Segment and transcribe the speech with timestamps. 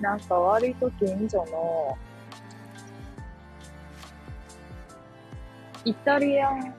[0.00, 1.98] なんか割と近所の
[5.84, 6.74] イタリアン、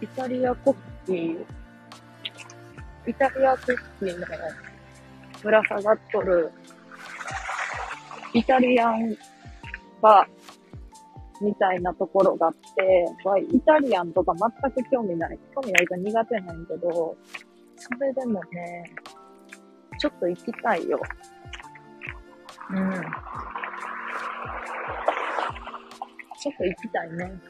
[0.00, 1.44] イタリアクッキー、
[3.06, 4.26] イタリアクッキーの
[5.42, 6.50] ぶら下がっとる
[8.32, 9.16] イタリアン
[10.02, 13.06] バーみたいなところがあって、
[13.52, 15.38] イタリアンとか全く興味ない。
[15.54, 17.16] 興味ないか苦手なんけど、
[17.76, 18.90] それでもね、
[19.98, 21.00] ちょっと行きたいよ。
[22.70, 22.92] うん。
[26.40, 27.40] ちょっと行きたいね。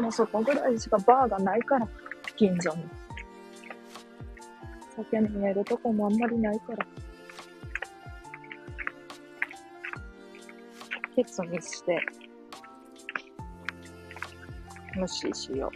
[0.00, 1.88] もうそこぐらいしかバーがないから、
[2.36, 2.84] 近所に。
[4.96, 6.86] 酒飲めるとこもあんまりないから。
[11.14, 12.00] ケツにして、
[14.94, 15.70] 無視しよ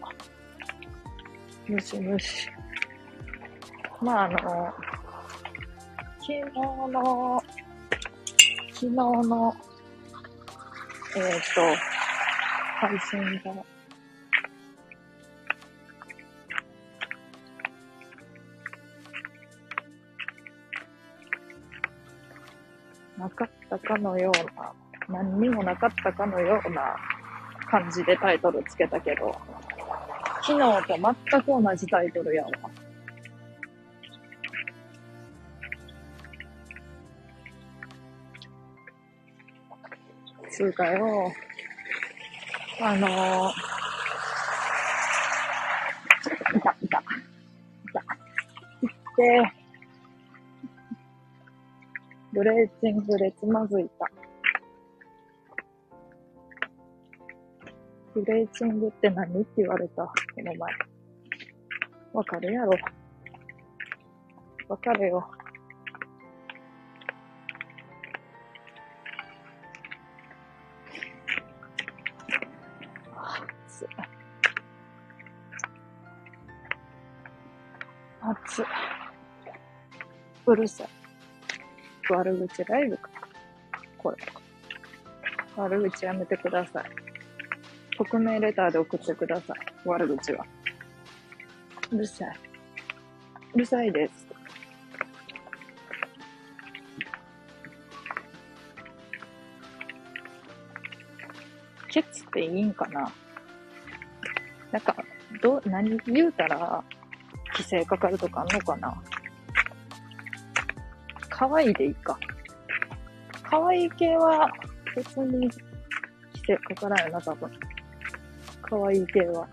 [1.69, 1.73] う。
[1.73, 2.49] 無視無視。
[4.03, 4.75] まああの、
[6.19, 6.43] 昨日
[6.91, 7.41] の、
[8.73, 9.55] 昨日の、
[11.17, 11.61] えっ、と、
[12.81, 13.55] 配信が、
[23.19, 26.97] なかったかのような、何にもなかったかのような
[27.71, 29.33] 感じでタイトルつけたけど、
[30.45, 32.51] 昨日と全く同じタイトルやわ。
[40.63, 41.33] つうかよ、
[42.81, 43.51] あのー、
[46.57, 47.03] いた、いた、いた。
[48.81, 49.53] 行って、
[52.33, 54.09] ブレーチングでつまずいた。
[58.15, 60.73] ブレーチングって何って言われた、この前。
[62.13, 62.71] わかるやろ。
[64.69, 65.29] わかるよ。
[78.53, 78.65] 熱い。
[80.45, 80.89] うるさい。
[82.11, 83.09] 悪口ライブか。
[83.97, 84.17] これ。
[85.57, 86.85] 悪口やめてください。
[87.97, 89.57] 匿名レターで送ってください。
[89.87, 90.45] 悪口は。
[91.91, 92.37] うるさい。
[93.55, 94.27] うるさいです。
[101.89, 103.11] ケツっていいんかな？
[104.71, 104.97] なんか、
[105.43, 105.99] どう、何？
[106.07, 106.83] 言うたら、
[107.53, 109.03] 規制かかるとかあんのかな？
[111.29, 112.19] 可愛いでいいか。
[113.43, 114.51] 可愛い系は
[114.97, 115.51] 別に規
[116.47, 117.51] 制かからんよな、多分。
[118.63, 119.49] 可愛い系は。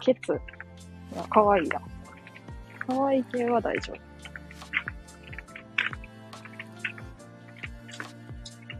[0.00, 0.32] ケツ。
[1.12, 1.80] いや、可愛いや。
[2.86, 3.96] 可愛い系は大丈夫。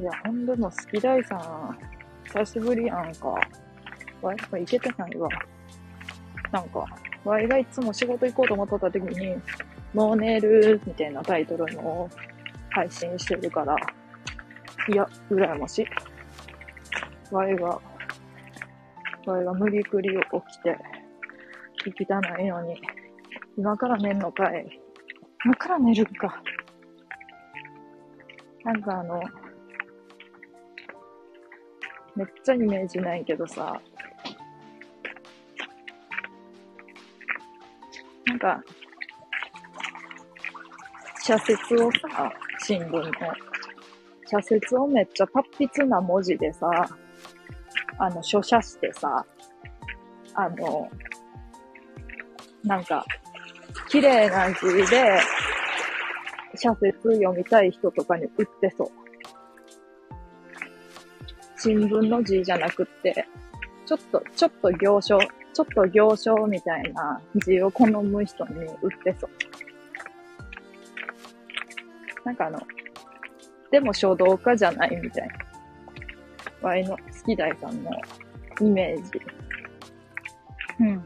[0.02, 1.78] いや、ほんでも好き大さん、
[2.24, 3.28] 久しぶりやんか。
[4.22, 5.28] わい、これいけてないわ。
[6.50, 6.86] なんか、
[7.24, 9.36] わいがいつも仕事行こうと思っとった時に、
[9.92, 12.08] もう寝るみたいなタイトルの
[12.70, 13.76] 配信してるから、
[14.88, 17.34] いや、羨ましい。
[17.34, 17.80] わいが、
[19.26, 20.16] わいが無理くり起
[20.58, 20.78] きて、
[21.84, 22.80] 聞きたないのに、
[23.56, 24.80] 今から寝んのかい。
[25.44, 26.42] 今から寝るか。
[28.64, 29.22] なんかあの、
[32.16, 33.80] めっちゃイメージないけどさ、
[38.40, 38.60] か、
[41.22, 43.10] 社説をさ、新聞の、
[44.26, 46.68] 社説をめっちゃ達筆な文字でさ、
[47.98, 49.24] あの、書写してさ、
[50.34, 50.88] あの、
[52.64, 53.04] なんか、
[53.88, 55.20] 綺麗な字で、
[56.56, 58.88] 社説読みたい人とかに売ってそう。
[61.56, 63.26] 新聞の字じゃなくって、
[63.84, 65.18] ちょっと、ちょっと行書、
[65.52, 69.30] ちょっと行書みたいな字を好む人に売ってそう。
[72.24, 72.60] なんかあの、
[73.70, 75.34] でも書道家じゃないみたいな。
[76.62, 77.90] ワイの好き大さんの
[78.60, 79.20] イメージ。
[80.80, 81.04] うん。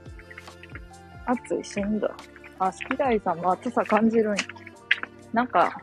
[1.27, 2.11] 暑い、しんどい。
[2.59, 4.43] あ、好き大さんも暑さ感じるんや。
[5.33, 5.81] なんか、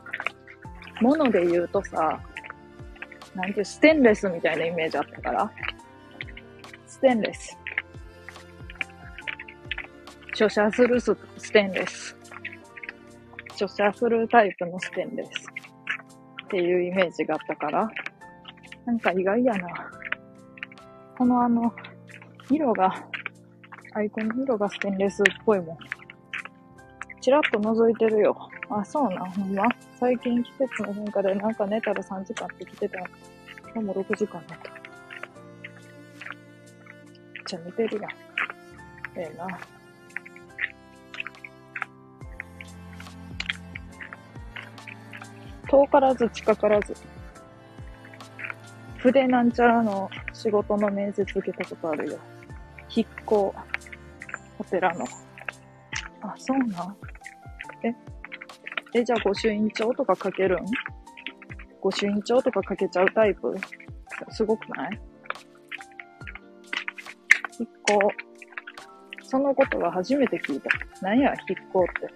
[1.01, 2.19] もので言うとさ、
[3.35, 5.51] なんていう、ステンレスみたいなイメージあったから。
[6.87, 7.57] ステンレス。
[10.33, 12.15] 書写するスステンレス。
[13.53, 15.29] 著者フルタイプのステンレス
[16.45, 17.89] っていうイメージがあったから、
[18.85, 19.67] なんか意外やな。
[21.17, 21.71] このあの、
[22.49, 23.05] 色が、
[23.93, 25.77] アイコンの色がステンレスっぽいもん。
[27.19, 28.49] チラッと覗いてるよ。
[28.69, 29.67] あ、そうな、ほんま？
[29.99, 32.97] 最近季節の変化でなんか寝たら3時間って来てた。
[32.99, 33.07] 今
[33.73, 34.71] 日も6時間だった。
[37.45, 38.11] じゃあ寝てるやん。
[39.19, 39.45] ええな。
[45.71, 46.93] 遠からず近からず。
[48.97, 52.17] 筆なんちゃらの仕事の面接受けたことあるよ。
[52.89, 53.55] 筆行、
[54.59, 55.05] お寺の。
[56.23, 56.97] あ、そうなん？
[57.83, 57.95] え？
[58.93, 60.65] え、じゃあ御朱印帳とか書けるん？
[61.79, 63.55] 御朱印帳とか書けちゃうタイプ？
[64.29, 64.99] すごくない？
[67.57, 68.11] 筆行。
[69.23, 70.69] そのことは初めて聞いた。
[71.01, 72.13] 何や、筆行って？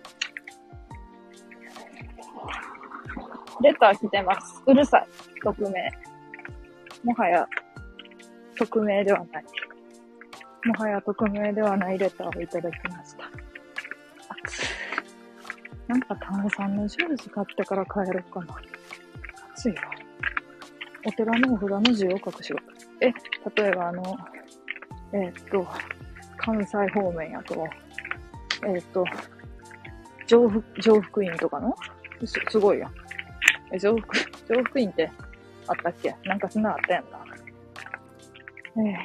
[3.62, 4.62] レター来てます。
[4.66, 5.08] うるさい。
[5.44, 5.92] 匿名。
[7.04, 7.48] もはや、
[8.58, 9.46] 匿名ではない。
[10.66, 13.30] もはや匿名ではないレターをいただきました。
[15.88, 18.56] なんか炭酸のジュース買ってから帰ろうかな。
[19.54, 19.82] 暑いわ。
[21.06, 22.64] お寺のお札の字を書く仕事。
[23.02, 23.14] え、
[23.56, 24.18] 例えばあの、
[25.14, 25.68] えー、っと、
[26.38, 27.68] 関西方面やと、
[28.64, 29.06] えー、っと、
[30.26, 31.76] 上福、上福院とかの？
[32.26, 32.94] す、すごいやん。
[33.76, 34.16] え、上福、
[34.48, 35.12] 上福院って
[35.68, 36.16] あったっけ？
[36.24, 37.20] なんかそんなあったやんな。
[38.78, 38.98] ええ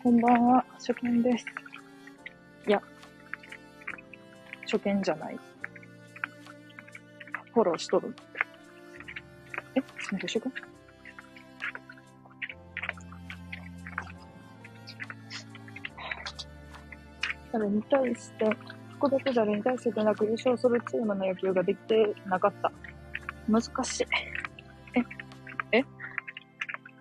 [0.00, 1.46] ー、こんばんは、初見です。
[2.66, 2.82] いや、
[4.70, 5.38] 初見じゃない。
[7.54, 8.14] フォローしとる。
[9.74, 10.42] え、すみません、
[17.52, 18.50] 誰に対して、
[19.00, 22.70] 特別誰に対してでなく優勝するチームの野球ができてなかった。
[23.48, 24.06] 難しい。
[25.72, 25.84] え、え、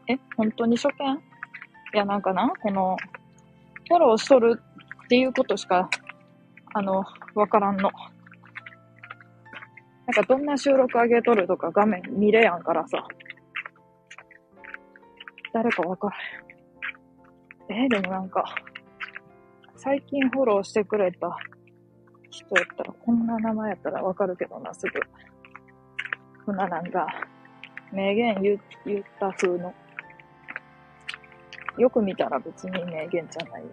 [0.08, 1.14] え、本当に初見？
[1.94, 2.98] いや、なんかな、この、
[3.88, 4.62] フォローしとる
[5.06, 5.90] っていうことしか、
[6.74, 7.04] あの、
[7.36, 7.92] わからんの。
[10.06, 13.06] なんかどんな収録上げとるとか画面見れやんからさ。
[15.54, 16.10] 誰かわか
[17.70, 17.86] らん。
[17.86, 18.46] え、でもなんか、
[19.76, 21.38] 最近フォローしてくれた
[22.30, 25.00] 人やったら、こんな名前やったらわかるけどな、すぐ。
[26.48, 27.06] ふななんか、
[27.92, 29.74] 名言言言った風の。
[31.78, 33.64] よく見たら別に名言じゃない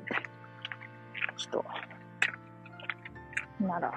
[1.37, 1.65] 人。
[3.61, 3.93] なら。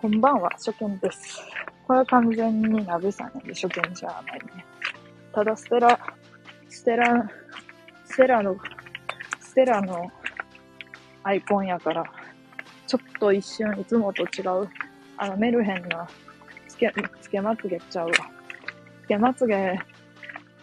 [0.00, 1.42] こんばんは、初見です。
[1.86, 4.64] これは完全に鍋さんやで初見じゃないね。
[5.34, 6.00] ただ、ステラ、
[6.70, 7.30] ステラ、
[8.06, 8.56] ステラの、
[9.38, 10.10] ステラの
[11.22, 12.23] アイコンやから、
[12.86, 14.68] ちょっと一瞬いつもと違う、
[15.16, 16.08] あの、メルヘンな、
[16.68, 18.12] つけ、つけまつげちゃうわ。
[19.04, 19.78] つけまつげ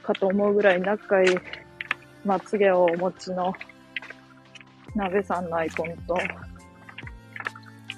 [0.03, 1.37] かと思うぐらい仲いい
[2.25, 3.53] まつげをお持ちの
[4.95, 6.17] 鍋さんのアイコンと、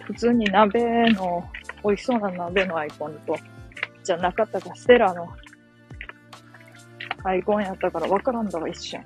[0.05, 1.43] 普通に鍋の、
[1.83, 3.35] 美味しそうな鍋のアイコンと、
[4.03, 5.27] じゃなかったか、ステラの
[7.23, 9.03] アイコンやったから分からんだわ、一瞬。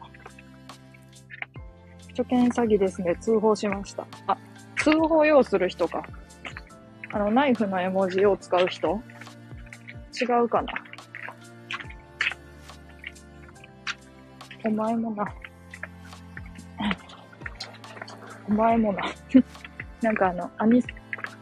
[2.18, 3.16] 初見詐欺ですね。
[3.18, 4.08] 通報しました。
[4.26, 4.38] あ、
[4.78, 6.04] 通報用する人か。
[7.12, 9.02] あの、ナイフの絵文字を使う人？
[10.20, 10.74] 違うかな？
[14.66, 15.26] お前もな。
[18.50, 19.04] お前もな。
[20.02, 20.84] なんかあの、アニ、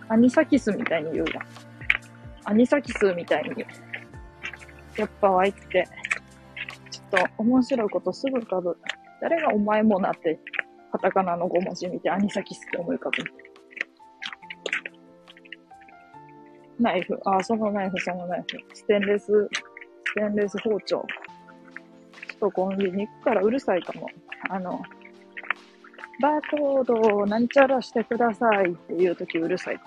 [0.08, 1.42] アニサキスみたいに言うわ。
[2.46, 3.68] アニサキスみたいに言う。
[5.00, 5.88] やっぱワイって、
[6.92, 8.78] ちょっと面白いことすぐ浮かぶ。
[9.22, 10.40] 誰がお前もなって
[10.96, 13.24] カタカナの5文字見てアニサキスって思い浮かぶ。
[16.80, 17.20] ナイフ。
[17.26, 18.58] あ、そのナイフ、そのナイフ。
[18.74, 20.86] ステンレス、ステンレス包丁。
[20.86, 24.08] ちょっとコンビニ行くからうるさいかも。
[24.50, 24.82] あの、
[26.22, 29.80] バーコードをなんちゃらしてくださいっていう時うるさい。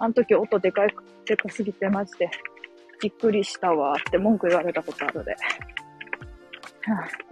[0.00, 0.94] あの時音でかい、
[1.26, 2.28] でかすぎてマジで
[3.00, 5.30] びっくりしたわって文句言われたことあるで。
[5.30, 7.31] はあ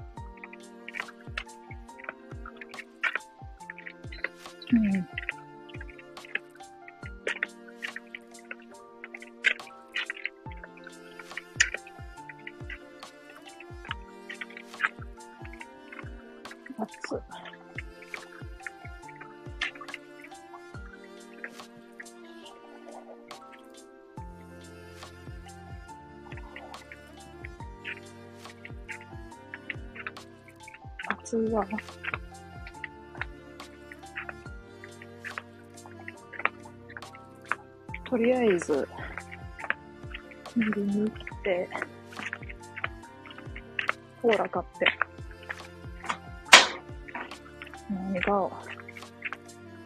[4.73, 5.09] うん。
[16.79, 17.23] 熱
[31.09, 31.67] 熱いわ。
[38.21, 38.87] りあえず、
[40.55, 41.69] コンビニ行って、
[44.23, 44.87] コーラ買って、
[47.91, 48.51] 何買おう。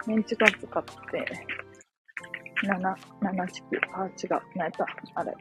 [0.07, 1.25] メンチカツ買って、
[2.65, 4.87] 7、7チキ、あ、違う、何やった？
[5.15, 5.33] あれ。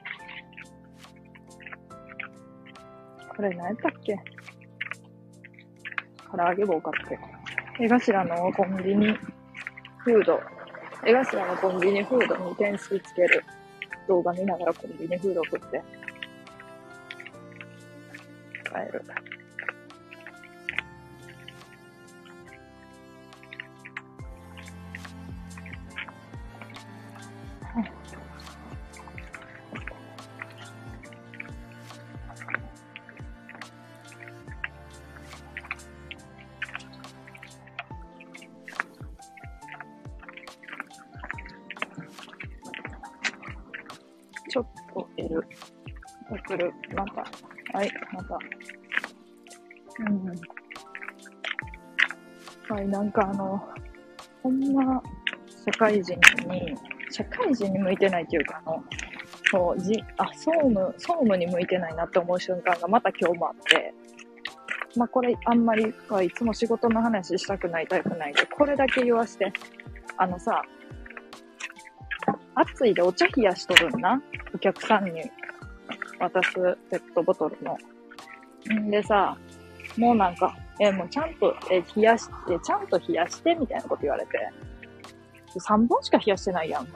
[3.36, 4.18] これ何やったっけ？
[6.32, 7.20] 唐揚げ棒買って。
[7.80, 9.18] 江頭のコンビニ
[9.98, 10.40] フード、
[11.06, 13.44] 江頭のコンビニフードに点数つける
[14.08, 15.84] 動画見ながらコンビニフードを食って、
[18.66, 19.04] 帰る。
[53.14, 53.70] かあの、
[54.42, 55.02] こんな
[55.66, 56.14] 社会人
[56.50, 56.76] に、
[57.10, 58.84] 社会人に向いてないっていうか、あの、
[59.52, 63.94] そう、じ、あ、総務、総務に向いてないなって思う瞬間がまた今日もあって、
[64.96, 69.52] まあこれあんまりはいつも仕事の話したくないタイプないで、これだけ言わして、
[70.18, 70.62] あのさ、
[72.56, 74.22] 暑いでお茶冷やしとるんな？
[74.54, 75.24] お客さんに
[76.20, 76.54] 渡す
[76.92, 77.78] ペットボトルの。
[78.72, 79.36] んでさ、
[79.98, 84.32] もうなんか、えもうちゃんと、え冷やして、ちゃんと冷やして、みたいなこと言われて。
[85.60, 86.88] 3本しか冷やしてないやん。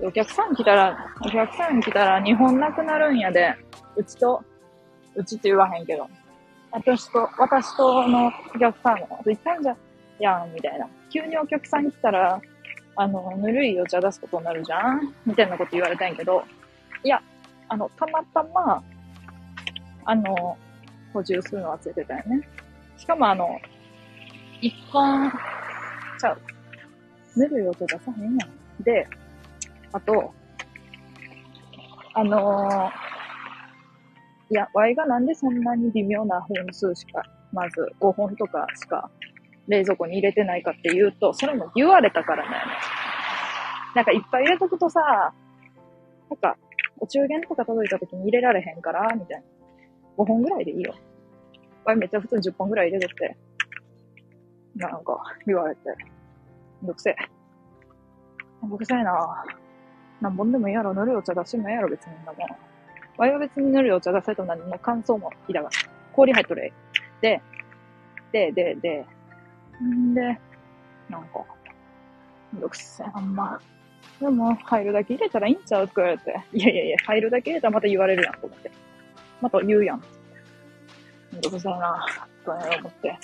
[0.00, 3.54] お客さん来たら、お客さん来たら2本なくなるんやで、
[3.94, 4.42] うちと、
[5.14, 6.08] うちって言わへんけど。
[6.70, 9.76] 私と、私とのお客さんも、いっぱいじゃ、
[10.18, 10.86] やん、みたいな。
[11.10, 12.40] 急にお客さん来たら、
[12.96, 15.14] あの、ぬるいお茶出すことになるじゃん？
[15.26, 16.42] みたいなこと言われたんやけど、
[17.04, 17.22] いや、
[17.68, 18.82] あの、たまたま、
[20.04, 20.56] あの、
[21.16, 22.46] 補充するの忘れてたよね。
[22.98, 23.58] しかもあの、
[24.60, 25.32] 一本、
[26.20, 26.40] ちゃう。
[27.38, 28.82] ぬるいお茶出さへんやん。
[28.82, 29.08] で、
[29.92, 30.34] あと、
[32.12, 39.10] あのー、いや、Y がなんでそんなに微妙な本数しか、まず5本とかしか
[39.68, 42.72] 冷蔵庫に入れてないかっていうと、それも言われたからだよね。
[43.94, 45.00] なんかいっぱい入れとくとさ、
[46.28, 46.58] なんか、
[46.98, 49.55] お中元とか届いた時に入れられへんから、みたいな。
[50.16, 50.94] 5本ぐらいでいいよ。
[51.84, 53.36] これめっちゃ普通に10本ぐらい入れとって。
[54.74, 55.80] なんか、言われて。
[56.82, 57.16] めんどくせえ。
[58.62, 59.44] めんどくせえな
[60.20, 60.94] 何本でもいいやろ。
[60.94, 62.36] ぬるお茶出してもいいやろ、別にんなもん。
[63.16, 65.70] ワイは別にぬるお茶出せと何も感想もいいだが。
[66.12, 66.72] 氷入っとる
[67.20, 67.40] で、
[68.32, 69.06] で、で、で、
[69.82, 70.38] んで、
[71.08, 71.44] なんか、
[72.52, 73.60] めんどくせえ、あんま。
[74.20, 75.84] でも、入るだけ入れたらいいんちゃう？
[75.84, 76.40] って言われて。
[76.52, 78.70] いやいやいや、入るだけ入れたらまた言われるやん、と思って。
[79.40, 80.02] また言うやん。
[81.32, 82.06] めんどくさいな、
[82.44, 83.18] と思って。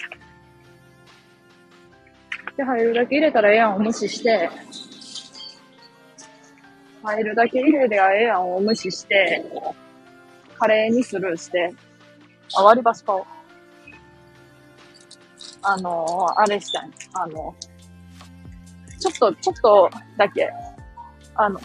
[2.56, 4.50] で、入るだけ入れたらええやんを無視して、
[7.02, 9.44] 入るだけ入れりゃええやんを無視して、
[10.58, 11.74] カレーにスルーして、
[12.54, 13.24] あ、割り箸買おう。
[15.62, 16.90] あのー、あれしたい。
[17.14, 17.54] あの、
[18.98, 20.52] ちょっと、ちょっとだけ、
[21.34, 21.60] あの、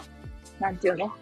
[0.58, 1.12] なんていうの？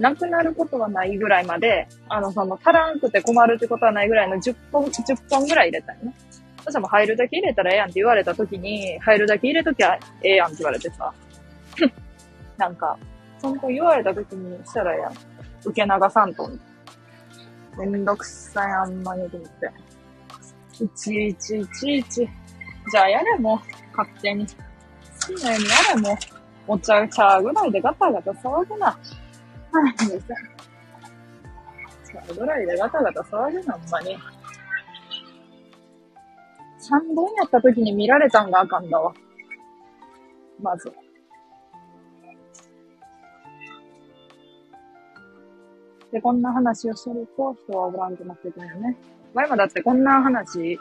[0.00, 6.14] なくなることはないぐらいまで、あの、その、足らんくて困るってことはないぐらいの10本、10本ぐらい入れたいね。
[6.64, 11.12] そしたらもう入るだけ入れたらええやんって言われた時に、入るだけ入れときゃええやんって言われてさ。
[12.56, 12.96] なんか、
[13.38, 15.12] そんと言われた時にしたらええやん。
[15.64, 16.50] 受け流さんと。
[17.76, 19.70] めんどくさい、あんまにと思って。
[20.82, 22.28] いちいちいちいち。
[22.90, 23.60] じゃあやれも
[23.94, 24.46] 勝手に。
[24.46, 26.18] 好きなようにやれも
[26.66, 28.98] お茶茶ぐらいでガタガタ騒ぐな。
[29.72, 29.94] はい、
[32.28, 34.16] 茶ぐらいでガタガタ騒ぐな、ほんまに。
[36.80, 39.12] 3本やった時に見られたんがあかんだわ。
[40.60, 40.92] まず。
[46.12, 48.96] で、こんな話をすると人はおらんくなってくるよね。
[49.34, 50.78] 前もだってこんな話、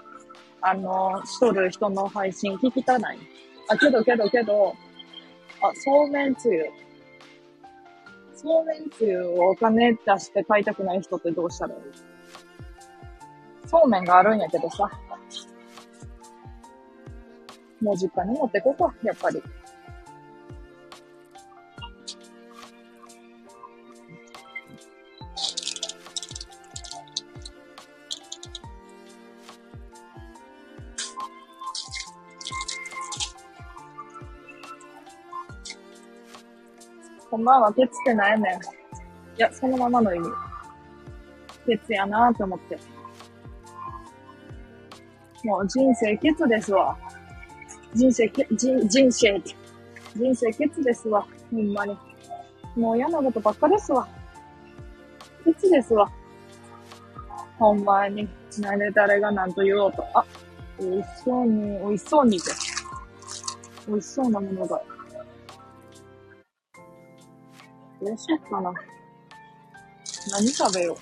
[0.61, 3.19] あの、しとる人の配信聞きたない。
[3.69, 4.73] あ、けどけどけど、
[5.61, 6.65] あ、そうめんつゆ。
[8.41, 11.81] そうめんつゆをお金出して買いたくない人ってどうしたらいい？
[13.67, 14.89] そうめんがあるんやけどさ。
[17.81, 19.43] もう実家に持ってこうか、やっぱり。
[37.49, 38.59] は、ケツってなんやねん。
[38.59, 38.59] い
[39.37, 40.27] や、そのままの意味。
[41.65, 42.77] ケツやなーって思って。
[45.43, 46.97] もう人生ケツですわ。
[47.93, 49.41] 人生け、人、人生。
[50.15, 51.25] 人生ケツですわ。
[51.51, 51.97] ほんまに。
[52.75, 54.07] もう嫌なことばっかですわ。
[55.45, 56.11] ケツですわ。
[57.57, 58.27] ほんまに。
[58.59, 60.03] なんで誰が何と言おうと。
[60.13, 60.25] あ、
[60.79, 62.51] 美味しそうに、美味しそうにって。
[63.87, 64.81] 美味しそうなものが。
[68.01, 68.73] どうしよっかな。
[70.31, 70.97] 何食べよう。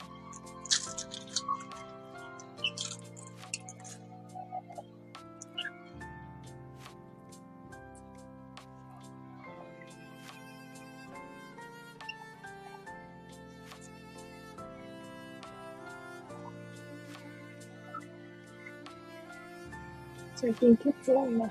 [20.35, 21.49] 最近血音が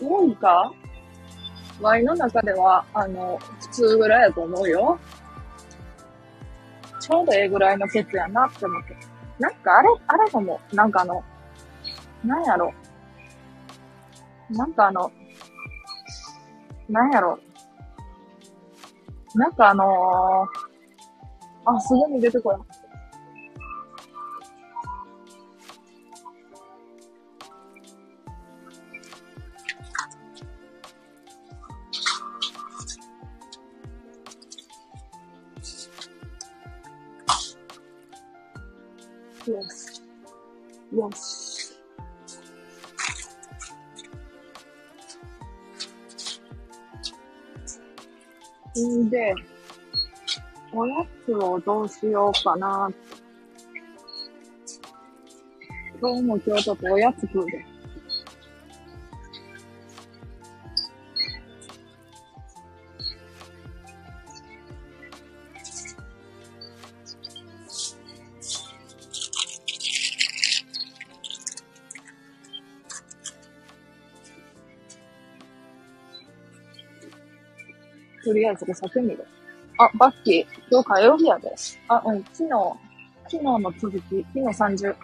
[0.00, 0.72] 多いか？
[1.80, 4.98] ワイの中では、あの、普通ぐらいやと思うよ。
[7.00, 8.96] ちょうどええぐらいのケツやなって思って。
[9.38, 11.22] なんかあれ、あれかも、なんかあの、
[12.24, 12.72] なんやろ。
[14.50, 15.12] なんかあの、
[16.88, 17.38] なんやろ。
[19.34, 22.60] なんかあのー、あ、すぐに出てこない。
[51.60, 52.90] どうしようかな。
[56.00, 57.64] 今日も今日ちょっとおやつ食うで。
[78.24, 79.24] とりあえずお酒見る。
[79.78, 81.54] あ、バッキー、今日火曜日やで。
[81.88, 82.50] あ、うん、昨日、
[83.24, 84.96] 昨日の続き、昨日30、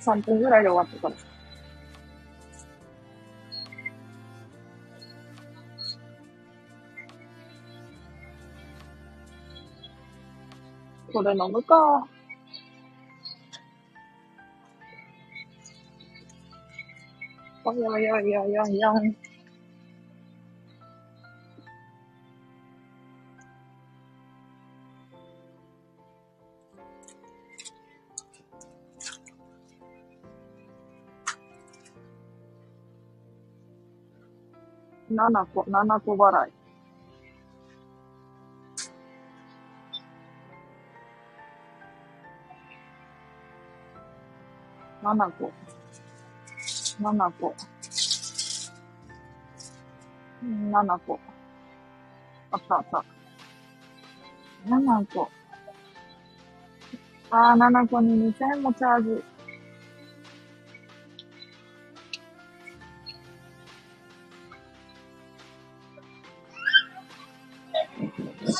[0.00, 1.30] 3分ぐらいで終わったから。
[11.12, 12.06] これ飲むか。
[17.64, 18.92] おややややや。
[35.20, 36.52] 7個、7個払い。
[45.02, 45.52] 7個。
[47.02, 47.54] 7個。
[50.42, 51.20] 7個。
[52.52, 53.04] あったあった。
[54.66, 55.28] 7個。
[57.30, 59.22] ああ、7個に2000もチャージ。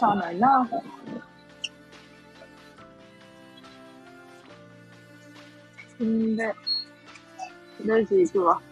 [0.01, 0.67] しゃあないな。
[6.03, 6.55] んで、
[7.85, 8.63] レジ行くわ。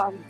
[0.00, 0.29] 使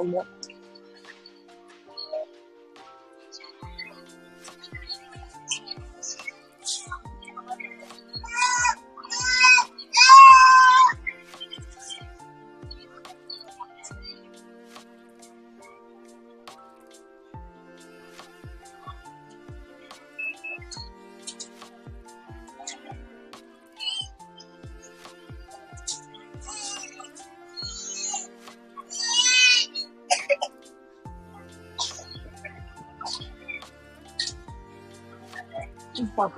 [0.00, 0.39] あ、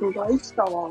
[0.03, 0.91] 爆買いしたわ。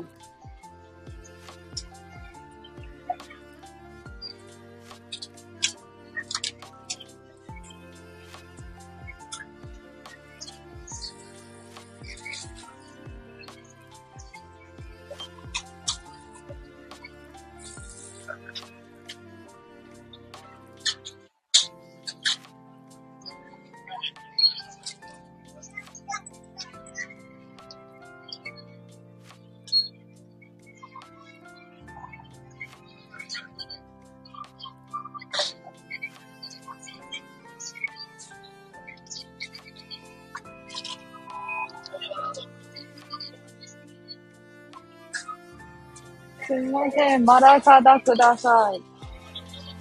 [46.52, 47.24] すみません。
[47.24, 48.82] マラサダください。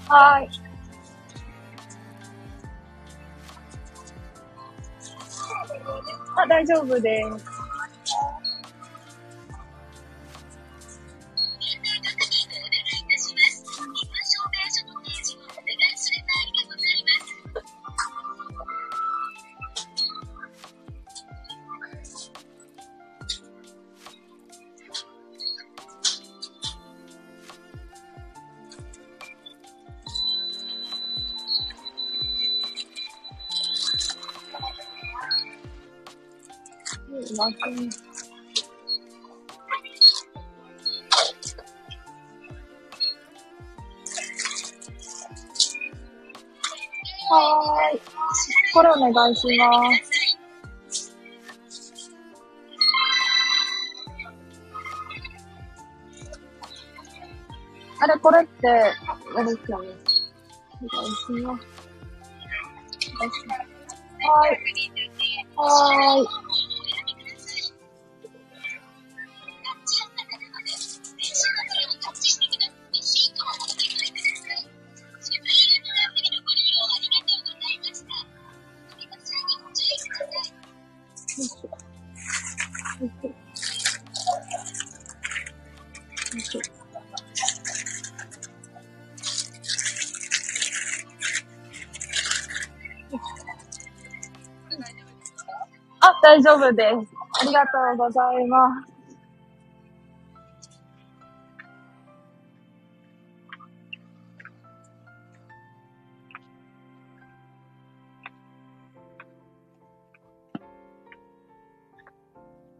[0.07, 0.49] はい。
[6.37, 7.50] あ、大丈夫です。
[49.11, 50.37] お願いします。
[57.99, 58.67] あれ、これって、
[59.35, 59.89] あれですよね。
[60.81, 61.67] お願いします。
[64.27, 64.49] はい。
[65.55, 66.23] はー。
[66.23, 66.27] い
[96.41, 97.15] 大丈夫です。
[97.39, 98.91] ありがとうございます。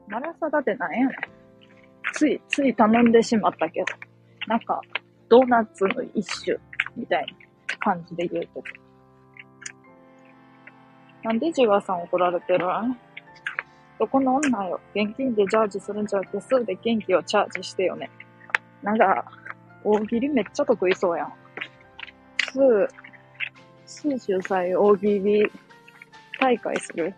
[0.08, 1.10] マラサダってなんやねん。
[2.14, 3.86] つい、つい頼んでしまったけど。
[4.48, 4.82] なんか、
[5.30, 6.58] ドーナツの一種
[6.96, 7.26] みたい
[7.70, 8.64] な感じで言うと。
[11.24, 13.11] なんでジガさん怒られてるん
[14.02, 14.80] どこの女よ。
[14.96, 18.10] 現金でジャージするんじゃなくて、数で元気をチャージしてよね。
[18.82, 19.24] なんか、
[19.84, 21.34] 大喜利めっちゃ得意そうやん。
[22.52, 22.88] 数、
[23.86, 25.52] 数主催大喜利
[26.40, 27.14] 大会する？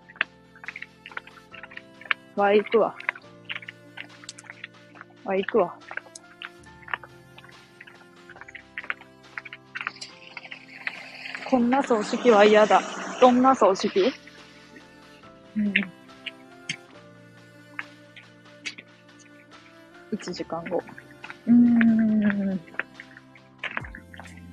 [2.36, 2.94] わ、行くわ。
[5.24, 5.80] わ、行くわ。
[11.50, 12.82] こんな葬式は嫌だ。
[13.22, 14.12] どんな葬式？
[15.56, 15.74] うん。
[20.24, 20.82] 1時間後。
[21.48, 22.60] うーん。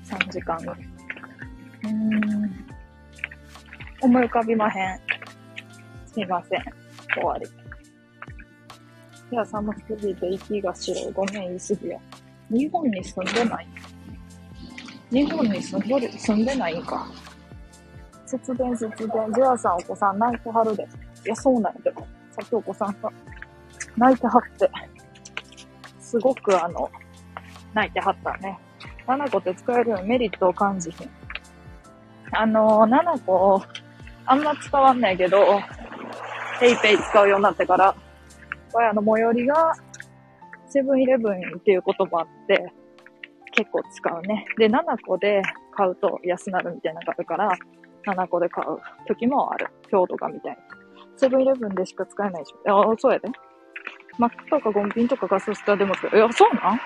[0.04, 0.72] 3時間後。
[0.72, 2.66] うーん。
[4.02, 5.00] 思い浮かびまへん。
[6.06, 6.62] すいません。
[7.14, 7.46] 終わり。
[9.30, 11.12] いや、寒すぎて息が白い。
[11.12, 11.98] ごめん、言い過ぎや。
[12.50, 13.68] 日本に住んでない
[15.12, 17.06] 日本に住んでる、住んでないんか。
[18.26, 19.08] 節電、節電。
[19.32, 20.82] ジュアさん、お子さん泣いてはるで。
[21.24, 22.00] いや、そうなんやけど。
[22.32, 23.12] さっきお子さんが
[23.96, 24.68] 泣いてはって。
[26.10, 26.90] すごくあの、
[27.72, 28.58] 泣いてはったね。
[29.06, 31.10] 7個って使えるようにメリットを感じひん。
[32.32, 33.62] あの、7個、
[34.26, 35.60] あんま使わんないけど、
[36.58, 37.94] ペイペイ使うようになってから、
[38.72, 39.72] これあの、最寄りが、
[40.68, 42.72] セブンイレブンっていうこともあって、
[43.52, 44.46] 結構使うね。
[44.58, 45.42] で、7個で
[45.76, 47.52] 買うと安なるみたいなのがあるから、
[48.04, 49.68] 7個で買う時もある。
[49.90, 50.58] 今日とかみたいに。
[51.16, 52.92] セブンイレブンでしか使えないでしょ。
[52.92, 53.28] あ、そうやで。
[54.20, 56.10] マックとかゴンピンとかガソスタでも使う。
[56.14, 56.80] いや、そうなん？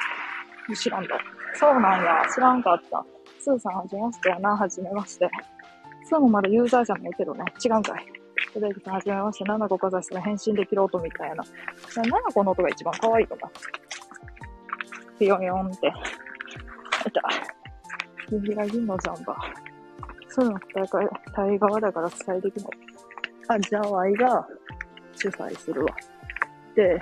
[0.74, 1.18] 知らんだ。
[1.54, 2.22] そうなんや。
[2.32, 3.04] 知らんかった。
[3.40, 4.56] スーさんはじめましてやな。
[4.56, 5.28] はじめまして。
[6.04, 7.44] スーもまだユーザーじゃないけどね。
[7.64, 8.06] 違うんかい。
[8.54, 9.44] トレイさんはじめまして。
[9.44, 11.42] 7個かざしたら返信できる音みたいな。
[11.88, 13.50] 7個の音が一番可愛いとか。
[15.18, 15.88] ピヨヨンって。
[15.88, 17.20] いた。
[18.30, 19.38] 銀ギラ銀のジャンバー。
[20.28, 22.66] そういうの大会、対側だから伝えできない。
[23.48, 24.48] あ、じゃあ、ワイが
[25.16, 25.94] 主催するわ。
[26.74, 27.00] で、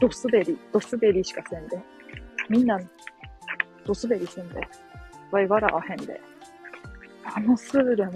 [0.00, 1.78] ド滑り、ド滑りしかせんで。
[2.48, 2.78] みんな、
[3.86, 4.60] ド滑りせんで。
[5.30, 6.20] わい笑わへんで。
[7.24, 8.12] あのスーでも、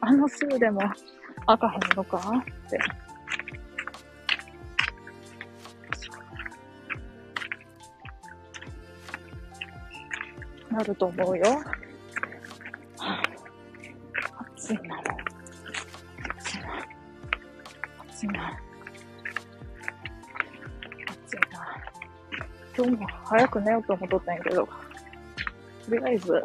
[0.00, 0.80] あのスーでも、
[1.46, 2.18] 開かへんのか
[2.66, 2.78] って。
[10.70, 11.44] なると思うよ。
[11.46, 11.62] は
[12.98, 13.22] あ
[14.56, 15.04] 暑いな、もう。
[16.38, 16.86] 暑いな。
[18.08, 18.69] 暑いな。
[22.80, 24.72] 今日も早く寝ようと思っとったんやけど、と
[25.94, 26.42] りあえず、と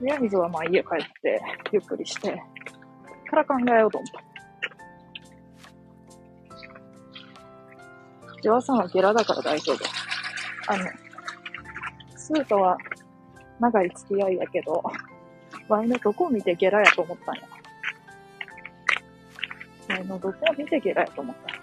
[0.00, 1.38] りあえずはまあ家帰って、
[1.70, 2.42] ゆっくりして、
[3.28, 4.22] から考えようと思った。
[8.40, 9.84] ジワさんはゲラだから大丈夫。
[10.68, 10.86] あの、
[12.16, 12.78] スーとは
[13.60, 14.82] 長い付き合いやけど、
[15.68, 17.42] ワイのどこを見てゲラやと思ったんや。
[19.90, 21.55] ワイのどこを見てゲラやと思った。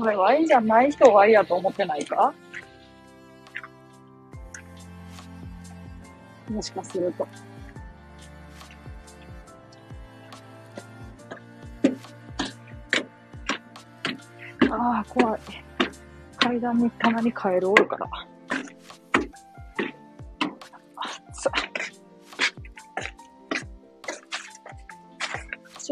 [0.00, 2.32] それワイじゃない人をワイやと思ってないか？
[6.50, 7.28] もしかすると。
[14.70, 15.40] ああ、怖い。
[16.38, 18.08] 階段にたまにカエルおるから。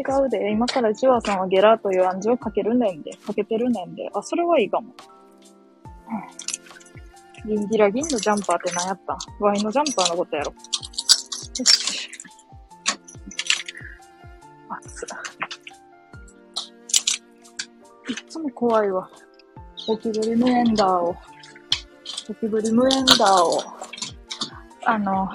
[0.09, 4.09] 違うで、今からジュアさんはゲラーという暗示をかけるねんで、かけてるねんで。
[4.13, 4.93] あ、それはいいかも。
[7.45, 7.49] うん。
[7.49, 9.17] ギンギラギンのジャンパーって何やった？
[9.39, 10.51] ワインのジャンパーのことやろ。
[10.51, 12.09] よし。
[14.69, 15.03] 暑
[18.07, 18.11] い。
[18.11, 19.09] いっつも怖いわ。
[19.87, 23.61] ゴキブリムエンダーを、ゴキブリムエンダーを、
[24.85, 25.29] あの、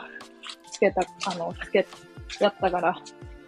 [0.71, 1.87] つけた、あの、つけ、
[2.41, 2.95] やったから、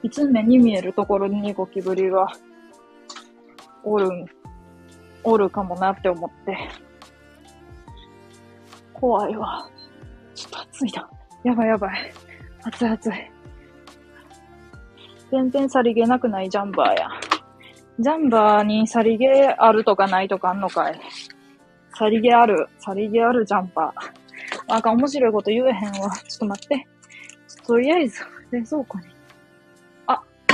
[0.03, 2.27] いつ目に見えるところにゴキブリが、
[3.83, 4.27] おるん、
[5.25, 6.57] おるかもなって思って、
[8.93, 9.69] 怖いわ。
[10.35, 11.09] ちょっと暑いな。
[11.45, 12.13] やばいやばい。
[12.65, 13.13] 暑い暑い。
[15.31, 17.09] 全然さりげなくないジャンバーや。
[17.99, 21.01] ジャンバーにさりげあるとかないとかあんのかい
[21.99, 22.69] さりげある。
[22.79, 24.69] さりげあるジャンパー。
[24.69, 26.11] なんか面白いこと言えへんわ。
[26.11, 26.87] ちょっと待って。
[27.67, 29.16] とりあえず、冷蔵庫に。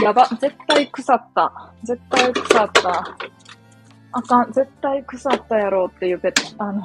[0.03, 0.27] あ、やば。
[0.27, 1.73] 絶対腐った。
[1.83, 3.17] 絶対腐った。
[4.13, 4.53] あかん。
[4.53, 6.83] 絶対腐ったやろうっていうペット、あの、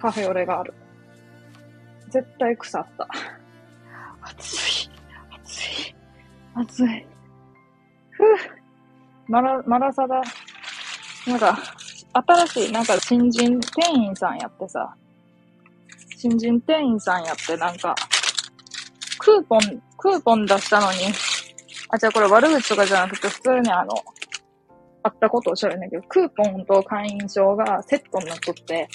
[0.00, 0.74] カフェオレがある。
[2.10, 3.08] 絶対腐った。
[4.22, 4.54] 暑
[4.86, 4.90] い。
[5.42, 5.96] 暑い。
[6.54, 7.06] 暑い。
[8.10, 8.62] ふぅ。
[9.28, 10.20] マラ、マラサダ、
[11.26, 11.58] なんか、
[12.12, 14.94] 新しい、なんか新人店員さんやってさ、
[16.18, 17.94] 新人店員さんやってなんか、
[19.18, 19.60] クーポン、
[19.96, 20.98] クーポン出したのに、
[21.92, 23.94] あ、じゃあこれ悪口とかじゃなくて普通にあの、
[25.02, 28.88] あったことをおっしゃるんだけど、クーポンと会員証がセットになっとって、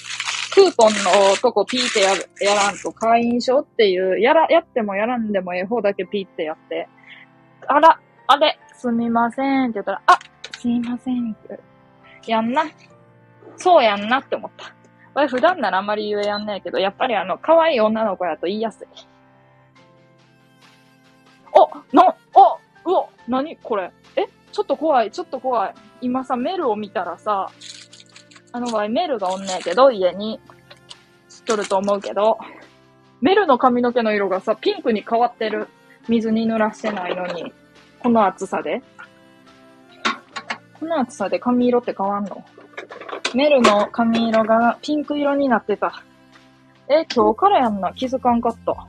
[0.52, 6.88] クーポンのとこピーってやる、やらんと会員証っていう、やら、やってもやらんでもええ方だけピーってやって、
[7.68, 10.18] あら、あれ、すみませんって言ったら、あ、
[10.58, 11.60] すいませんって。
[12.26, 12.64] やんな。
[13.56, 14.74] そうやんなって思った。
[15.14, 18.86] これ普段ならあんまり言えやんねえけど、やっぱりあの、可愛い女の子やと言いやすい。
[21.52, 22.14] おな、あ
[22.88, 24.26] うわなにこれえ？
[24.50, 25.74] ちょっと怖い、ちょっと怖い。
[26.00, 27.50] 今さ、メルを見たらさ、
[28.50, 30.40] あの場合メルがおんねえけど、家に。
[31.28, 32.38] 知っとると思うけど、
[33.20, 35.68] メルの髪の毛の色がさ、ピンクに変わってる。
[36.08, 37.52] 水に濡らしてないのに。
[38.00, 38.80] この暑さで
[40.80, 42.42] この暑さで髪色って変わんの？
[43.34, 46.02] メルの髪色がピンク色になってた。
[46.88, 47.92] え、今日からやんな。
[47.92, 48.88] 気づかんかった。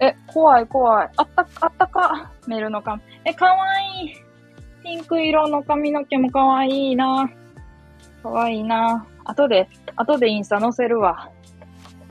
[0.00, 1.10] え、怖い怖い。
[1.16, 2.32] あった、あったか。
[2.46, 3.02] メルの髪。
[3.24, 3.66] え、かわ
[4.00, 4.14] いい。
[4.82, 7.28] ピンク色の髪の毛もかわいいな。
[8.22, 9.06] かわいいな。
[9.24, 11.30] 後で、後でインスタ載せるわ。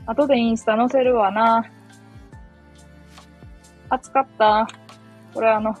[0.06, 1.64] 後でインスタ載せるわな。
[3.88, 4.66] 暑かった。
[5.32, 5.74] これあの、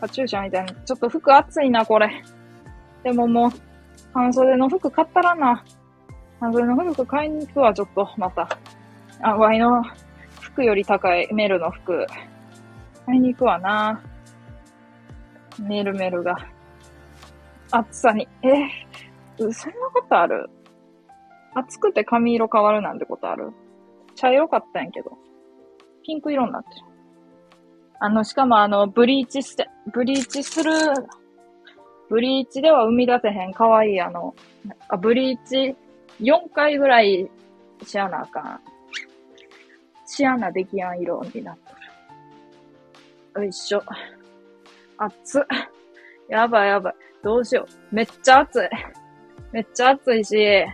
[0.00, 0.72] カチューシャみたいな。
[0.72, 2.10] ちょっと服暑いな、これ。
[3.02, 3.50] でももう、
[4.12, 5.64] 半袖の服買ったらな。
[6.40, 8.48] 半袖の服買いに行くわ、ちょっと、また。
[9.22, 9.82] あ、ワイの
[10.56, 12.06] 服より高いメルの服。
[13.04, 14.02] 買いに行くわな。
[15.60, 16.34] メルメルが。
[17.70, 18.26] 暑さに。
[18.42, 20.48] えー、そんなことある？
[21.54, 23.52] 暑くて髪色変わるなんてことある？
[24.14, 25.12] 茶色かったんやけど。
[26.02, 26.86] ピンク色になってる。
[28.00, 30.70] あの、しかもあの、ブリーチして、ブリーチする、
[32.08, 34.34] ブリーチでは生み出せへん可愛いあの、
[34.88, 35.76] あ、ブリーチ
[36.20, 37.30] 4回ぐらい
[37.84, 38.75] しやなあかん。
[40.06, 41.74] しやなできやん色になっと
[43.40, 43.42] る。
[43.42, 43.82] よいしょ。
[44.98, 45.42] 熱っ。
[46.28, 46.94] やばいやばい。
[47.22, 47.94] どうしよう。
[47.94, 48.68] めっちゃ暑い。
[49.52, 50.64] めっちゃ暑いし、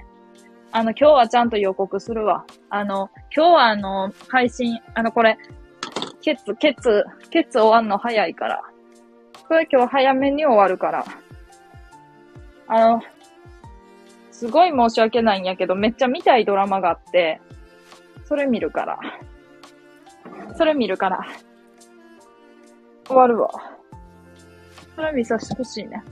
[0.71, 2.45] あの、今日はちゃんと予告するわ。
[2.71, 5.39] あの、今日はあの、配信、あの、これ、
[6.21, 8.63] ケツ、ケツ、ケツ終わんの早いから。
[9.49, 11.05] これ今日早めに終わるから。
[12.69, 13.03] あの、
[14.31, 17.41] すごい申し訳ないんやけど、めっちゃ見たいドラマがあって、
[18.33, 18.99] それ見るから。
[20.57, 21.21] それ見るから。
[23.07, 23.51] 終わるわ。
[24.97, 26.03] それ見させてほしいね。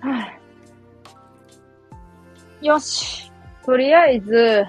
[0.00, 0.38] はあ、
[2.60, 3.32] よし。
[3.64, 4.66] とりあえず、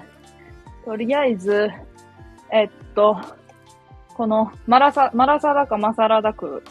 [0.86, 1.68] とりあえず、
[2.50, 3.20] えっと、
[4.14, 6.62] この、マラサ、マラサダかマサラダク。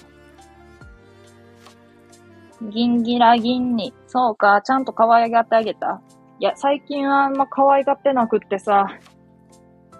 [2.70, 3.94] ギンギラギンに。
[4.08, 6.02] そうか、ちゃんと可愛がってあげた
[6.40, 8.88] いや、最近はあんま可愛がってなくってさ、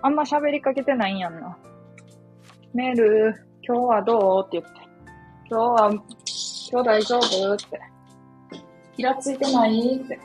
[0.04, 1.58] あんま喋りかけてないんやんな。
[2.74, 4.82] メール、今日はどうって言って。
[5.50, 7.82] 今日は、今日大丈夫って。
[8.98, 10.20] イラついてないって。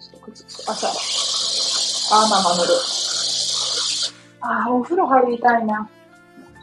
[0.00, 2.74] ちょっと靴、朝、あ、生ぬる。
[4.40, 5.88] あ、お風呂入りたいな。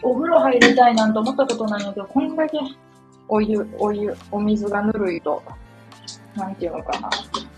[0.04, 2.58] お風呂入りたいなんて思ったことないんだけど、こんだけ
[3.28, 5.42] お湯、お湯、お水がぬるいと、
[6.36, 7.10] なんていうのかな。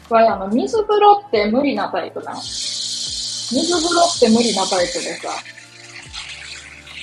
[0.10, 2.40] わい、あの、水風呂って無理なタイプなの。
[2.40, 5.30] 水風呂って無理なタイプでさ。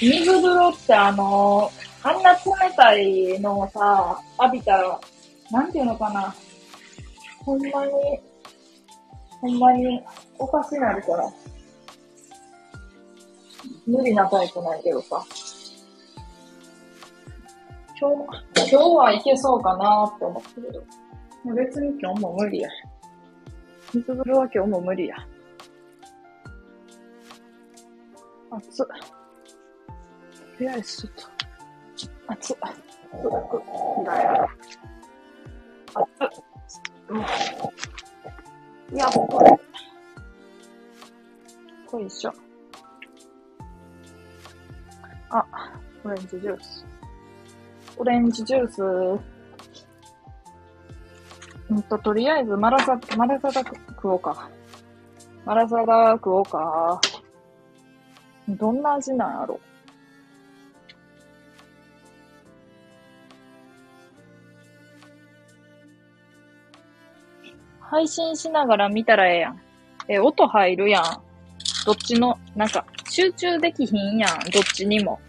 [0.01, 1.71] 水風呂ってあの
[2.03, 2.41] あんな冷
[2.77, 5.01] たいのをさ、浴びたら、
[5.51, 6.35] なんていうのかな。
[7.45, 7.93] ほんまに、
[9.41, 10.03] ほんまに
[10.39, 11.33] おかしなるから。
[13.87, 15.25] 無理なタイプないけどさ。
[18.05, 18.13] 今
[18.65, 21.55] 日、今日はいけそうかなって思ってるけど。
[21.55, 22.69] 別に今日も無理や。
[23.95, 25.17] 水風呂は今日も無理や。
[28.51, 28.87] 熱っ。
[28.87, 28.93] と
[30.61, 31.25] りあえずちょっと、
[32.29, 32.57] 熱っ。
[34.05, 34.49] だよ。
[35.95, 36.29] 熱っ。
[38.93, 39.49] うやっこれ。
[42.01, 42.33] よいしょ。
[45.31, 45.47] あ、
[46.05, 46.94] オレンジジュース。
[47.97, 48.83] オレンジジュース。
[51.71, 54.51] うんと、とりあえず、マラサ、マラサダ食おうか。
[55.45, 57.01] マラサダ食おうか。
[58.49, 59.59] どんな味なんやろ？
[67.81, 69.61] 配信しながら見たらええやん。
[70.09, 71.03] え、音入るやん。
[71.87, 74.31] どっちの、なんか、集中できひんやん。
[74.51, 75.21] どっちにも。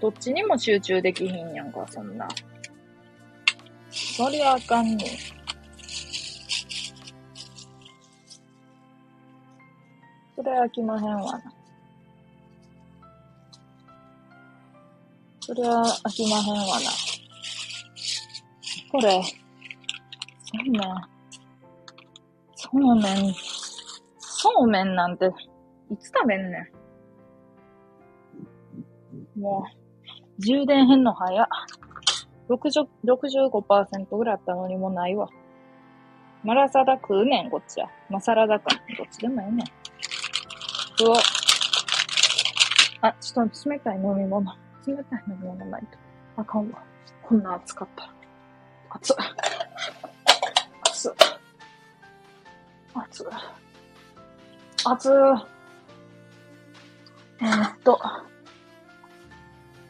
[0.00, 2.28] どっちにも集中できひんやんか、そんな。
[3.90, 4.98] そりゃあかんねん。
[10.36, 11.52] それ飽きまへんわな。
[15.40, 16.90] そりゃ飽きまへんわな。
[18.92, 19.22] これ、
[20.44, 20.82] そうめん。
[22.54, 23.34] そうめん。
[24.20, 25.26] そうめんなんて、
[25.90, 26.70] いつ食べんね
[29.36, 29.40] ん。
[29.40, 29.77] もう。
[30.38, 31.48] 充電変の早。
[32.48, 35.28] 60 65%ぐらいあったのにもないわ。
[36.44, 37.90] マラサダ食うねん、こっちは。
[38.08, 38.70] マサラダか。
[38.96, 39.66] どっちでもええねん。
[41.04, 41.18] うわ。
[43.00, 44.52] あ、ちょっと冷たい飲み物。
[44.86, 45.98] 冷たい飲み物ないと。
[46.36, 46.82] あかんわ。
[47.22, 48.12] こんな暑かったら。
[48.90, 49.14] 暑い。
[50.82, 51.10] 暑い。
[52.94, 53.26] 暑い。
[54.84, 55.10] 暑い。
[57.40, 58.00] えー、っと。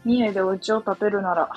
[0.04, 1.50] 三重でお家を建てるなら、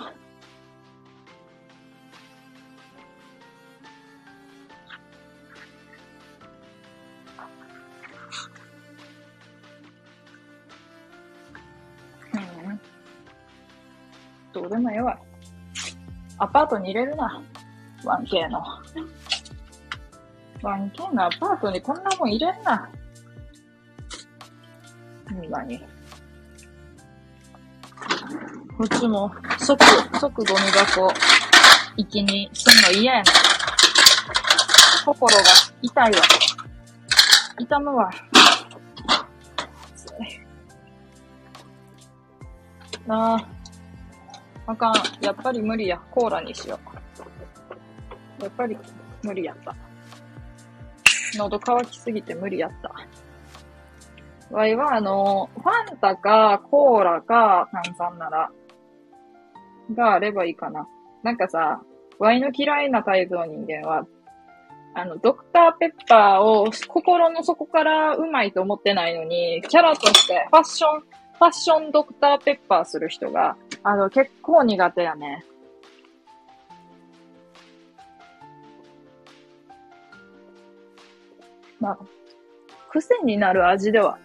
[12.34, 12.82] うん。
[14.54, 15.18] どうでもええわ。
[16.38, 17.42] アパートに入れるな。
[18.04, 18.64] 1K の。
[20.62, 22.90] 1K のアパートにこんなもん入れんな。
[25.30, 25.82] ほんまに。
[28.82, 29.80] こっちも即、
[30.20, 31.14] 即ゴミ箱
[31.98, 33.26] 行きにすんの嫌やねん。
[35.06, 35.44] 心が
[35.84, 36.22] 痛いわ。
[37.60, 38.10] 痛むわ。
[43.06, 43.48] なあ。
[44.66, 44.94] あかん。
[45.22, 46.00] やっぱり無理や。
[46.10, 46.80] コーラにしよ
[48.40, 48.44] う。
[48.44, 48.76] やっぱり
[49.22, 49.76] 無理やった。
[51.38, 52.92] 喉乾きすぎて無理やった。
[54.52, 58.50] わいは、あの、ファンタか、コーラか、炭酸なら、
[59.94, 60.88] があればいいかな。
[61.24, 61.82] なんかさ、
[62.20, 64.06] ワイの嫌いなタイプの人間は、
[64.94, 75.46] あの、ドクターペッパーを心の底からうまいと思ってないのに、キャラとしてファッション、ファッションドクターペッパーする人が、あの、結構苦手やね。
[81.80, 81.98] まあ、
[82.92, 84.20] 癖になる味では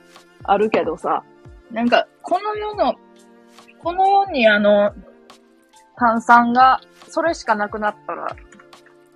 [0.44, 1.24] あるけどさ、
[1.70, 2.94] なんか、この世の、
[3.82, 4.92] この世にあの、
[5.96, 8.36] 炭酸が、それしかなくなったら、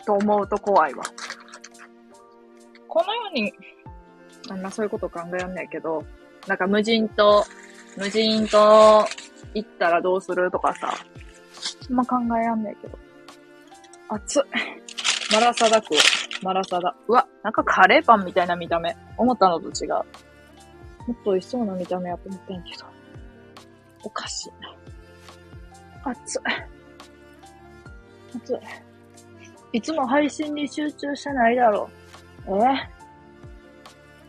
[0.07, 1.05] と思うと怖いわ。
[2.89, 3.53] この世に、
[4.49, 6.05] あんまそういうこと考えらんないけど、
[6.47, 7.45] なんか無人島、
[7.97, 9.07] 無人島
[9.55, 10.93] 行ったらどうするとかさ、
[11.89, 12.99] あんま考えらんないけど。
[14.09, 14.43] 熱っ。
[15.33, 15.99] マラサダ食う。
[16.43, 16.97] マラサダ。
[17.07, 18.97] うわ、なんかカレーパンみたいな見た目。
[19.17, 19.91] 思ったのと違う。
[19.91, 20.03] も
[21.13, 22.87] っと美味しそうな見た目やと思ってんけど。
[24.03, 24.51] おかしい。
[26.05, 26.43] 熱い。
[28.37, 28.59] 熱い。
[29.73, 31.89] いつも配信に集中してないだろ
[32.47, 32.57] う。
[32.57, 32.89] え？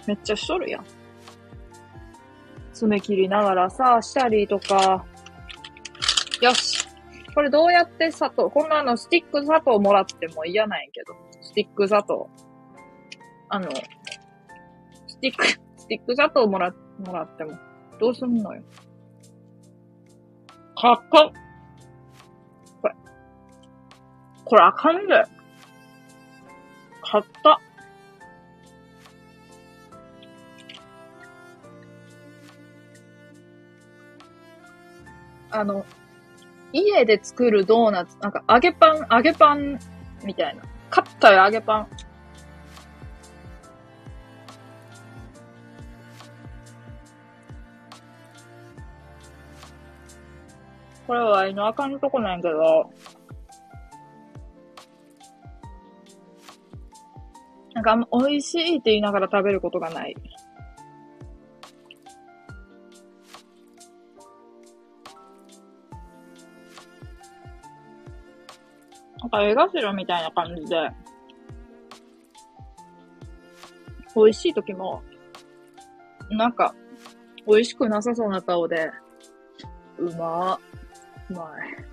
[0.07, 0.85] めっちゃしとるやん。
[2.73, 5.05] 爪切りながらさ、したりとか。
[6.41, 6.87] よし。
[7.33, 11.13] これどうやって砂糖、こんなのスティック砂糖もらっても嫌なんやけど。
[11.41, 12.29] スティック砂糖。
[13.49, 13.69] あの、
[15.07, 16.73] スティック、スティック砂糖もら、
[17.05, 17.57] もらっても、
[17.99, 18.61] どうすんのよ。
[20.75, 21.31] かっこ
[24.51, 25.23] これあかんで。
[27.01, 27.61] 買った。
[35.51, 35.85] あの、
[36.73, 39.79] 家で作るドーナツ、なんか揚げパン、揚げパン
[40.25, 40.63] みたいな。
[40.89, 41.87] 買ったよ、揚げパン。
[51.07, 52.91] これは胃のあかんとこなんやけど、
[57.73, 60.15] なんか美味しいって言いながら食べることがない。
[69.21, 70.89] なんか絵頭みたいな感じで、
[74.15, 75.03] 美味しい時も、
[76.29, 76.73] なんか、
[77.47, 78.91] 美味しくなさそうな顔で、
[79.97, 80.59] うま
[81.29, 81.91] うまい。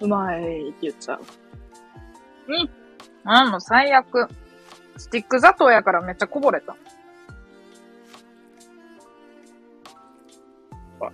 [0.00, 1.20] うまいって言っちゃう。
[2.48, 2.70] うん。
[3.24, 4.28] あ、もう最悪。
[4.98, 6.76] スティック砂糖やからめっちゃこぼれた。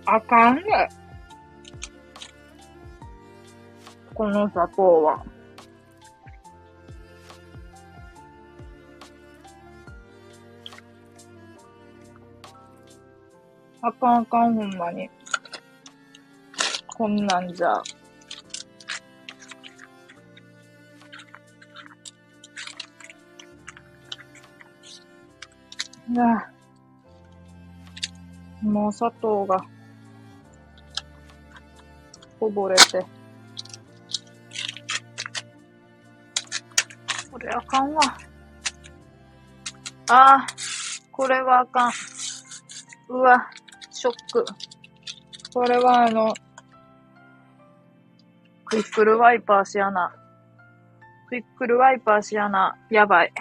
[0.05, 0.89] あかんね。
[4.15, 5.23] この砂糖は。
[13.81, 15.07] あかんあかん、ほんまに。
[16.87, 17.83] こんなんじゃ。
[26.07, 26.51] いや、
[28.61, 29.65] もう砂糖が、
[32.39, 33.03] こぼれて。
[37.31, 38.01] これあかんわ。
[40.09, 40.47] ああ、
[41.11, 41.91] これはあかん。
[43.09, 43.49] うわ。
[43.89, 44.45] ショック。
[45.53, 46.33] これはあの、
[48.65, 50.13] クイックルワイパーしやな。
[51.29, 52.77] クイックルワイパーしやな。
[52.91, 53.33] やばい。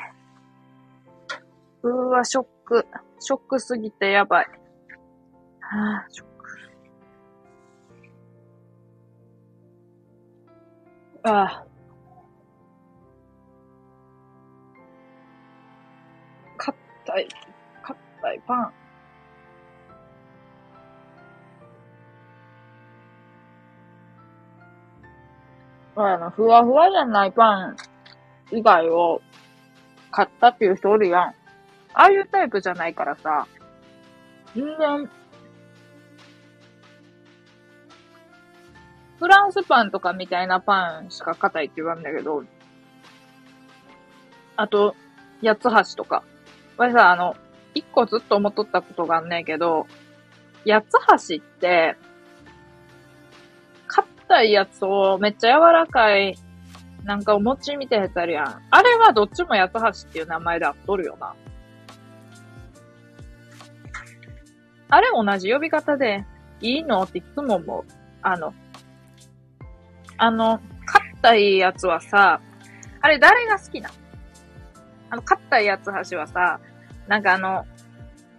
[1.82, 2.86] うわ、ショックク。
[3.20, 4.46] ショックすぎてやばい。
[5.60, 6.34] はあ、ショック。
[11.24, 11.66] ああ。
[16.56, 17.28] 硬い、
[17.82, 18.72] 硬いパン。
[25.96, 27.76] あの、ふわふわじゃないパン
[28.50, 29.22] 以外を
[30.10, 31.43] 買ったっていう人おるやん。
[31.94, 33.46] ああいうタイプじゃないからさ、
[34.54, 35.10] 全然、
[39.18, 42.44] フランスパンとかみたいなパンしか硬いって言わんだけど、
[44.56, 44.94] あと、
[45.42, 46.22] 八つ橋とか。
[46.76, 47.36] これさ、あの、
[47.74, 49.86] 一個ずっと思っとったことがあんねんけど、
[50.66, 50.82] 八
[51.18, 51.96] つ橋って、
[54.34, 56.36] たいやつをめっちゃ柔らかい、
[57.04, 58.62] なんかお餅みたいなやつあるやん。
[58.70, 61.34] あれはどっちも八つ橋っていう名前であっとるよな。
[64.94, 66.24] あれ同じ呼び方で
[66.60, 67.02] いいの？
[67.02, 67.84] っていつも思う。
[68.22, 68.54] あの、
[70.16, 72.40] あの、硬いやつはさ、
[73.00, 73.90] あれ誰が好きな
[75.10, 76.60] あの、硬い八つ橋はさ、
[77.08, 77.66] なんかあの、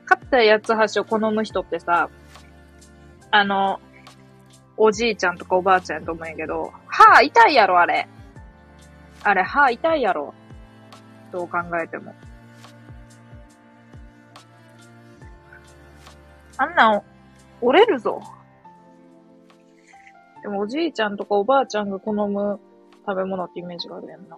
[0.06, 2.10] 硬い八つ橋を好む人ってさ、
[3.32, 3.82] あの、
[4.78, 8.08] おじいちゃんとかおばあちゃんと思うんやけど、歯痛いやろ、あれ。
[9.24, 10.34] あれ、歯痛いやろ。
[11.34, 12.16] どう考えても。
[16.58, 17.04] あんなん、
[17.62, 18.22] 折れるぞ。
[20.42, 22.60] でもおじいちゃんとかおばあちゃんが好む
[23.06, 24.38] 食べ物ってイメージがあるやんな。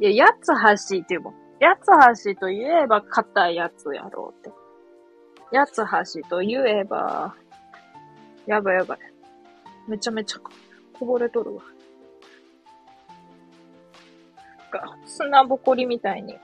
[0.00, 1.34] いや、八つ橋っていうもん。
[1.60, 4.50] 八つ橋といえば硬いやつやろうって。
[5.52, 7.34] 八つ橋と言えば、
[8.46, 8.98] やばいやばい。
[9.86, 10.38] めちゃめちゃ
[10.98, 11.62] こぼれとるわ。
[14.72, 16.38] が、砂ぼこりみたいに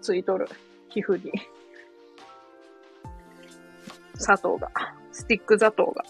[0.00, 0.48] ついとる。
[0.88, 1.32] 皮膚に。
[4.22, 4.70] 砂糖が。
[5.10, 6.04] スティック砂糖が。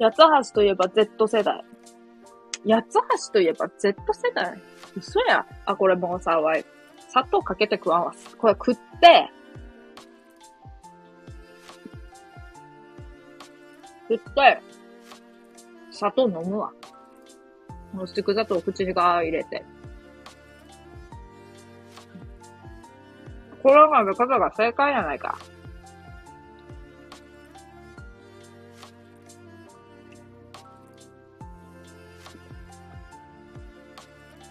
[0.00, 0.16] 八つ
[0.50, 1.64] 橋といえば Z 世代。
[2.66, 2.94] 八つ
[3.28, 4.60] 橋といえば Z 世代？
[4.96, 5.46] 嘘や。
[5.66, 6.64] あ、これもうさ、わい。
[7.08, 8.14] 砂糖かけて食わんわ。
[8.38, 9.30] これ食って、
[14.08, 14.60] 食って、
[15.90, 16.72] 砂糖飲むわ。
[17.92, 19.64] このスティック砂糖を口にガー入れて。
[23.64, 25.38] これは食べ方が正解やないか。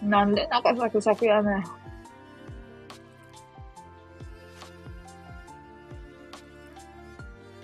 [0.02, 1.64] なんで中サクサクやね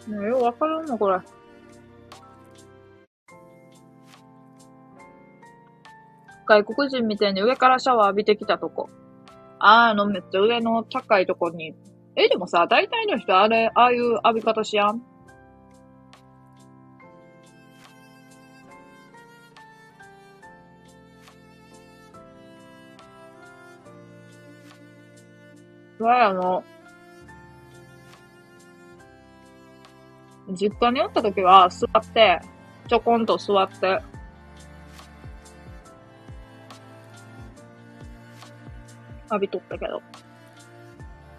[0.08, 0.12] ん。
[0.12, 1.18] もうようわからんの、これ。
[6.46, 8.88] 外国人みたいに上からシャワー浴びてきたとこ。
[9.62, 11.74] あの、めっちゃ上の高いとこに。
[12.16, 15.02] え、でもさ、大体の人あれ、ああいう浴び方しやん？
[25.98, 26.64] は、あの、
[30.48, 32.40] 実家におった時は座って、
[32.88, 34.00] ちょこんと座って、
[39.30, 40.02] 浴びとったけど。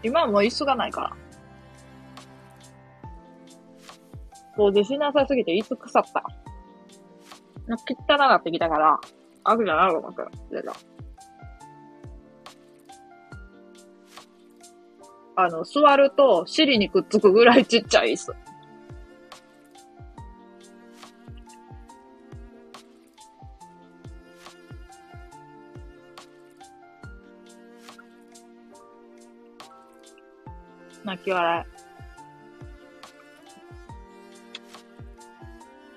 [0.04, 1.12] 今はもう椅子がないから。
[4.58, 6.24] 掃除しなさすぎて椅子腐った。
[7.68, 9.00] な汚なってきたから、
[9.44, 10.74] 開くじゃないのかく出た。
[15.36, 18.36] あの、座ると尻にくっつくぐらいちっちゃい椅子。
[31.12, 31.66] 泣き笑い。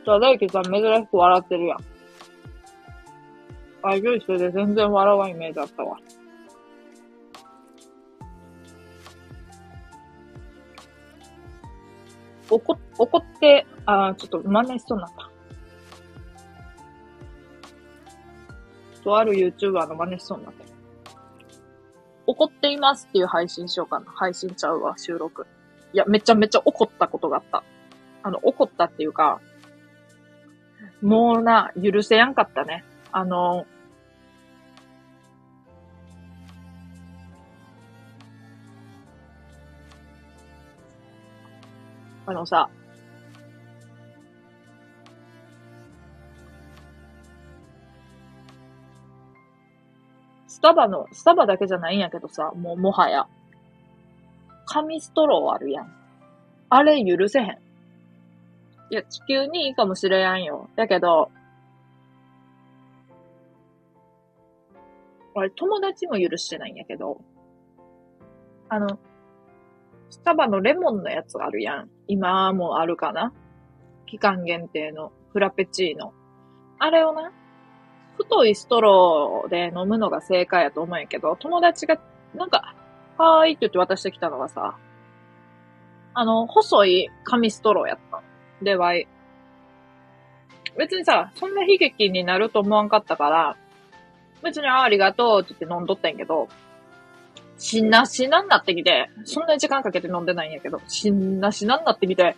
[0.05, 1.79] じゃあ、大輝さん珍しく笑ってるやん。
[3.83, 5.97] あ、一緒で全然笑わんイメージあったわ。
[12.51, 15.31] 怒、怒って、あちょっと真似しそうになった。
[19.03, 20.64] とある YouTuber の真似しそうになった。
[22.27, 24.07] 怒っていますっていう配信しようかな。
[24.11, 25.47] 配信ちゃうわ、収録。
[25.93, 27.62] いや、めちゃめちゃ怒ったことがあった。
[28.22, 29.41] あの、怒ったっていうか、
[31.03, 32.85] もうな、許せやんかったね。
[33.12, 33.66] あの、
[42.27, 42.70] あのさ、
[50.65, 53.27] タバの、スタバだけじゃないんやけどさ、もうもはや。
[54.65, 55.95] 紙ストローあるやん。
[56.71, 57.47] あれ許せへん。
[58.89, 60.71] いや、地球にいいかもしれやんよ。
[60.75, 61.31] だけど、
[65.35, 67.21] 俺友達も許してないんやけど、
[68.71, 68.99] あの、
[70.09, 71.91] スタバのレモンのやつあるやん。
[72.07, 73.35] 今もあるかな？
[74.07, 76.15] 期間限定のフラペチーノ。
[76.79, 77.33] あれをな、
[78.17, 81.99] 太いストローで飲むのが正解やと思うんやけど、友達が、
[82.35, 82.75] なんか、
[83.19, 84.77] はーいって言って渡してきたのがさ、
[86.15, 88.23] あの、細い紙ストローやった。
[88.62, 89.09] で、わい。
[90.79, 93.57] 別にさ、そんな悲劇になると思わんかったから、
[94.43, 96.49] 別にあありがとうって言って飲んどったんやけど、
[97.57, 102.37] しんなしなになってきて、そんなに時間かけて飲んでないんやけど、しんなしなになってきて、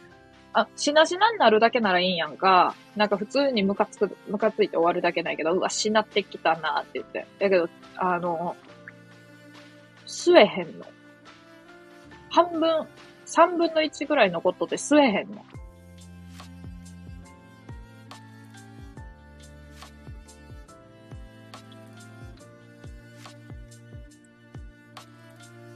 [0.59, 2.75] あ、しなしなになるだけならいいんやんか。
[2.97, 7.27] なんか普通にムカつく、ムカついて終わるだけないけど、うわ、しなってきたなって言って。
[7.39, 8.57] だけど、あの、
[10.07, 10.87] 吸えへんの。
[12.31, 12.87] 半分、
[13.27, 15.45] 三分の一ぐらい残っとって吸えへんの。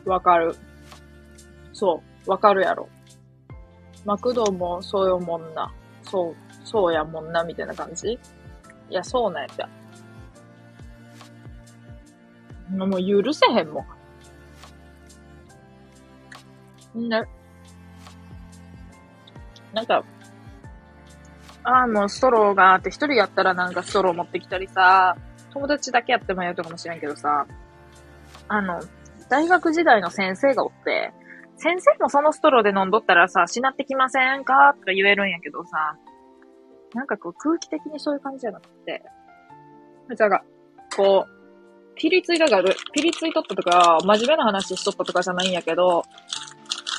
[0.07, 0.57] わかる。
[1.74, 2.89] そう、わかるやろ。
[4.05, 5.73] マクドもそういうもんな。
[6.03, 6.37] そう。
[6.65, 8.19] そうやもんな、みたいな感じ？
[8.89, 9.69] いや、そうなんやった。
[12.75, 13.85] もう許せへんも
[16.95, 17.09] ん。
[17.09, 17.23] ね。
[19.73, 20.05] なんか、
[21.63, 25.17] ああ、もうストローがあって、一人やったらなんかストロー持ってきたりさ、
[25.53, 27.47] 友達だけやってもやるかもしれんけどさ、
[28.49, 28.81] あの、
[29.29, 31.13] 大学時代の先生がおって、
[31.63, 34.75] 先生もそのストローで飲んどったらさ、しなってきませんか？
[34.81, 35.99] とか言えるんやけどさ、
[36.95, 39.03] なんかこう空気的にそういう感じじゃなくて、
[40.17, 40.43] じゃが、
[40.97, 46.03] こう、ピリついたがる、ピリついとったとか、真面目な話しとったとかじゃないんやけど、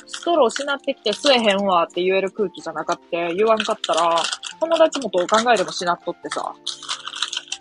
[0.06, 4.16] ストローしなってきて吸えへんわって言える空気じゃなかって、言わんかったら、
[4.60, 6.54] 友達もどう考えてもしなっとってさ、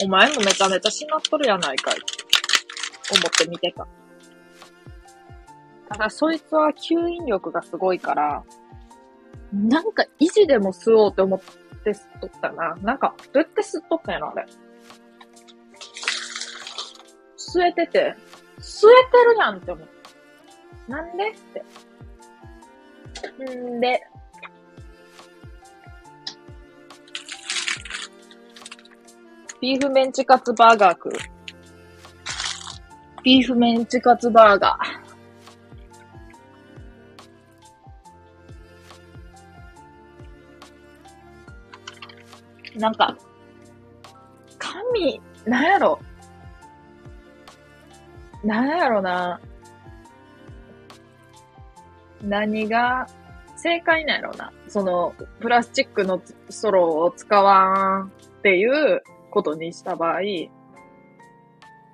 [0.04, 1.96] お前もめちゃめちゃしなっとるやないかい。
[1.96, 2.06] って
[3.18, 3.88] 思って見てた。
[5.92, 8.46] ただ、そいつは吸引力がすごいから、
[9.52, 11.40] なんか維持でも吸おうって思っ
[11.84, 12.76] て吸っとったな。
[12.82, 14.46] なんか、どうやって吸っとったんやろ、あれ。
[17.38, 18.16] 吸えてて、
[18.60, 19.94] 吸えてるやんって思って。
[20.88, 21.34] なんでっ
[23.38, 23.44] て。
[23.44, 24.02] んで、
[29.60, 31.12] ビーフメンチカツバーガー食う。
[33.24, 35.01] ビーフメンチカツバーガー。
[42.82, 43.16] なんか、
[44.58, 46.00] 神、なんやろ。
[48.44, 49.40] なんやろな。
[52.24, 53.08] 何が
[53.56, 54.52] 正解なんやろな。
[54.68, 58.10] その、プラスチックのストローを使わんっ
[58.42, 60.22] ていうことにした場合、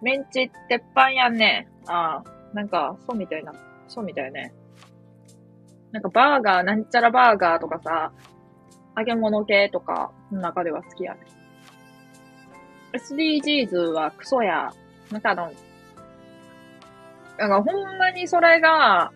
[0.01, 1.67] メンチ鉄板やんね。
[1.85, 3.53] ああ、なんか、そうみたいな。
[3.89, 4.53] そうみたいね。
[5.91, 8.13] なんかバーガー、なんちゃらバーガーとかさ、
[8.97, 11.19] 揚げ物系とかの中では好きやね。
[12.93, 14.71] SDGs はクソや。
[15.11, 15.51] なんかあの、
[17.37, 19.11] なんかほんまにそれが、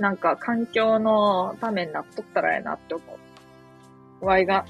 [0.00, 3.04] なんか環境のためになっとったらええなって思
[4.20, 4.26] う。
[4.26, 4.66] ワイが。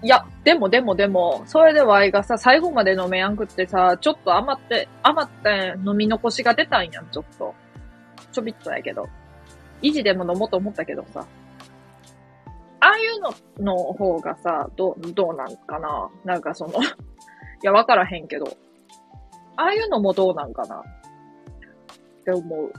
[0.00, 7.54] いや、でもでもでも、それでワイがさ、最後まで飲めやんくってさ、ちょっと余って、余って飲み残しが出たんやん、ちょっと。
[8.30, 9.08] ちょびっとやけど。
[9.82, 11.26] 維持でも飲もうと思ったけどさ。
[12.80, 16.10] ああいうのの方がさ、どう、どうなんかな？
[16.24, 16.86] なんかその い
[17.62, 18.46] や、わからへんけど。
[19.56, 20.76] ああいうのもどうなんかな？
[20.80, 22.72] って思う。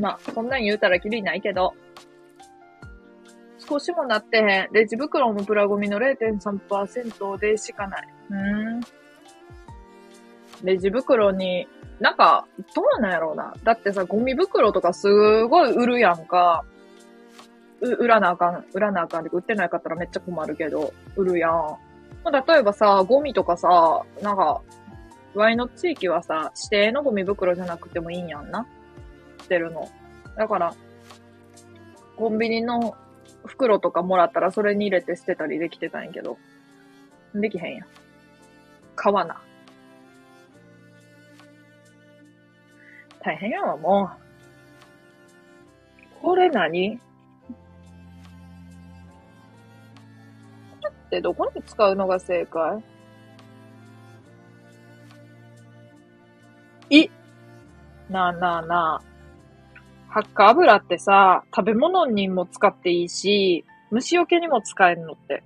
[0.00, 1.72] まあ、そんなん言うたらきりないけど、
[3.58, 4.68] 少しもなってへん。
[4.72, 8.08] レジ袋もプラゴミの0.3%でしかない。
[8.30, 8.80] うん。
[10.64, 11.68] レジ袋に、
[12.00, 13.54] なんか、どうなんやろうな。
[13.62, 16.64] だってさ、ゴミ袋とかすごい売るやんか。
[17.80, 21.52] 売らなあかん、売らなあかんで、売ってないかったらめっちゃ困るけど、売るやん。
[22.24, 24.62] まあ、例えばさ、ゴミとかさ、なんか、
[25.34, 28.66] ワイの地域はさ、指定のゴミ袋じゃなくてもいいんやんな。
[29.42, 29.88] してるの。
[30.36, 30.74] だから、
[32.16, 32.96] コンビニの
[33.44, 36.38] 袋とかもらったらそれに入れて捨てたりできてたんやけど。
[37.34, 37.86] できへんやん。
[38.96, 39.40] 買わな。
[43.24, 44.10] 大変やわ、も
[46.20, 46.20] う。
[46.20, 46.96] これ何？
[46.96, 47.00] っ
[51.10, 52.82] てどこに使うのが正解？
[56.90, 57.08] い
[58.10, 60.12] なあなあなあ。
[60.12, 65.42] 発火油ってさ、食べ物にも使っていいし、虫除けにも使えるのって。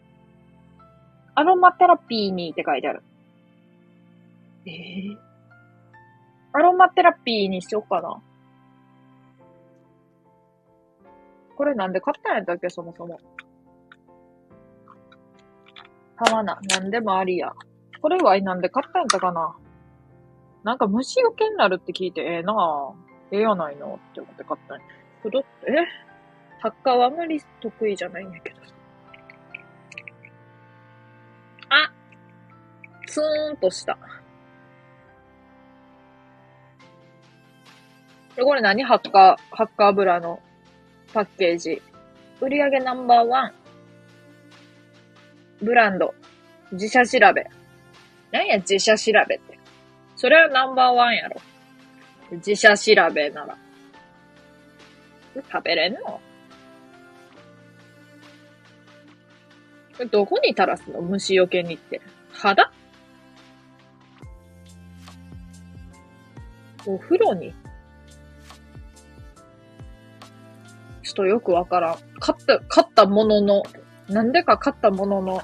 [1.35, 3.03] アロマテラピーにって書いてある。
[4.67, 5.17] ええー、
[6.53, 8.21] アロマテラピーにしよっかな。
[11.57, 13.19] これなんで買ったんやったっけ、そもそも。
[16.17, 16.59] 買わな。
[16.69, 17.53] なんでもありや。
[18.01, 19.57] これはなんで買ったんやったかな
[20.65, 22.95] なんか虫除けになるって聞いて、ええー、なぁ。
[23.31, 24.85] ええやないのって思って買ったんや。
[25.23, 25.75] これって、え？
[26.61, 28.59] ハッカーはあまり得意じゃないんやけど。
[31.71, 31.93] あ
[33.07, 33.99] ツーンとした。
[38.45, 38.85] これ何？
[38.85, 40.41] ハッカー、ハッカー油の
[41.13, 41.83] パッケージ。
[42.41, 43.53] 売り上げナンバーワン。
[45.61, 46.15] ブランド。
[46.73, 47.47] 自社調べ。
[48.31, 49.59] 何や自社調べって。
[50.17, 51.41] それはナンバーワンやろ。
[52.31, 53.57] 自社調べなら。
[55.35, 56.21] 食べれんの？
[60.11, 61.01] どこに垂らすの？
[61.01, 62.01] 虫除けにって。
[62.33, 62.71] 肌？
[66.87, 67.53] お風呂に？
[71.19, 71.97] とよくわからん。
[72.21, 73.65] 買った、買ったものの、
[74.09, 75.43] なんでか買ったものの、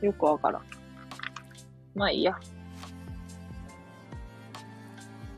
[0.00, 0.62] よくわからん。
[1.94, 2.36] まあいいや。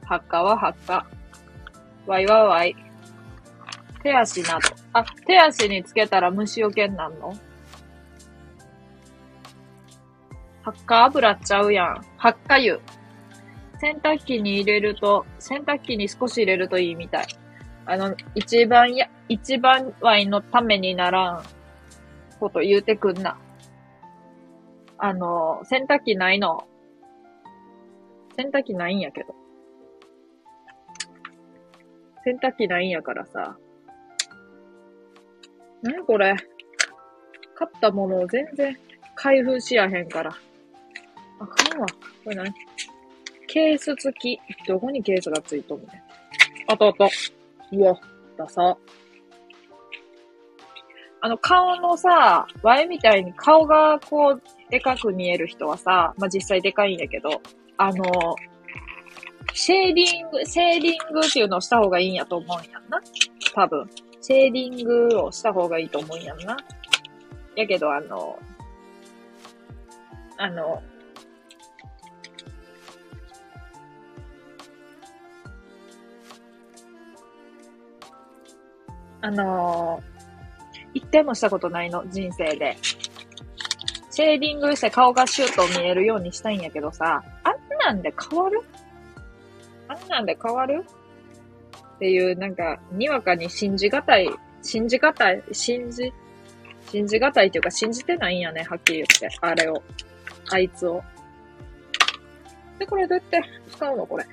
[0.06, 1.06] 発火は発火。
[2.06, 2.74] わいわわい。
[4.02, 4.60] 手足など。
[4.94, 7.34] あ、手足につけたら虫除けになんの？
[10.62, 12.04] 発火油っちゃうやん。
[12.16, 12.80] 発火油。
[13.80, 17.26] 洗濯機に入れると、洗濯機に少し入れるといいみたい。
[17.86, 21.44] あの、一番や、一番ワイのためにならん
[22.40, 23.38] こと言うてくんな。
[24.98, 26.66] あの、洗濯機ないの。
[28.36, 29.34] 洗濯機ないんやけど。
[32.24, 33.56] 洗濯機ないんやからさ。
[35.82, 36.34] なにこれ。
[37.54, 38.76] 買ったものを全然
[39.14, 40.34] 開封しやへんから。
[41.38, 41.86] あかんわ。
[42.24, 42.52] これ何？
[43.46, 44.40] ケース付き。
[44.66, 45.90] どこにケースが付いとんねん。
[46.68, 46.94] あったあっ
[47.70, 47.76] た。
[47.76, 48.00] うわ、
[48.36, 48.76] ださ。
[51.20, 57.40] あの、顔のさ、ワイみたいに顔がこう、でかく見える人はさ、まあ、実際でかいんやけど、
[57.78, 58.04] あの、
[59.54, 63.00] シェーディング、シェーディングっていうのをした方がいいんやと思うんやんな。
[63.54, 63.88] 多分。
[64.20, 66.56] シェーディングをした方がいいと思うんやんな。
[67.56, 68.38] やけど、あの、
[70.36, 70.82] あの、
[79.24, 82.76] あのー、一回もしたことないの、人生で。
[84.10, 88.60] シェーディングして顔がシュッと見えるようにしたいんやけどさ、あんなんで変わる？
[89.88, 90.84] あんなんで変わる？
[91.96, 94.28] っていう、なんか、にわかに信じがたい、
[94.62, 96.12] 信じがたい、信じ、
[96.90, 99.38] 信じがたいっていうか信じてないんやね、はっきり言って。
[99.40, 99.82] あれを。
[100.50, 101.02] あいつを。
[102.78, 104.06] で、これどうやって使うの？
[104.06, 104.26] これ。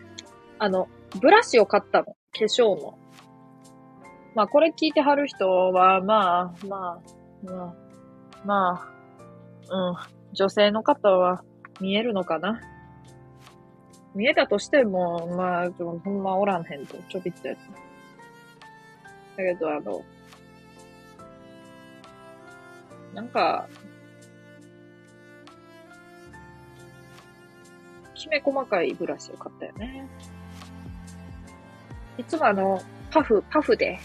[0.59, 0.89] あの、
[1.21, 2.07] ブラシを買ったの。
[2.07, 2.97] 化粧の。
[4.33, 7.73] まあ、これ聞いてはる人は、まあ、まあ、まあ、
[8.45, 8.89] ま
[9.69, 9.95] あ、うん、
[10.33, 11.43] 女性の方は
[11.79, 12.61] 見えるのかな？
[14.15, 17.59] 見えたとしても、まあ、ほんまおらんへんと、ちょびっとやつ。
[19.37, 20.01] だけど、あの、
[23.13, 23.67] なんか、
[28.13, 30.07] きめ細かいブラシを買ったよね。
[32.17, 33.99] いつもあの、パフ、パフで、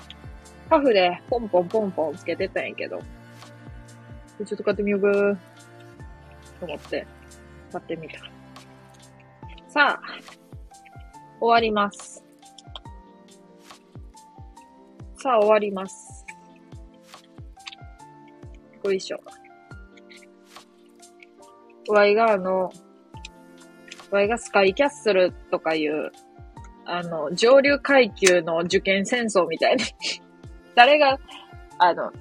[0.68, 2.98] パフでポンポンポンポンつけてたんやけど、
[4.44, 5.10] ちょっと買ってみようか、
[6.60, 7.06] と思って、
[7.72, 8.18] 買ってみた。
[9.68, 10.00] さあ、
[11.40, 12.24] 終わります。
[15.16, 16.24] さあ、終わります。
[18.84, 19.18] よいしょ。
[21.88, 22.70] ワイがあの、
[24.10, 26.10] ワイがスカイキャッスルとかいう、
[26.84, 29.82] あの、上流階級の受験戦争みたいに
[30.76, 31.18] 誰が、
[31.78, 32.12] あの、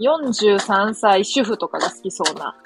[0.00, 2.56] 43歳主婦とかが好きそうな。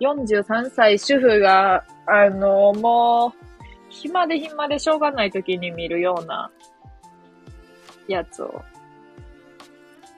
[0.00, 6.50] 43歳主婦が、あの、もう、暇で暇でしょうがない時に見るような
[8.06, 8.62] やつを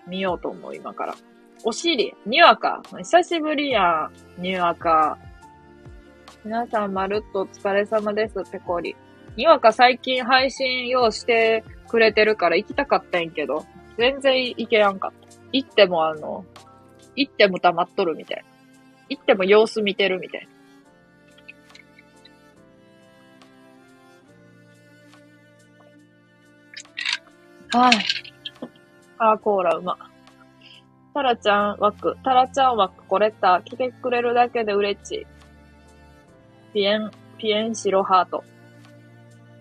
[0.07, 1.15] 見ようと思う、今から。
[1.65, 2.83] お尻、にわか。
[2.97, 5.19] 久しぶりやん、にわか。
[6.45, 8.95] 皆さん、まるっとお疲れ様です、ペコリ。
[9.37, 13.65] にわか最近配信用してくれてるから行きたかったんやけど、
[14.01, 15.29] 全然行けやんかった。
[15.53, 16.47] 行ってもあの、
[17.15, 18.45] 行っても溜まっとるみたいな。
[19.11, 20.49] 行っても様子見てるみたい
[27.75, 27.81] な。
[27.81, 27.95] はい。
[29.19, 29.99] あーコーラうま。
[31.13, 33.61] タラちゃん枠、タラちゃん枠これた。
[33.63, 35.27] 来てくれるだけで嬉しい。
[36.73, 38.45] ピエン、ピエン白ハート。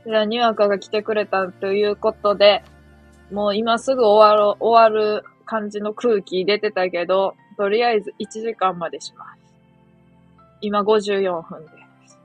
[0.06, 2.64] じゃあ、にわかが来てくれたということで、
[3.32, 9.40] もう今すぐ終わろ、終わる感じの空気出てたけど、とりあえず1時間までします。
[10.62, 11.70] 今54分で
[12.08, 12.20] す。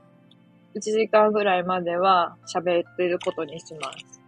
[0.75, 4.21] 1時間ぐらいまでは喋ってることにします。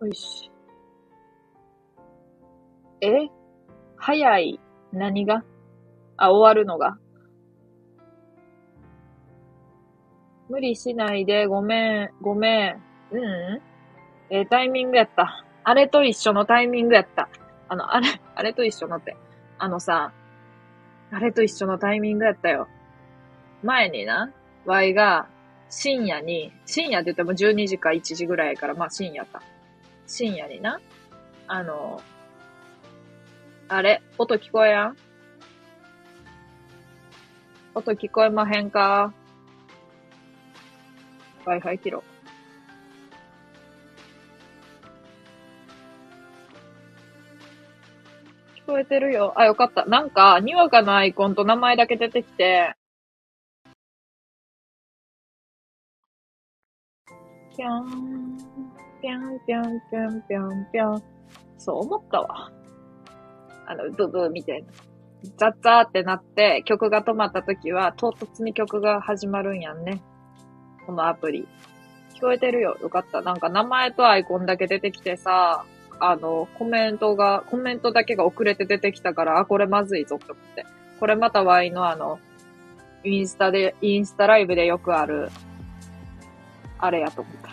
[0.00, 0.50] よし。
[3.00, 3.28] え？
[3.96, 4.60] 早い。
[4.92, 5.44] 何が？
[6.16, 6.98] あ、終わるのが
[10.48, 12.82] 無理しないで、ごめん、ごめん。
[13.10, 13.62] うん、
[14.30, 15.44] えー、タイミングやった。
[15.64, 17.28] あれと一緒のタイミングやった。
[17.68, 19.16] あの、あれ、あれと一緒のって。
[19.58, 20.12] あのさ、
[21.10, 22.68] あれと一緒のタイミングやったよ。
[23.62, 24.32] 前にな、
[24.64, 25.28] Y が
[25.68, 29.42] 深夜に、深夜って言っても12時か1時ぐらいやから、まあ深夜か。
[30.06, 30.80] 深夜にな、
[31.46, 32.00] あの、
[33.68, 34.96] あれ、音聞こえやん
[37.74, 39.12] 音聞こえまへんか？
[41.48, 42.02] Wi-Fi 切ろう。
[48.58, 49.32] 聞こえてるよ。
[49.36, 49.86] あ、よかった。
[49.86, 52.74] なんか、にわかのアイコンと名前だけ出てきて、
[57.56, 58.38] ぴょん、
[59.02, 61.02] ぴょんぴょんぴょんぴょんぴょん。
[61.56, 62.52] そう思ったわ。
[63.66, 64.68] あの、ブブーみたいな。
[65.36, 70.00] ザッザーってなって曲が止まった時は唐突に曲が始まるんやんね。
[70.88, 71.46] このアプリ。
[72.14, 72.78] 聞こえてるよ。
[72.80, 73.20] よかった。
[73.20, 75.66] なんか名前とアイコンだけ出てきてさ、
[76.00, 80.64] あの、コメントが、コメントだけが遅れて出てきたから、あ、これまずいぞって思って。
[80.98, 82.18] これまたワイのあの、
[83.04, 85.28] インスタで、インスタライブでよくある、
[86.78, 87.50] あれやと思った。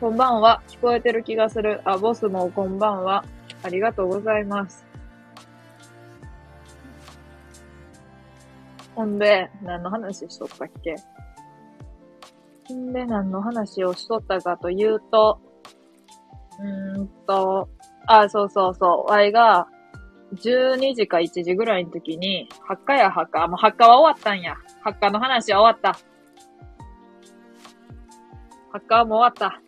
[0.00, 0.62] こんばんは。
[0.68, 1.82] 聞こえてる気がする。
[1.84, 3.26] あ、ボスもこんばんは。
[3.62, 4.86] ありがとうございます。
[8.94, 10.96] ほんで、何の話しとったっけ？
[12.92, 15.40] で、何の話をしとったかというと、
[16.60, 17.68] うーんと、
[18.06, 19.68] あ、そうそうそう、ワイが、
[20.34, 24.56] 12時か1時ぐらいの時に、発火や発火、もう発火は終わったんや。
[24.82, 25.98] 発火の話は終わった。
[28.72, 29.60] 発火はもう終わった。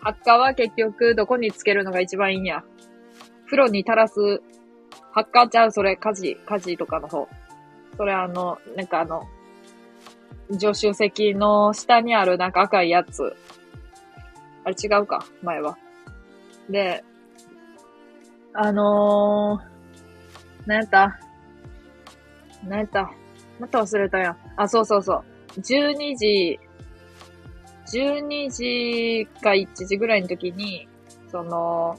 [0.00, 2.62] 発火は結局どこにつけるのが一番いいんや。
[3.46, 4.42] 風呂に垂らす、
[5.12, 7.28] 発火ちゃう、それ、火事、火事とかの方。
[7.96, 9.22] それあの、なんかあの、
[10.58, 13.36] 助手席の下にあるなんか赤いやつ。
[14.64, 15.76] あれ違うか前は。
[16.70, 17.02] で、
[18.54, 21.18] あのー、なんやった？
[22.64, 23.10] なんやった？
[23.58, 24.36] また忘れたやん。
[24.56, 25.14] あ、そうそうそ
[25.56, 25.60] う。
[25.60, 26.60] 12時、
[27.92, 30.88] 12時か1時ぐらいの時に、
[31.30, 31.98] その、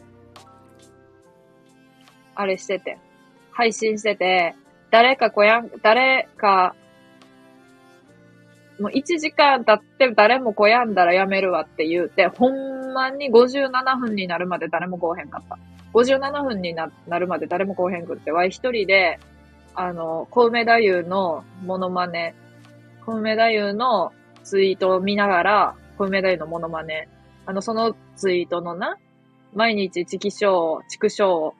[2.36, 2.98] あれしてて、
[3.52, 4.56] 配信してて、
[4.90, 6.76] 誰かこやん、誰か、
[8.84, 15.58] もう1時間経って誰もこやんだらやめるわって言うて、ほんまに57分になるまで誰もこうへんかった。
[15.94, 19.20] 57分になるまで誰もこうへんくって、わい一人で、
[19.74, 22.36] あの、コウメ太夫のモノマネ、
[23.06, 24.12] コウメ太夫の
[24.44, 27.08] ツイートを見ながら、コウメ太夫のモノマネ、
[27.46, 28.98] あの、そのツイートのな、
[29.54, 31.54] 毎日チキショー、チクショー、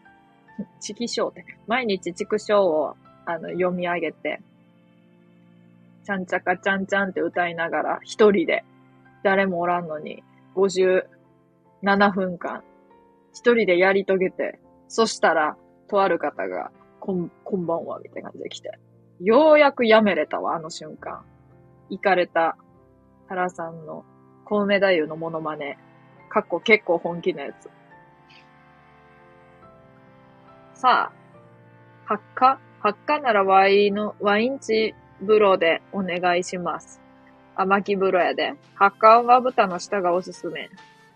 [0.82, 2.96] チキショーって、毎日チクショーを
[3.26, 4.42] あの、読み上げて、
[6.04, 8.64] ちゃんちゃかちゃんちゃんって歌いながら、一人で、
[9.24, 10.24] 誰もおらんのに、
[10.56, 12.64] 57分間、
[13.34, 18.78] 一人でやり遂げて、そしたら、とある方が、こん、こんばんは、みたいな感じで来て、
[19.20, 21.24] ようやくやめれたわ、あの瞬間。
[21.90, 22.58] 行かれた、
[23.28, 24.06] 原さんの、
[24.46, 25.78] コウメ太夫のモノマネ、
[26.30, 27.70] かっこ結構本気のやつ。
[30.74, 31.24] さあ、
[32.06, 32.60] 発火？
[32.82, 34.94] 発火ならワイの、ワインチ
[35.24, 37.02] 風呂でお願いします。
[37.56, 38.54] あ、巻き風呂やで。
[38.76, 40.70] 発火は豚の下がおすすめ。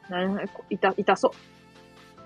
[0.10, 1.32] な、いた、痛そう。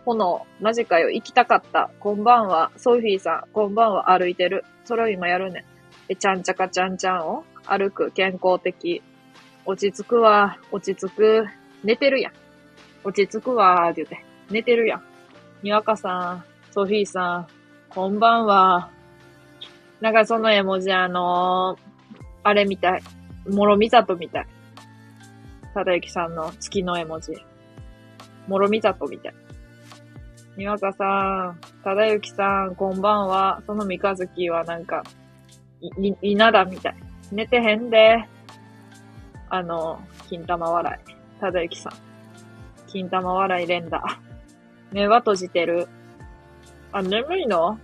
[0.06, 1.92] 炎、マジかよ、行きたかった。
[2.00, 4.66] こんばんは、ソフィーさん、こんばんは、歩いてる。
[4.84, 5.66] それを今やるね。
[6.10, 7.44] え、ちゃんちゃかちゃんちゃんを？
[7.66, 9.04] 歩く、健康的。
[9.66, 11.46] 落ち着くわ、落ち着く。
[11.84, 12.34] 寝てるやん。
[13.04, 14.26] 落ち着くわ、って言って。
[14.50, 15.04] 寝てるやん。
[15.62, 17.48] にわかさん、ソフィーさん、
[17.90, 18.90] こんばんは。
[20.02, 23.04] なんかその絵文字あのー、あれみたい。
[23.48, 24.48] 諸見里みたい。
[25.74, 27.34] ただゆきさんの月の絵文字。
[28.48, 29.34] 諸見里みたい。
[30.58, 33.62] にわかさん、ただゆきさん、こんばんは。
[33.66, 35.04] その三日月はなんか、
[35.80, 36.96] い、稲田みたい。
[37.32, 38.28] 寝てへんで。
[39.50, 41.40] あの、金玉笑い。
[41.40, 41.94] ただゆきさん。
[42.88, 44.04] 金玉笑い連打。
[44.92, 45.88] 目は閉じてる。
[46.92, 47.80] あ、眠いの？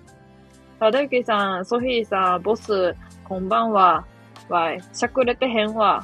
[0.80, 4.06] ただゆきさん、ソフィーさん、ボス、こんばんは。
[4.48, 6.04] わい、しゃくれてへんわ。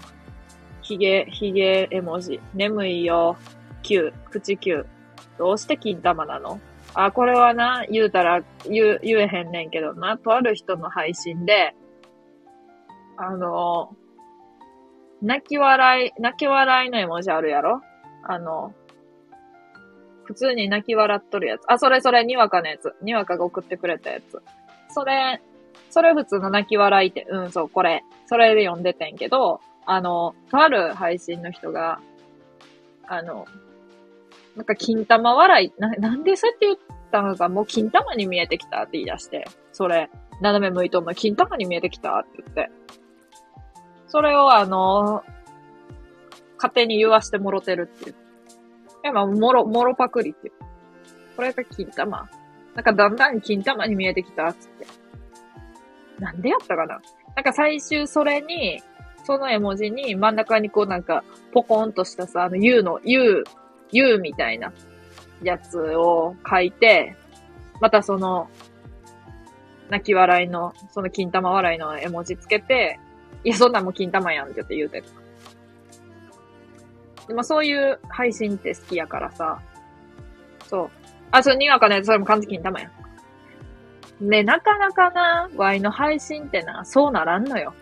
[0.81, 2.41] ひげ、ひげ絵文字。
[2.55, 3.37] 眠いよ。
[3.83, 4.83] 9、口9。
[5.37, 6.59] どうして金玉なの？
[6.95, 11.75] あ、これはな、言うたら、言、言えへんねんけどな、とある人の配信で、
[13.17, 13.95] あの、
[15.21, 17.79] 泣き笑い、泣き笑いの絵文字あるやろ？
[18.23, 18.73] あの、
[20.23, 21.61] 普通に泣き笑っとるやつ。
[21.67, 22.95] あ、それそれ、にわかのやつ。
[23.03, 24.41] にわかが送ってくれたやつ。
[24.93, 25.41] それ、
[25.89, 31.99] それ普通の泣き笑いって、うん、そう、これ、それで読んでてんけど、あの、とある配信の人が、
[33.07, 33.45] あの、
[34.55, 36.77] なんか金玉笑い、な、なんでそうやって言っ
[37.11, 40.09] たのか、もう金玉に見えてきたって言い出して、それ、
[40.41, 42.71] 斜め向いとんの金玉に見えてきたって言って。
[44.07, 45.23] それをあの、
[46.57, 48.15] 勝手に言わしてもろてるっていう。
[49.03, 50.53] いや、まあ、もろ、もろパクリっていう。
[51.35, 52.29] これが金玉。
[52.75, 54.87] なんかだんだん金玉に見えてきた、つって。
[56.19, 57.01] なんでやったかな
[57.35, 58.81] なんか最終それに、
[59.25, 63.43] その絵文字に真ん中にこうなんか、ポコンとしたさ、あの U の、U、
[63.91, 64.73] U みたいな
[65.43, 67.15] やつを書いて、
[67.79, 68.49] またその、
[69.89, 72.99] 泣き笑いの、その金玉笑いの絵文字つけて、
[73.43, 75.05] いや、そんなんもう金玉やんって言って言うてる。
[77.27, 79.61] でもそういう配信って好きやからさ、
[80.67, 81.02] そう。
[81.33, 82.91] あ、それにわかね、それも完全金玉や
[84.21, 84.29] ん。
[84.29, 87.73] ね、なかなかな、ワイの配信ってな、そうならんのよ。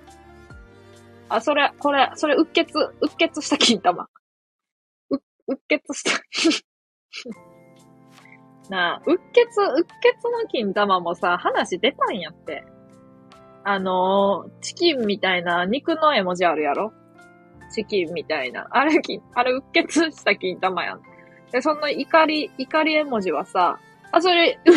[1.28, 4.08] あ、それ、これ、それ、うっ血、うっ血した金玉。
[5.10, 5.16] う、
[5.48, 6.22] うっ血した
[8.74, 12.64] なあ、うっ血、うっ血の金玉もさ、話出たんやって。
[13.66, 16.94] あのー、チキンみたいな肉の絵文字あるやろ？
[17.76, 18.68] チキンみたいな。
[18.72, 19.02] あれ、
[19.36, 21.11] あれ、うっ血した金玉やん。
[21.52, 23.80] で、その怒り、怒り絵文字はさ、
[24.12, 24.60] あ、それ、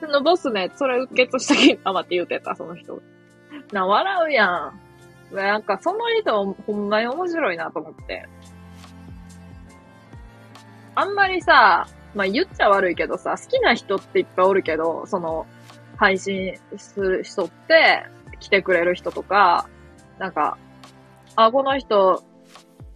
[0.00, 3.00] そのボスね、それうっ血した金玉って言うてた、その人。
[3.72, 4.80] な、笑うやん。
[5.34, 8.28] なんか、その人、ほんまに面白いなと思って。
[10.94, 15.46] あんまりさ、まあ、言っちゃ悪いけどさ、好きな人っていっぱいおるけど、その、
[15.96, 18.04] 配信する人って、
[18.38, 19.68] 来てくれる人とか、
[20.18, 20.58] なんか、
[21.34, 22.22] あ、この人、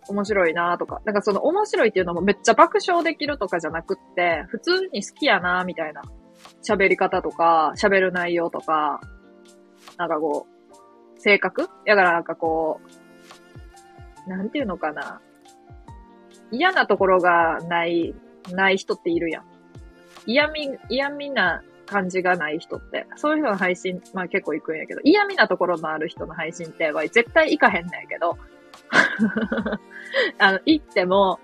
[0.08, 6.02] 面白いなとか、なんかその面白いっていうのもめっちゃ爆笑できるとかじゃなくって、普通に好きやなみたいな
[6.66, 9.00] 喋り方とか、喋る内容とか、
[9.96, 11.68] なんかこう、性格？
[11.84, 12.80] やからなんかこ
[14.26, 15.20] う、なんていうのかな。
[16.50, 18.14] 嫌なところがない、
[18.52, 19.44] ない人っているやん。
[20.26, 23.06] 嫌味、嫌味な感じがない人って。
[23.16, 28.38] そういう人の配信、まあ結構行くんやけど、嫌味なところのある人の配信って、絶対行かへんねんけど、
[30.38, 31.40] あの、行っても、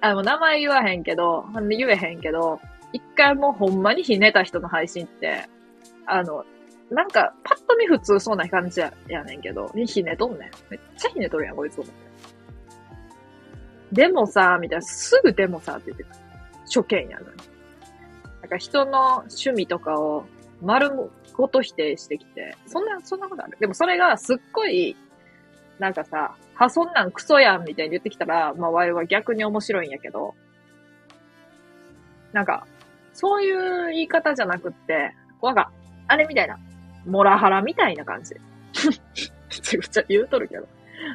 [0.00, 2.60] あの、名前言わへんけど、言えへんけど、
[2.92, 5.48] 一回もうほんまにひねた人の配信って、
[6.06, 6.44] あの、
[6.90, 10.50] なんか、パッと見普通そうな感じややねんけど、ひねとんねん。
[10.70, 11.94] めっちゃひねとるやん、こいつ思って。
[13.92, 16.10] でもさ、みたいな、すぐでもさ、って言ってた。
[16.66, 17.56] 初見やのに。
[18.42, 20.24] なんか人の趣味とかを
[20.62, 20.90] 丸
[21.34, 24.96] ごと否定してきて、そんな、そんなことあるでもそれがすっごい、
[25.78, 30.34] なんかさ、は、そんなんクソやんみたいに言ってきたら、まあ、ワイは逆に面白いんやけど、
[32.32, 32.66] なんか、
[33.12, 35.70] そういう言い方じゃなくって、なんか、
[36.08, 36.58] あれみたいな、
[37.06, 38.34] モラハラみたいな感じ。
[38.34, 40.66] めちゃくちゃ言うとるけど。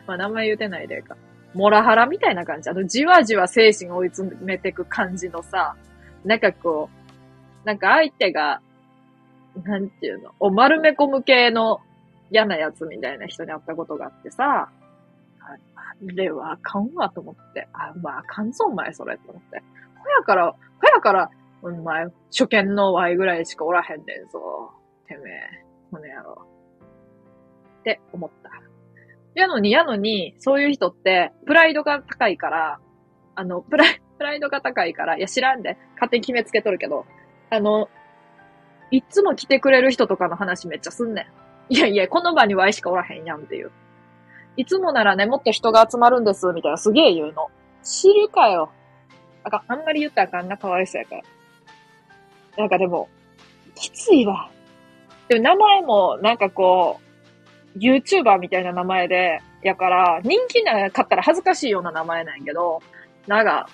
[0.08, 1.16] まあ、名前言うてないでか。
[1.54, 2.70] モラハラみたいな感じ。
[2.70, 5.76] あの、じわじわ精神を追い詰めてく感じのさ、
[6.24, 6.90] なんかこ
[7.64, 8.62] う、なんか相手が、
[9.64, 11.82] なんていうの、お丸め込む系の
[12.30, 14.70] 嫌なやつみたいな人に会ったことがあってさ、
[15.44, 15.58] あ
[16.02, 19.62] れはあかんわと思って、あ、まああかんぞお前それと思って。
[20.04, 21.30] ほやから、ほやから、
[21.62, 24.72] お前、初見の Y ぐらいしかおらへんねんぞ。
[25.08, 26.48] てめえ、この野郎。
[27.82, 28.50] って思った。
[29.36, 32.80] やのに、やのに、そういう人って、プライドが高いから、
[33.36, 37.06] あの、プライ、プライドが高いから、いや知らんで、勝手に決めつけとるけど、
[37.50, 37.90] あの、
[38.92, 41.28] いつも来てくれる人とかの話めっちゃすんね
[41.70, 41.74] ん。
[41.74, 43.72] いやいや、この場に Y しかおらへんやんっていう。
[44.58, 47.50] いつもならね、もっと人が集まるんです、みたいなすげえ言うの。
[47.84, 48.72] 知るかよ。
[49.44, 51.22] あかあんまり言ったらあかんな、かわいそうやから。
[52.58, 53.10] なんかでも、
[53.76, 54.50] きついわ。
[55.28, 57.00] でも名前も、なんかこ
[57.76, 62.82] う、YouTuber みたいな名前で、やから、人気なかったら恥ずかしいような名前なんやけど、
[63.28, 63.70] なんか、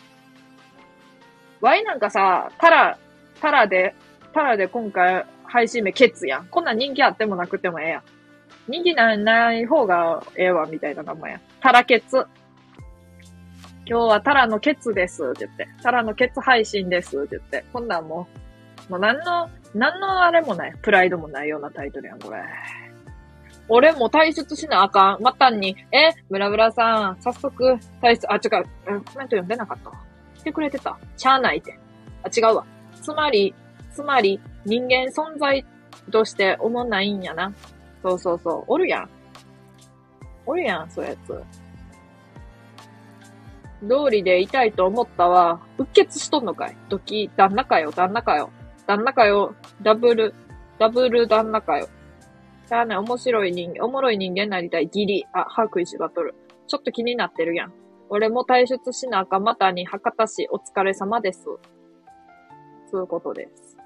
[1.61, 2.97] Y なんかさ、タラ、
[3.41, 3.95] タラで、
[4.34, 6.47] タラで今回配信名ケツやん。
[6.47, 8.03] こんな人気あってもなくてもええやん。
[8.68, 11.41] 人気なない方がええわ、みたいな名前や。
[11.61, 12.26] タラケツ。
[13.86, 15.68] 今日はタラのケツですって言って。
[15.82, 17.65] タラのケツ配信ですって言って。
[17.72, 18.28] こんなんも
[18.89, 20.76] う、もう何の、何のあれもない。
[20.82, 22.39] プライドもないようなタイトルやん、これ。
[23.70, 25.22] 俺も退出しなあかん。
[25.22, 29.91] またに、え、ブラブラさん、早速、退出、あ、違う、コメント読んでなかった
[30.39, 30.97] 来てくれてた。
[31.15, 31.78] しゃあないって。
[32.24, 32.65] あ、違うわ。
[33.01, 33.53] つまり、
[33.93, 35.65] つまり、人間存在
[36.11, 37.53] として思んないんやな。
[38.04, 38.64] そうそうそう。
[38.68, 39.10] おるやん。
[40.45, 41.43] おるやん、そういうやつ。
[43.82, 45.62] 通りでいたいと思ったわ。
[45.78, 48.50] うっ血しとんのかいドキ、旦那かよ、旦那かよ。
[48.88, 50.34] 旦那かよ、ダブル、
[50.80, 51.88] ダブル旦那かよ。
[52.68, 54.88] じゃあね、面白い人、おもろい人間になりたい。
[54.88, 55.26] ギリ。
[55.34, 56.36] あ、歯食いしばとる。
[56.68, 57.74] ちょっと気になってるやん。
[58.10, 61.43] 俺も退出しなあかまたに博多市お疲れ様です。
[62.89, 63.78] そういうことです。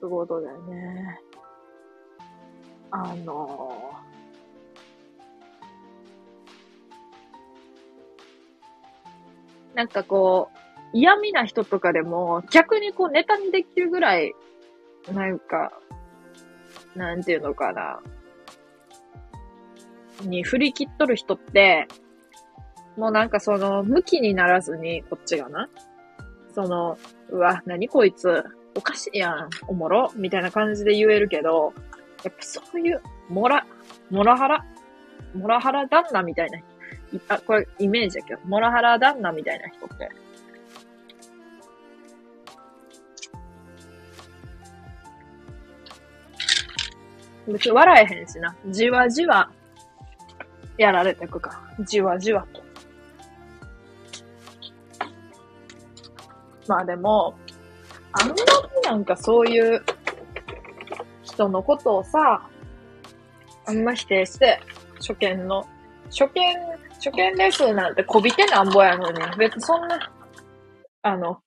[0.00, 1.20] そういうことだよね。
[2.94, 10.58] あのー、なんかこう、
[10.92, 14.34] 嫌味な人とかでも、逆にこうネタにできるぐらい、
[15.10, 15.72] なんか、
[16.94, 18.00] なんていうのかな。
[20.20, 21.88] に振り切っとる人って、
[22.98, 25.70] もうなんかその、向きにならずに、こっちがな。
[26.54, 26.98] その、
[27.30, 28.44] うわ、なにこいつ、
[28.76, 31.72] おかしいやん、おもろ、みたいな感じで言えるけど、
[32.24, 33.66] やっぱそういう、モラ、
[34.10, 34.64] モラハラ、
[35.34, 36.62] モラハラ旦那みたいな、い
[37.28, 40.10] あ、これイメージだけど、モラハラ旦那みたいな人って、
[47.48, 48.54] 別に笑えへんしな。
[48.68, 49.50] じわじわ、
[50.78, 51.60] やられてくか。
[51.80, 52.62] じわじわと。
[56.68, 57.34] まあでも、
[58.12, 58.42] あんまり
[58.84, 59.82] なんかそういう
[61.32, 62.48] 人のことをさ、
[63.66, 64.60] あんま否定して、
[64.96, 65.66] 初見の、
[66.10, 66.42] 初見、
[66.94, 70.12] 初見ですなんてこびてなんぼやのに、別にそんな、
[71.02, 71.40] あの、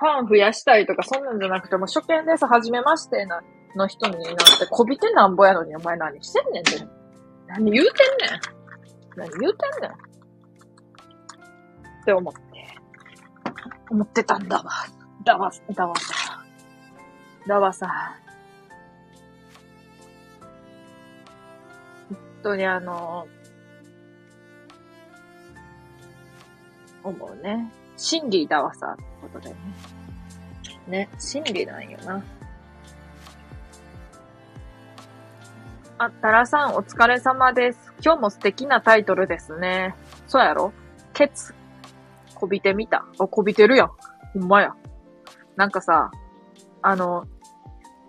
[0.00, 3.40] ファン増やしたいとかそんなんじゃなくても、初見です、はじめましてな、
[3.76, 6.86] の人になんてこびてなんぼやのに、お前何してんねんって。
[7.46, 8.40] 何言うてんねん。
[9.16, 9.92] 何言うてんねん。
[12.02, 12.40] って思って、
[13.90, 14.64] 思ってたんだわ。
[15.24, 16.44] だわ、だわさ。
[17.46, 18.16] だわさ。
[22.42, 23.26] 当にあの、
[27.02, 27.72] 思うね。
[27.96, 29.60] 真理だわさ、ってことだよね。
[30.86, 32.22] ね、真理なんよな。
[35.98, 37.92] あ、タラさんお疲れ様です。
[38.04, 39.94] 今日も素敵なタイトルですね。
[40.26, 40.72] そうやろ？
[41.12, 41.54] ケツ。
[42.34, 43.04] こびてみた。
[43.18, 43.90] あ、こびてるやん。
[44.34, 44.74] ほんまや。
[45.56, 46.12] なんかさ、
[46.82, 47.26] あの、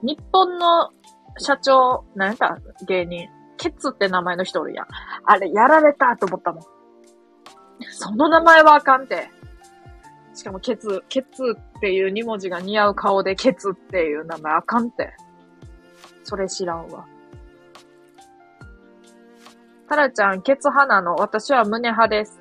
[0.03, 0.91] 日本の
[1.39, 2.59] 社長、なんやった？
[2.85, 3.27] 芸人。
[3.59, 4.87] ケツって名前の人おるやん。
[5.25, 6.63] あれ、やられたと思ったもん。
[7.91, 9.29] その名前はあかんて。
[10.33, 15.13] しかも、ケツ、ケツっていう2文字が似合う顔で、ケツっていう名前あかんて。
[16.23, 17.05] それ知らんわ。
[19.89, 21.15] タラちゃん、ケツ派なの？
[21.15, 22.39] 私は胸派です。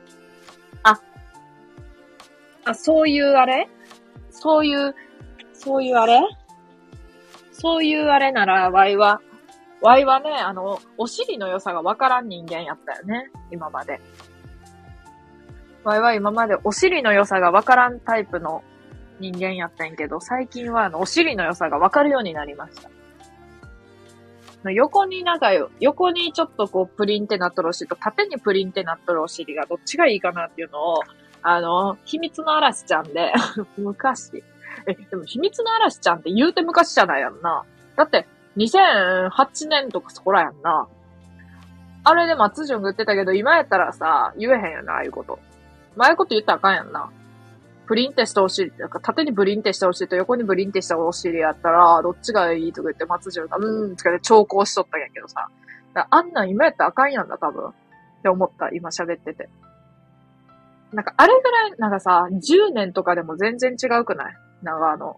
[0.85, 1.01] あ、
[2.65, 3.69] あ、そういうあれ？
[4.31, 4.95] そういう、
[5.53, 6.21] そういうあれ？
[7.53, 9.21] そういうあれなら、ワイは、
[9.81, 13.31] ワイはね、あの、お尻の良さがわからん人間やったよね。
[13.51, 14.01] 今まで。
[15.85, 18.63] ワイは今までお尻の良さがわからんタイプの
[19.21, 22.91] 人間やったんけど、最近はあの、お尻の良さがわかるようになりました。
[24.71, 31.01] 横になんか、横にちょっとこうプリンってなっとるお尻と縦にプリンってなっとるお尻がどっちがいいかなっていうのを、
[31.43, 33.33] あの、秘密の嵐ちゃんで、
[33.79, 34.43] 昔。
[34.87, 37.65] え、でも秘密の嵐ちゃんって言うて昔じゃないやんな。
[37.97, 38.27] だって、
[38.57, 40.89] 2008年とかそこらやんな。
[42.05, 45.39] あれで松潤が言ってたけど、今やったらさ、言えへんよな、ああいうこと。
[45.99, 47.11] ああいうこと言ったらあかんやんな。
[47.87, 55.49] プリンテしたお尻、なんか縦にブリンテしたお尻と横にブリンテしたお尻やったら、どっちがいいとか言って松潤が、うーん、とかで調校しとったんやけどさ。
[56.11, 57.69] あんなん今やったらあかんやんな、多分。
[57.69, 57.73] っ
[58.23, 59.49] て思った、今喋ってて。
[60.93, 64.35] なんか、あれぐらい、なんかさ、10年とかでも全然違うくない？
[64.63, 65.17] なんかあの、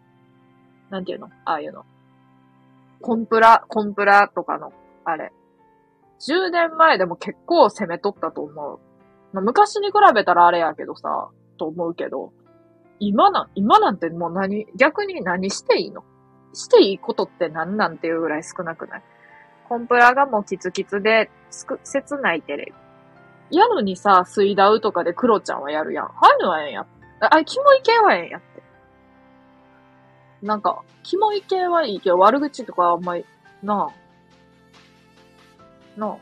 [0.91, 1.29] なんていうの？
[1.45, 1.85] ああいうの。
[3.01, 4.73] コンプラ、コンプラとかの、
[5.05, 5.33] あれ。
[6.21, 8.79] 10年前でも結構攻めとったと思う。
[9.33, 12.33] まあ、昔に比べたらあれやけどさ、と思うけど、
[12.99, 16.05] 今な、今なんてもう何、逆に何していいの？
[16.53, 19.03] していいことって何なんていうぐらい少なくない？
[19.69, 22.75] コンプラがもうキツキツで、すく、切ないテレ
[23.51, 23.57] ビ。
[23.57, 26.05] やのにさ、水ダウとかでクロちゃんはやるやん。
[26.07, 26.87] ああいうのはええんや。
[27.21, 28.41] あ、キモい系はええんや。
[30.43, 33.25] なんか、キモい系はいいけど、悪口とかあんまり、
[33.63, 35.99] なあ。
[35.99, 36.17] なあ。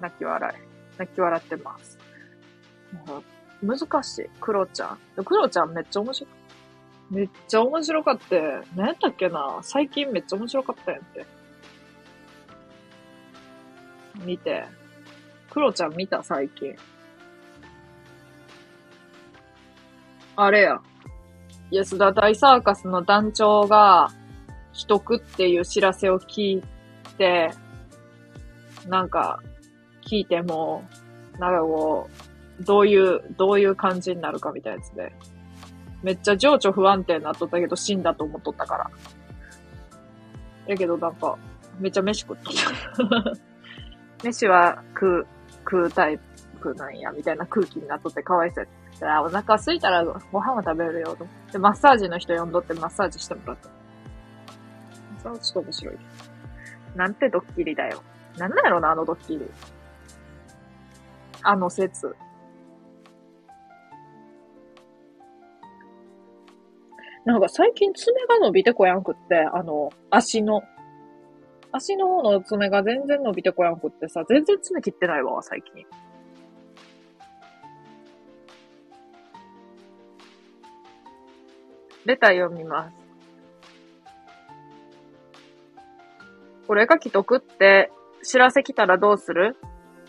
[0.00, 0.98] 泣き笑い。
[0.98, 1.98] 泣き笑ってます。
[3.62, 4.28] 難しい。
[4.40, 5.24] クロちゃん。
[5.24, 6.28] クロちゃんめっちゃ面白。
[7.10, 8.60] めっちゃ面白かって。
[8.76, 11.26] 何やったっけな最近めっちゃ面白かったやんって。
[14.24, 14.64] 見て。
[15.50, 16.76] クロちゃん見た最近。
[20.36, 20.80] あれや。
[21.70, 24.08] 安田大サーカスの団長が、
[24.72, 26.62] 既得っていう知らせを聞い
[27.16, 27.50] て、
[28.86, 29.42] なんか、
[30.02, 30.84] 聞いても、
[31.38, 32.08] なんかこ
[32.60, 35.12] う、どういう、どういう感じになるかみたいなやつで。
[36.02, 38.90] めっちゃ情緒不安定になっとったけど死んだと思っとったから。
[40.66, 41.36] やけどなんか、
[41.80, 42.54] めっちゃ飯食っとっ
[43.10, 43.32] た。
[44.24, 45.26] 飯は食う、
[45.64, 46.18] 食うタイ
[46.60, 51.26] プなんや、みたいな空気になっとってかわいそうやったら、お腹空いたらご飯は食べるよ、と。
[51.52, 53.68] で、マッサージの人呼んどってマッサージしてもらった。
[55.18, 55.96] それはちょっと面白い。
[56.96, 58.02] なんてドッキリだよ。
[58.36, 59.50] なんなんやろな、あのドッキリ。
[61.42, 62.14] あの説。
[67.24, 70.62] なんか最近爪が伸びてこやんくって、あの、足の。
[71.70, 75.84] 足の方の爪が全然伸びてこやんくってさ、全然爪切ってないわ、最近。
[82.08, 82.96] レター読みます。
[86.66, 89.58] これが既得って知らせ来たらどうする？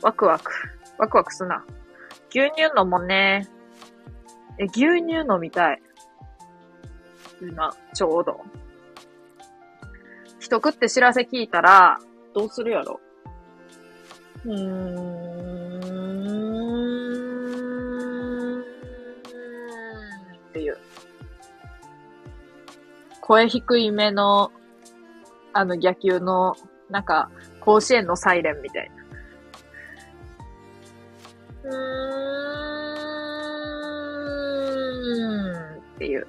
[0.01, 0.49] ワクワク。
[0.97, 1.65] ワクワクすな。
[2.30, 3.49] 牛乳飲もね。
[4.57, 5.81] え、牛乳飲みたい。
[7.41, 8.39] 今、ちょうど。
[10.39, 11.99] 既得って知らせ聞いたら、
[12.34, 13.01] どうするやろ？
[14.45, 14.59] うーん。
[18.61, 18.63] っ
[20.53, 20.77] ていう。
[23.30, 24.51] 声低いめの、
[25.53, 26.56] あの、野球の、
[26.89, 27.30] なんか、
[27.60, 28.91] 甲子園のサイレンみたい
[31.64, 31.69] な。
[31.69, 35.77] うーん。
[35.77, 36.26] っていう。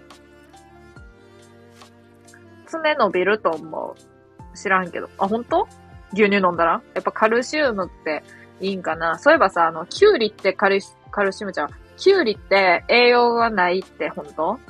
[2.66, 3.96] 爪伸びると思
[4.52, 4.56] う。
[4.56, 5.08] 知らんけど。
[5.16, 5.66] あ、本当？
[6.12, 6.82] 牛乳飲んだら？
[6.92, 8.22] やっぱカルシウムって
[8.60, 11.70] いいんかなそういえばさ、あの、キュウリってカルカルシウムじゃん。
[11.96, 14.60] キュウリって栄養がないって本当？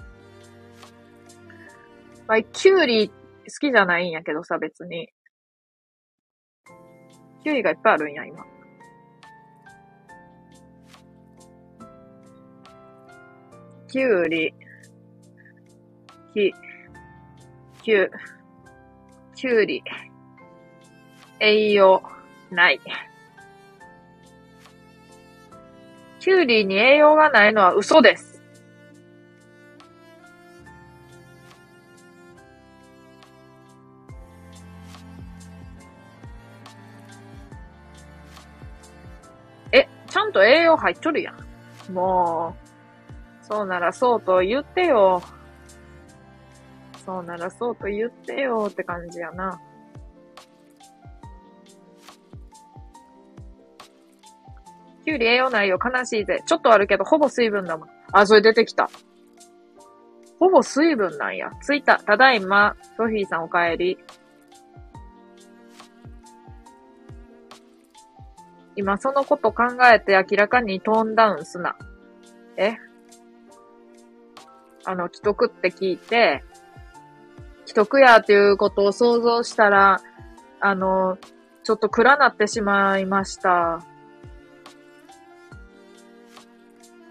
[2.30, 3.14] まあ、キュウリ好
[3.60, 5.08] きじゃないんやけどさ、別に。
[7.42, 8.46] キュウリがいっぱいあるんや、今。
[13.88, 14.54] キュウリ、
[16.32, 16.54] き、
[17.82, 18.08] きゅ、
[19.34, 19.82] きゅうり、
[21.40, 22.00] 栄養、
[22.52, 22.80] ない。
[26.20, 28.29] きゅうりに栄養がないのは嘘です。
[40.20, 41.92] ゃんと栄養入っとるやん。
[41.92, 42.54] も
[43.42, 45.22] う、そうならそうと言ってよ。
[47.04, 49.58] そうならそうと言ってよって感じやな。
[55.04, 55.78] きゅうり栄養ないよ。
[55.82, 56.42] 悲しいぜ。
[56.46, 57.88] ちょっとあるけど、ほぼ水分だもん。
[58.12, 58.90] あ、それ出てきた。
[60.38, 61.50] ほぼ水分なんや。
[61.66, 61.98] 着いた。
[61.98, 62.76] ただいま。
[62.96, 63.98] ソフィーさんお帰り。
[68.80, 71.76] 今そのこと考えて明らかにトーンダウンすな。
[72.56, 72.76] え？
[74.86, 76.42] あの、既得って聞いて、
[77.66, 80.00] 既得やっていうことを想像したら、
[80.60, 81.18] あの、
[81.62, 83.80] ちょっと暗なってしまいました。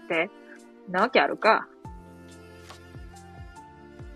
[0.04, 0.28] って、
[0.88, 1.68] なわけあるか。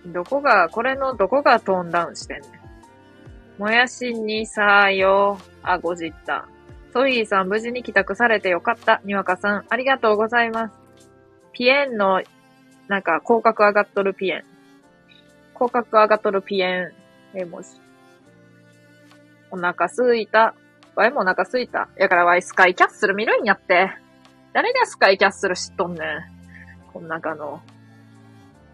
[0.07, 3.63] どこが、これのどこがトーンダウンしてんねん。
[3.63, 6.49] もやしにさよ、あ、ごじった。
[6.95, 9.01] ソイーさん無事に帰宅されてよかった。
[9.05, 10.75] にわかさん、ありがとうございます。
[11.53, 12.23] ピエンの、
[12.87, 14.45] なんか、広角上がっとるピエン。
[15.55, 16.93] 広角上がっとるピエン。
[17.35, 17.69] 絵文字。
[19.51, 20.55] お腹すいた。
[20.95, 21.89] ワイもお腹すいた。
[21.97, 23.91] やからワイスカイキャッスル見るんやって。
[24.53, 26.93] 誰がスカイキャッスル知っとんねん。
[26.93, 27.61] こん中の。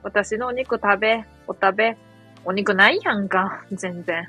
[0.02, 1.96] 私のお肉食べ、お食べ。
[2.44, 3.64] お肉ないやんか。
[3.72, 4.28] 全然。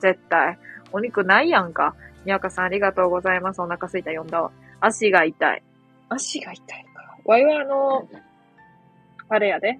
[0.00, 0.58] 絶対。
[0.92, 1.96] お肉ないやんか。
[2.26, 3.62] にわかさんありがとうございます。
[3.62, 4.50] お腹すいた読んだわ。
[4.80, 5.62] 足が痛い。
[6.08, 7.16] 足が痛いか。
[7.24, 8.08] わいはあの、
[9.28, 9.78] あれやで。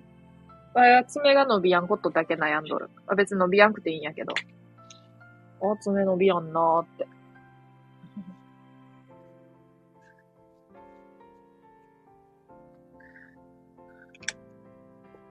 [0.73, 2.89] わいは爪が伸びやんことだけ悩んどる。
[3.07, 4.33] あ別に伸びやんくていいんやけど。
[5.61, 7.09] あ、爪伸びやんなーって。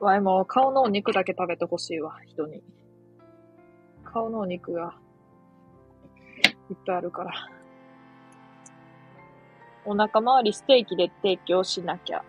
[0.02, 2.62] わいも顔のお肉だけ食べてほしいわ、人に。
[4.04, 4.94] 顔のお肉が
[6.70, 7.34] いっぱいあるから。
[9.86, 12.24] お腹周りステーキで提供しなきゃ。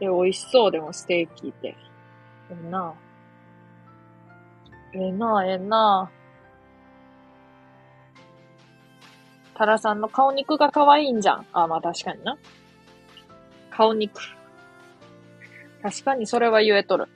[0.00, 1.68] で、美味しそうでもステーキって。
[1.68, 1.76] え
[2.50, 2.94] えな
[4.92, 6.10] ええなええな
[9.54, 11.46] タラさんの顔肉が可愛いんじゃん。
[11.52, 12.36] あ、まあ確かにな。
[13.70, 14.20] 顔肉。
[15.82, 17.08] 確かにそれは言えとる。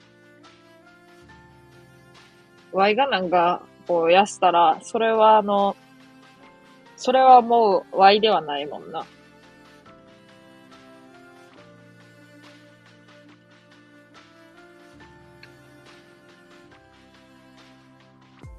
[2.71, 5.75] ワイがなんか、こう、痩せたら、それはあの、
[6.97, 9.05] それはもう、ワイではないもんな。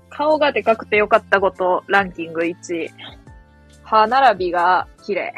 [0.09, 2.91] 顔がでかくてよかったこと、ランキング1位。
[3.83, 5.35] 歯並びが綺麗。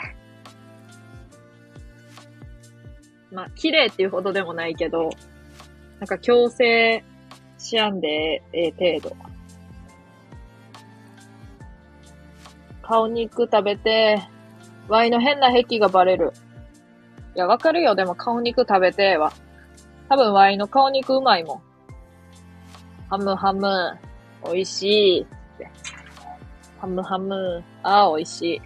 [3.32, 5.10] まあ、綺麗っていうほどでもないけど、
[6.00, 7.04] なんか矯正
[7.58, 9.29] しやんでええ程度。
[12.90, 14.20] 顔肉食べて、
[14.88, 16.32] ワイの変な癖がバレる。
[17.36, 17.94] いや、わかるよ。
[17.94, 19.32] でも顔肉食べては。
[20.08, 21.62] 多分ワイの顔肉うまいもん。
[23.08, 23.96] ハムハム、
[24.44, 24.82] 美味し
[25.18, 25.26] い。
[26.80, 27.62] ハムハム。
[27.84, 28.62] ああ、美味しい。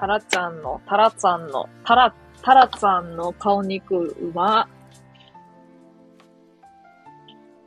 [0.00, 4.66] タラちゃんの、タラちゃんの、タラ、タラちゃんの顔肉うま。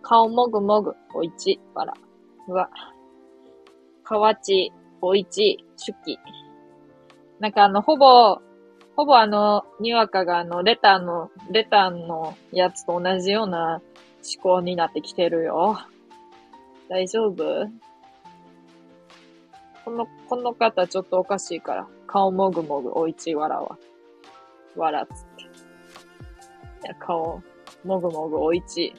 [0.02, 1.94] 顔もぐもぐ、おいち、わら。
[2.48, 2.68] うわ。
[4.04, 4.72] かわち、
[5.02, 6.20] おいち、しゅき。
[7.40, 8.42] なんかあの、ほぼ、
[8.96, 13.82] ほぼあの、にわかがあの、レターの、レターのやつと同じような
[14.36, 15.78] 思考になってきてるよ。
[16.90, 17.70] 大丈夫？
[19.86, 21.88] この、この方ちょっとおかしいから。
[22.08, 23.78] 顔もぐもぐ、おいちわらわ。
[24.76, 25.44] わらつって。
[25.44, 25.48] い
[26.84, 27.44] や、顔、
[27.84, 28.94] もぐもぐ、おいち。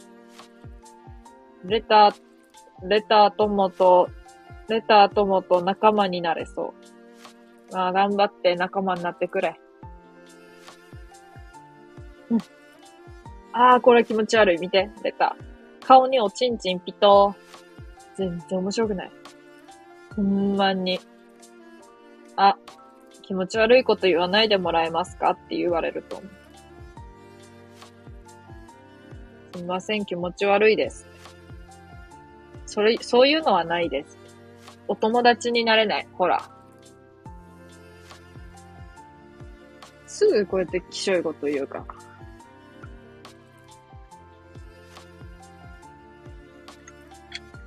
[1.64, 4.08] レター、レター友と、
[4.68, 6.74] レター友と仲間になれそ
[7.70, 7.74] う。
[7.74, 9.58] まあ、頑張って仲間になってくれ。
[12.30, 12.38] うん。
[13.52, 14.58] ああ、これ気持ち悪い。
[14.58, 15.86] 見て、レター。
[15.86, 18.16] 顔におちんちんピトー。
[18.16, 19.10] 全然面白くない。
[20.16, 21.00] ほんまに。
[22.36, 22.56] あ、
[23.22, 26.30] 気持ち悪いこと言わないでもらえますかって言われると思う。
[29.54, 31.06] すみません、気持ち悪いです。
[32.66, 34.17] それ、そういうのはないです。
[34.88, 36.08] お友達になれない。
[36.14, 36.42] ほら。
[40.06, 41.84] すぐこうやってきしょいこと言うか。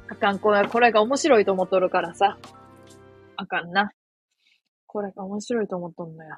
[0.10, 2.38] あかん、これ、これが面白いと思っとるからさ。
[3.38, 3.92] あかんな。
[4.88, 6.38] これが面白いと思っとんのよ。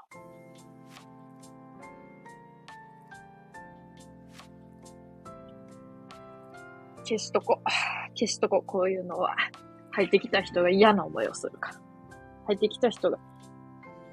[7.04, 7.62] 消しとこ。
[8.16, 9.36] 消しとこ、こういうのは。
[9.94, 11.80] 入ってきた人が嫌な思いをするから。
[12.48, 13.18] 入ってきた人が、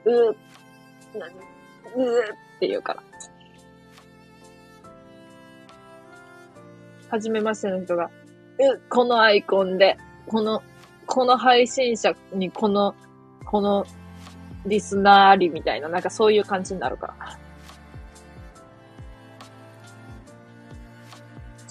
[0.04, 0.36] うー、
[1.18, 3.02] 何うーって言うから。
[7.08, 8.10] はじめましての人が、う、
[8.88, 9.96] このアイコンで、
[10.26, 10.62] この、
[11.06, 12.94] この配信者にこの、
[13.44, 13.84] この
[14.66, 17.38] リスナーありみたいな、なんかそういう感じになるから。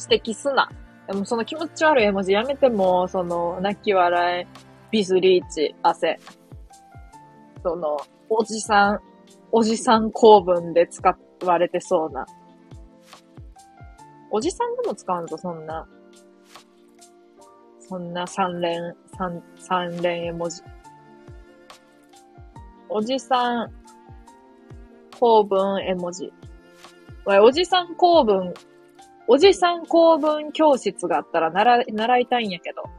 [0.10, 0.68] 指摘すな。
[1.10, 4.46] でもその気持ち悪い絵文字やめても、その、泣き笑い、
[4.92, 6.20] ビズリーチ、汗。
[7.64, 7.98] その、
[8.30, 9.00] おじさん、
[9.52, 12.28] おじさん公文で使われてそうな。
[14.30, 15.88] おじさんでも使うんぞ、そんな。
[17.80, 20.62] そんな三連、三、三連絵文字。
[22.88, 23.72] おじさん
[25.20, 26.32] 公文絵文字。
[27.26, 28.54] おじさん公文
[29.32, 32.90] おじさん公文教室があったら習習いたいんやけど。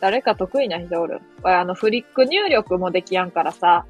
[0.00, 1.60] 誰か得意な人おるわ。
[1.60, 3.84] あの、フリック入力もできやんからさ。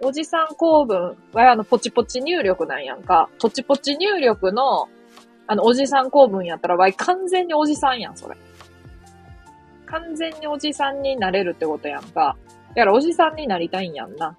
[0.00, 3.28] おじさん公文はあの、ポチポチ入力なんやんか。
[3.38, 4.88] ポチポチ入力の、
[5.46, 8.36] あの、おじさん公文やったら、わい完全におじさんやん、それ。
[9.84, 12.38] 完全におじさんになれるってことやんか。
[12.70, 14.34] だからおじさんになりたいんやんな。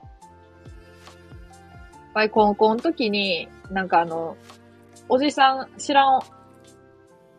[2.15, 4.37] わい、高校の時に、なんかあの、
[5.11, 6.21] おじさん、知らん、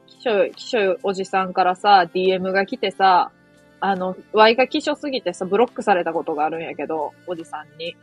[0.09, 3.31] きしょい、きしょいおじさんからさ、DM が来てさ、
[3.79, 7.97] あの、ワイが希少すぎてさ、ブロックされたことがあるんやけど、おじさんに。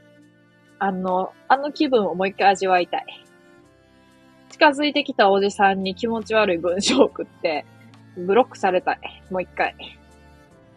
[0.79, 3.05] あの、あの気分をもう一回味わいたい。
[4.49, 7.65] 近づいてきたおじさんに気持ち悪い文章を送って、
[8.15, 8.99] ブロックされたい。
[9.29, 9.75] もう一回。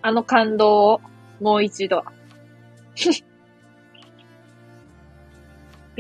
[0.03, 1.01] あの感動を、
[1.41, 2.03] もう一度。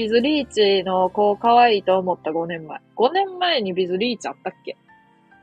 [0.01, 2.81] ビズリーチの子可愛いと思った5年前。
[2.97, 4.79] 5年前にビズリーチあったっけ？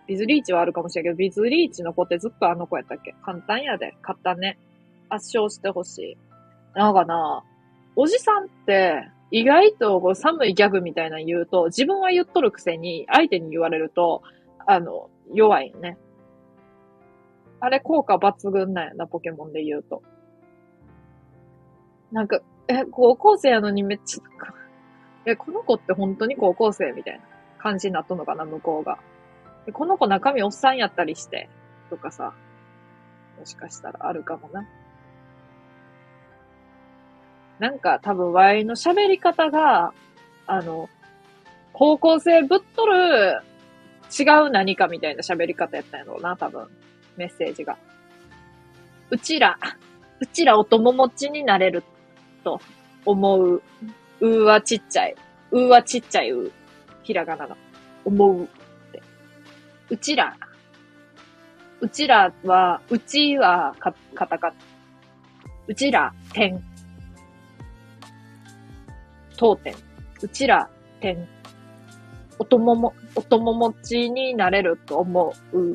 [0.08, 3.14] ビズリーチはあるかもしれんけど、ビズリーチの子ってずっとあの子やったっけ？
[3.24, 3.96] 簡単やで。
[4.02, 4.58] 簡単ね。
[5.10, 6.18] 圧勝してほしい。
[6.74, 7.44] なんかな、
[7.96, 14.24] おじさんって、意外とこう寒いギャグみたいなの言うと、自分は言っとるくせに、相手に言われると、
[14.66, 16.00] あの、弱いよね。
[17.60, 20.02] あれ効果抜群なんやな、ポケモンで言うと。
[22.12, 24.23] なんか、え、高校生やのにめっちゃ、
[25.26, 27.22] え、この子って本当に高校生みたいな
[27.57, 28.99] 感じになっとんのかな、向こうが。
[29.73, 31.49] この子中身おっさんやったりして、
[31.89, 32.34] とかさ、
[33.38, 34.68] もしかしたらあるかもな。
[37.60, 39.94] なんか多分、ワイの喋り方が、
[40.45, 40.89] あの、
[41.73, 43.41] 高校生ぶっとる
[44.10, 46.68] 違う何かみたいな喋り方やったんやろうな、多分。
[47.18, 47.77] メッセージが。
[49.10, 49.57] うちら、
[50.19, 51.84] うちらお友持ちになれる
[52.43, 52.59] と
[53.05, 53.61] 思う。
[54.19, 55.15] うーはちっちゃい。
[55.51, 56.51] うーはちっちゃいう。
[57.03, 57.55] ひらがなの。
[58.05, 58.47] 思うっ
[58.91, 59.01] て。
[59.89, 60.35] うちら。
[61.80, 64.53] うちらは、うちはか、カタカ
[65.68, 66.64] うちら、点。
[69.38, 69.76] 当点。
[70.22, 70.69] うちら、
[70.99, 71.27] 点。
[72.39, 75.73] おともも、おとも持ちになれると思う。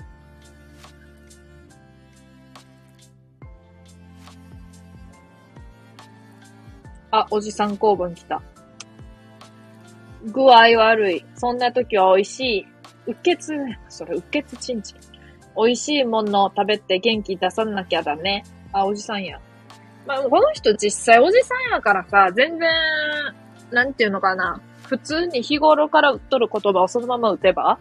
[7.13, 8.43] あ、おじさん公文来た。
[10.33, 11.25] 具合悪い。
[11.35, 12.67] そんな時は美味しい。
[13.07, 13.53] うっ血、
[13.89, 14.97] それうっ血ちんちん。
[15.55, 18.45] 美味しいものを食べて元気出さなきゃだね。
[18.73, 19.39] あ、おじさんや。
[20.07, 22.71] まあ、この人実際おじさんやからさ、全然、
[23.71, 24.61] なんていうのかな。
[24.87, 27.79] 普通に日頃から打っとる言葉をそのまま打てば、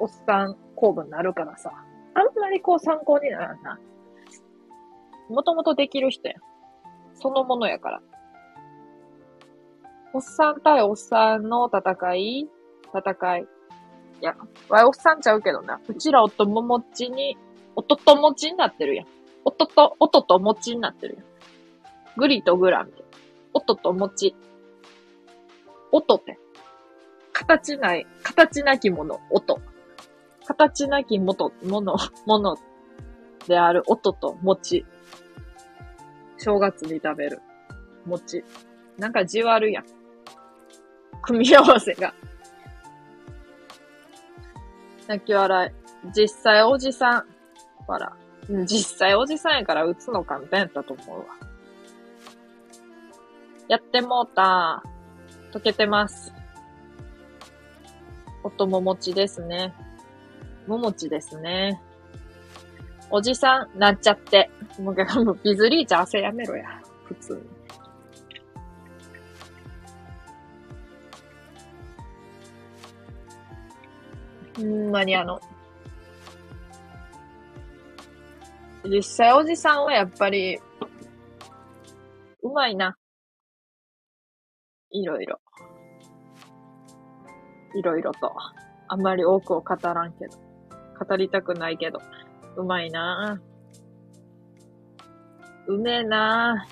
[0.00, 1.70] おっさん公文になるからさ。
[2.14, 3.78] あんまりこう参考にならんな。
[5.28, 6.36] もともとできる人やん。
[7.14, 8.00] そのものやから。
[10.12, 12.48] おっさん対おっさんの戦い
[12.94, 13.42] 戦い。
[13.42, 14.34] いや、
[14.68, 15.80] わいおっさんちゃうけどな。
[15.86, 17.36] うちらおとももちに、
[17.74, 19.06] おとともちになってるやん。
[19.44, 21.24] おとと、おとともちになってるやん。
[22.16, 23.06] グリとグラみたいな。
[23.52, 24.34] おとともち。
[25.92, 26.38] おとって。
[27.32, 29.60] 形ない、形なきもの、音。
[30.46, 32.56] 形なきもと、もの、もの
[33.46, 34.86] である音と餅。
[36.38, 37.40] 正月に食べる
[38.04, 38.44] 餅。
[38.98, 39.84] なんかじわるやん。
[41.22, 42.14] 組み合わせが。
[45.06, 46.10] 泣き笑い。
[46.14, 47.24] 実際おじさん。
[47.86, 48.12] ほら。
[48.64, 51.26] 実際おじさんやから打つの簡単やったと思うわ。
[53.68, 54.82] やってもうた。
[55.52, 56.32] 溶けてます。
[58.44, 59.74] 音ももちですね。
[60.68, 61.80] ももちですね。
[63.10, 64.50] おじさん、なっちゃって。
[64.78, 66.80] もう、もうビズリーチ汗やめろや。
[67.04, 67.56] 普通に。
[74.56, 75.40] ほんまにあの、
[78.84, 80.58] 実際おじさんはやっぱり、
[82.42, 82.96] うまいな。
[84.90, 85.40] いろいろ。
[87.74, 88.32] いろいろと。
[88.88, 90.38] あんまり多くを語らんけど。
[90.98, 92.00] 語りたくないけど。
[92.56, 93.40] うまいな
[95.66, 96.66] うめえな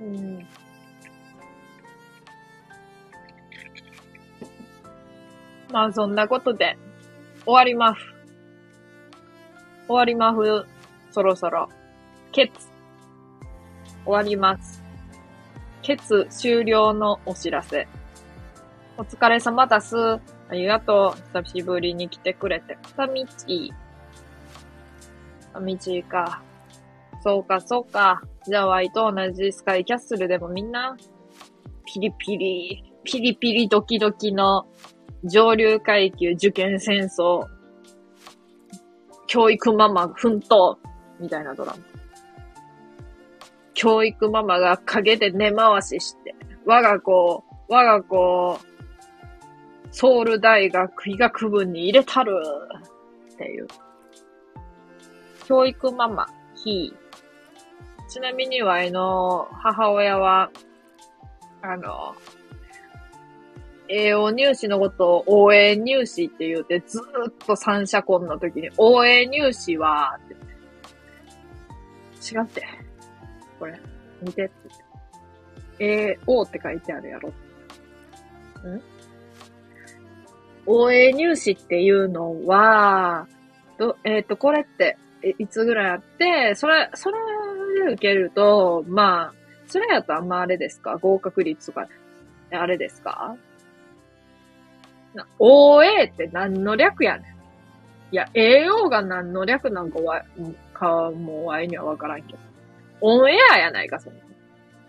[0.00, 0.46] うん。
[5.70, 6.78] まあそんなことで、
[7.44, 8.00] 終わります。
[9.86, 10.66] 終わります。
[11.10, 11.68] そろそろ。
[12.32, 12.68] ケツ。
[14.04, 14.82] 終わります。
[15.82, 17.86] ケツ終了のお知らせ。
[18.96, 19.94] お疲れ様だす。
[20.50, 21.38] ありがとう。
[21.40, 22.78] 久しぶりに来てくれて。
[22.96, 23.72] 寂しい。
[25.52, 26.42] 寂しいか。
[27.22, 28.22] そうか、そうか。
[28.46, 30.96] じゃあ、ワイと同じスカイキャッスルでもみんな、
[31.84, 34.66] ピリピリ、ピリピリドキドキの
[35.24, 37.46] 上流階級受験戦争、
[39.26, 40.76] 教育ママ奮闘、
[41.20, 41.78] みたいなドラマ。
[43.74, 46.34] 教育ママが陰で根回しして、
[46.64, 48.58] 我が子、我が子、
[49.90, 52.34] ソウル大学医学部に入れたる
[53.34, 53.66] っていう。
[55.46, 56.94] 教育ママ、ひ
[58.08, 60.50] ちなみには、あの、母親は、
[61.62, 62.14] あの、
[63.88, 70.34] 栄養入試のことを応援入試って言うて、ずーっと三者婚の時に、応援入試は、って
[72.34, 72.66] 違って。
[73.58, 73.80] これ、
[74.22, 74.52] 見てって
[75.78, 76.18] 言って。
[76.26, 77.28] AO って書いてあるやろ。
[77.30, 77.32] ん？
[80.68, 83.26] 応援入試っていうのは、
[83.78, 84.98] どえっ、ー、と、これって、
[85.38, 87.16] いつぐらいあって、それ、それ
[87.86, 89.34] で受けると、まあ、
[89.66, 90.96] それやとあんまあれですか？
[90.98, 91.88] 合格率とか、
[92.50, 93.36] あれですか
[95.38, 97.34] ？OA って何の略やね
[98.10, 98.14] ん？
[98.14, 100.22] いや、AO が何の略なんかは、
[100.74, 102.38] かもうワイにはわからんけど。
[103.00, 104.16] オンエアやないか、その。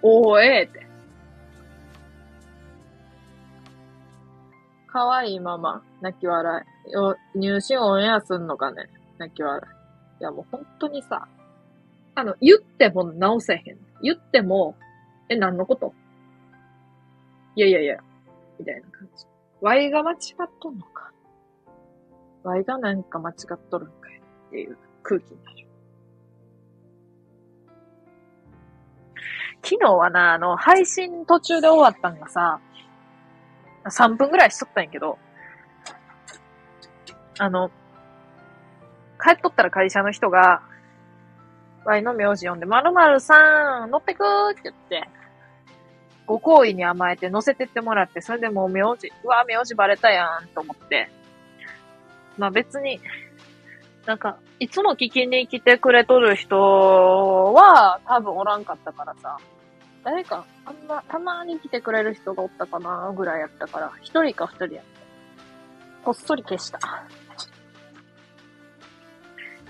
[0.01, 0.88] OA って。
[4.91, 6.91] かわいいママ、泣き笑い。
[6.91, 10.21] よ入試オンエアすんのかね泣き笑い。
[10.21, 11.27] いやもう本当にさ、
[12.15, 13.77] あの、言っても直せへん。
[14.01, 14.75] 言っても、
[15.29, 15.93] え、何のこと？
[17.55, 17.97] いやいやいや、
[18.57, 19.25] みたいな感じ。
[19.61, 20.17] Y が間違っ
[20.61, 21.11] とんのか。
[22.43, 25.57] Y がなんか間違っとるんかいっていう空気になる。
[29.61, 32.59] 昨日はな、あの、配信途中で終わったんがさ、
[33.85, 35.17] 3分ぐらいしとったんやけど、
[37.37, 37.69] あの、
[39.23, 40.61] 帰っとったら会社の人が、
[41.85, 45.09] ワイの名字読んで、〇〇さん、乗ってくーって言って、
[46.25, 51.09] ご好意に甘えて乗せてってもらって、それでもう名字、うわ、名字バレたやんと思って。
[52.37, 52.99] まあ別に、
[54.05, 56.57] なんか、いつも聞きに来てくれとる人
[57.53, 59.37] は多分おらんかったからさ、
[60.03, 66.05] 誰か、あんま、たまに来てくれる人がおったかなぐらいやったから、一人か二人やった。
[66.05, 66.79] こっそり消した。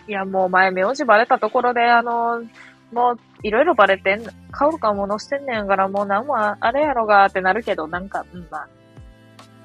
[0.07, 2.43] いや、もう前名字バレたところで、あの、
[2.91, 8.67] もう、いろいろバレてん、顔かものしてんねやから、もうなんもあれやろがってなるけど、なんか、うん、まあ、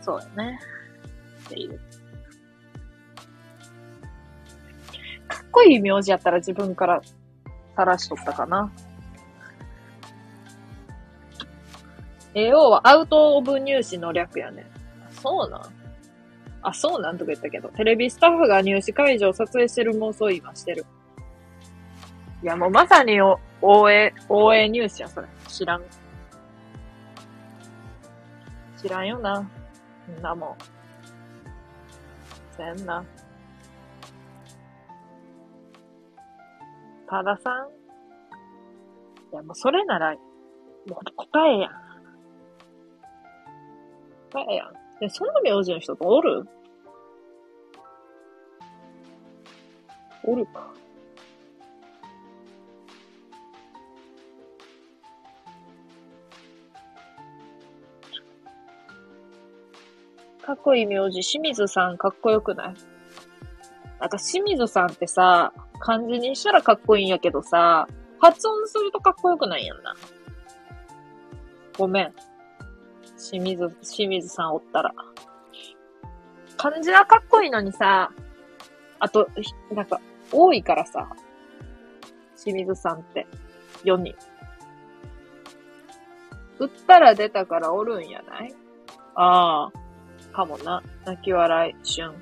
[0.01, 0.59] そうやね。
[1.47, 1.79] っていう。
[5.29, 7.01] かっこいい名字やったら自分から
[7.77, 8.71] 晒しとったかな。
[12.35, 14.67] AO はアウトオブ入試の略やね。
[15.11, 15.63] そうなん？
[16.63, 20.85] あ、そうなんとか言ったけど、テレビスタッフが入試会場を撮影してる妄想今してる。
[22.43, 25.29] いや、もうまさにお、応援、応援入試や、それ。
[25.49, 25.83] 知らん。
[28.77, 29.41] 知らんよな。
[29.41, 29.49] ん
[30.23, 30.57] なもん。
[32.57, 33.05] せんな。
[37.09, 37.69] たださん？
[39.33, 40.19] いや、もうそれなら、も
[40.89, 41.84] う答えやん。
[44.35, 44.73] 答えやん。
[44.99, 46.45] で、そんな名字の人とおる？
[50.25, 50.73] おるか。
[60.43, 62.75] かっこいい名字、清水さんかっこよくない？
[64.01, 67.87] なんか清水さんってさ、漢字にしたらかっこいいんやけどさ、
[68.19, 69.95] 発音するとかっこよくないやんな。
[71.79, 72.13] ごめん。
[73.17, 74.95] 清水、清水さんおったら。
[76.57, 78.11] 漢字はかっこいいのにさ、
[78.99, 79.29] あと、
[79.73, 80.01] なんか、
[80.33, 81.09] 多いからさ、
[82.43, 83.27] 清水さんって、
[83.85, 84.15] 4人。
[86.59, 88.55] 売ったら出たからおるんやない？
[89.17, 89.73] ああ、
[90.33, 90.83] かもな。
[91.05, 92.15] 泣き笑い、旬。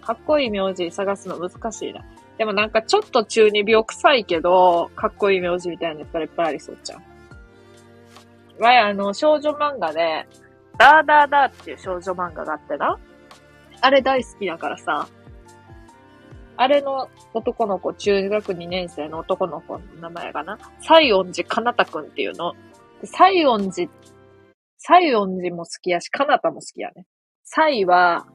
[0.00, 2.04] かっこいい名字探すの難しいな。
[2.38, 7.00] でもなんかちょっと中二病臭いけど、かっこいい名字みたいなやったらいっぱいありそうちゃう。
[8.58, 10.26] わい、あの、少女漫画で、
[10.78, 12.98] ダーダーダーっていう少女漫画があってな。
[13.80, 15.06] あれ大好きだからさ。
[16.56, 22.54] あれの男の子、中学2年生の男の子の名前がな、西園寺かなたくんっていうの。
[23.02, 23.90] 西園寺、
[24.78, 27.06] 西園寺も好きやし、かなたも好きやね。
[27.44, 28.26] 西は、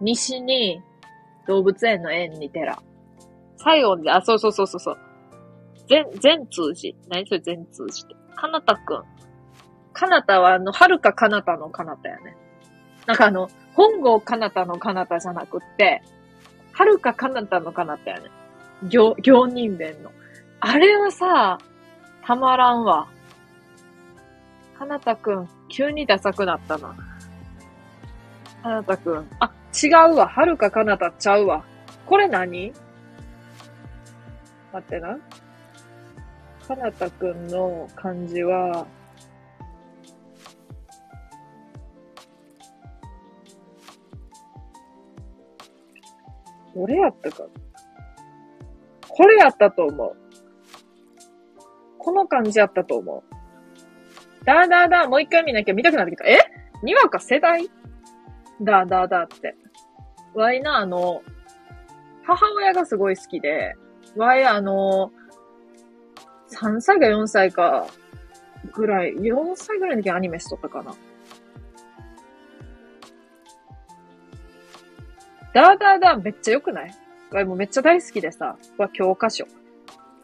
[0.00, 0.80] 西に
[1.46, 2.78] 動物園の園に寺。
[3.58, 4.98] 西園寺、あ、そうそうそうそうそう。
[5.88, 6.96] 全、全通寺。
[7.08, 8.16] 何それ全通寺って。
[8.34, 9.04] かなたくん。
[9.92, 12.36] かなたはあの、はるかかなたのかなたやね。
[13.06, 16.02] なんかあの、本郷かなたのかなたじゃなくって、
[16.72, 18.30] はるかかなたのかなたやね。
[18.88, 20.10] 行、行人弁の。
[20.60, 21.58] あれはさ、
[22.24, 23.08] たまらんわ。
[24.78, 26.94] かなたくん、急にダサくなったな。
[28.62, 29.30] かなたくん。
[29.40, 29.50] あ、
[29.82, 30.28] 違うわ。
[30.28, 31.64] はるかかなたちゃうわ。
[32.04, 32.72] これ何？
[34.72, 35.16] 待ってな。
[36.66, 38.86] かなたくんの漢字は、
[46.74, 47.44] どれやったか？
[49.08, 50.16] これやったと思う。
[51.98, 54.44] この感じやったと思う。
[54.44, 56.24] だーだーだー、もう一回見なきゃ見たくなってきた。
[56.24, 56.38] え？
[56.82, 57.70] にわか世代？
[58.60, 59.56] だーだーだーって。
[60.34, 61.22] わいな、あの、
[62.24, 63.74] 母親がすごい好きで、
[64.16, 65.10] わい、あの、
[66.50, 67.86] 3歳か4歳か、
[68.72, 70.94] ぐらい、4歳ぐらいの時アニメしとったかな。
[75.52, 76.94] ダーダーダーめっちゃ良くない？
[77.32, 79.46] わいもめっちゃ大好きでさ、わ、教科書。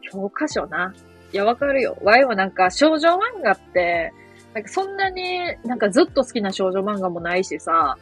[0.02, 0.94] 教科書な。
[1.32, 1.96] いや、わかるよ。
[2.02, 4.12] わいはなんか少女漫画って、
[4.54, 7.96] なんかそんなになんかずっと好きな少女漫画もないしさ、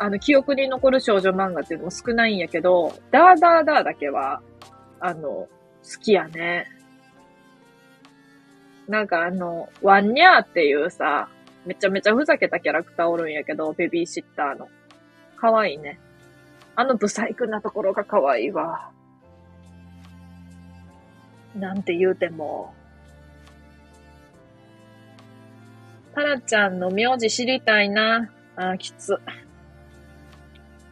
[0.00, 4.42] あの、記憶に残る少女漫画っていうのも少ないんやけど、ダーダーダーだけは、
[5.00, 5.48] あの、好
[6.02, 6.66] きやね。
[8.88, 11.28] なんかあの、ワンニャーっていうさ、
[11.66, 14.68] めちゃめちゃふざけたキャラクターおるんやけど、ベビーシッターの。
[15.36, 16.00] かわいいね。
[16.74, 18.90] あのブサイクなところが可愛いいわ。
[21.54, 22.72] なんて言うても。
[26.14, 28.30] タラちゃんの名字知りたいな。
[28.56, 29.18] あ、きつ。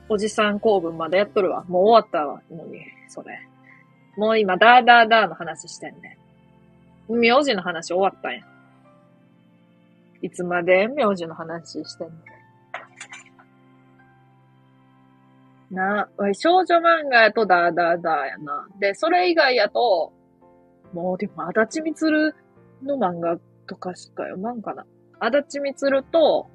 [0.08, 1.64] おじさん公文までやっとるわ。
[1.64, 2.42] もう終わったわ。
[2.50, 3.40] のに、それ。
[4.16, 6.18] もう今、ダーダーダーの話してんね。
[7.08, 8.40] 名字の話終わったんや。
[10.22, 12.14] いつまで名字の話してんの？
[15.70, 18.68] な、わい少女漫画やとダーダーダーやな。
[18.78, 20.12] で、それ以外やと、
[20.92, 22.34] もうでも、足立みつる
[22.82, 24.86] の漫画とかしか読まんかな。
[25.18, 26.48] 足立みつると、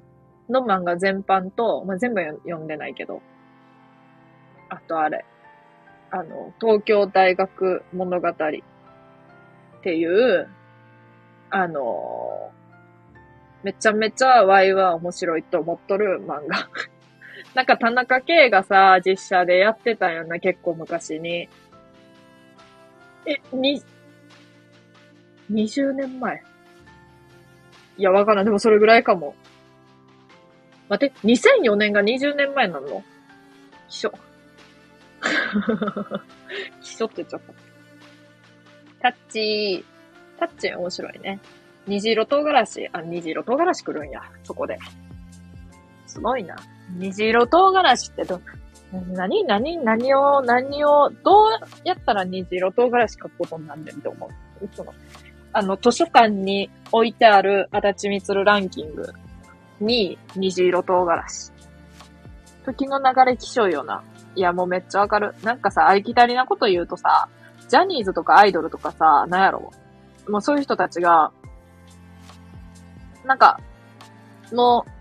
[0.49, 3.21] の漫画全般と、まあ、全部読んでないけど。
[4.69, 5.25] あとあれ。
[6.09, 8.27] あの、東京大学物語
[9.81, 10.47] っていう、
[11.49, 12.51] あの
[13.63, 16.69] めちゃめちゃワイは面白いと思っとる漫画
[17.55, 21.49] なんか田中圭がさ、実写でやってたよな、結構昔に。
[23.25, 23.81] え、に、
[25.51, 26.43] 20年前。
[27.97, 28.45] いや、わからん。
[28.45, 29.35] でもそれぐらいかも。
[30.89, 33.03] 待って、2004年が20年前なの？
[33.89, 34.13] 気象。
[36.81, 37.60] 気象って言っちゃった。
[39.01, 39.85] タッチ
[40.39, 41.39] タッチ面白いね。
[41.87, 44.21] 虹色唐辛子、あ、虹色唐辛子来るんや。
[44.43, 44.77] そこで。
[46.07, 46.55] すごいな。
[46.97, 48.41] 虹色唐辛子ってど、
[49.13, 51.49] 何、何、何を、何を、どう
[51.83, 54.29] やったら虹色唐辛子書くことになんねんって思
[54.61, 54.65] う。
[54.65, 54.93] いつも。
[55.53, 59.13] あの、図書館に置いてある足立みつるランキング
[59.79, 61.51] に虹色唐辛子。
[62.65, 64.03] 時の流れ気象よな。
[64.35, 65.35] いや、もうめっちゃわかる。
[65.43, 67.27] なんかさ、ありきたりなこと言うとさ、
[67.71, 69.71] ジャニーズとかアイドルとかさ、なんやろ。
[70.27, 71.31] もうそういう人たちが、
[73.23, 73.61] なんか、
[74.51, 74.91] もう、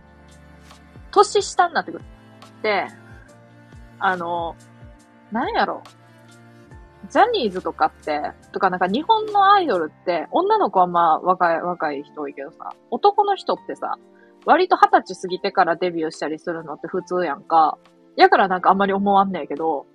[1.11, 2.05] 年下になってくる。
[2.63, 2.87] で、
[3.99, 4.55] あの、
[5.33, 5.83] なんやろ。
[7.11, 8.21] ジャニーズとかって、
[8.53, 13.99] とかなんか日本のアイドルって、女の子はまあ若い、若い人多いけどさ、男の人ってさ、
[14.47, 17.79] 割と二十歳過ぎてからデビューしたりするのって普通やんか。
[18.15, 19.87] やからなんかあんまり思わんねえけど、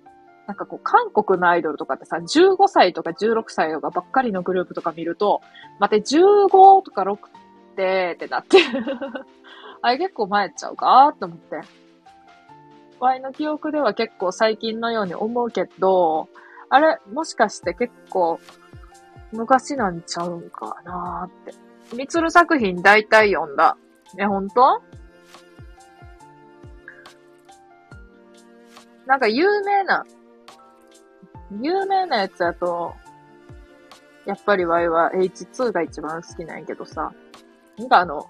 [0.46, 5.42] なんかこう、韓国のアイドルとかってさ、15歳とか16歳とかばっかりのグループとか見ると、
[5.80, 6.48] 待って、15
[6.82, 7.18] とか6っ
[7.74, 8.58] て、ってなって。
[9.82, 11.60] あれ結構前ちゃうかって思って。
[12.98, 16.28] ワイの記憶では結構最近のように思うけど、
[16.68, 18.40] あれ、もしかして結構
[19.32, 21.66] 昔なんちゃうんかなーって。
[21.94, 23.76] みつる作品大体読んだ。
[24.18, 24.82] え、ほんと
[29.06, 30.04] なんか有名な、
[31.60, 32.94] 有名なやつだと、
[34.24, 37.12] やっぱりワイは H2 が一番好きなんやけどさ。
[37.78, 38.28] なんかあの、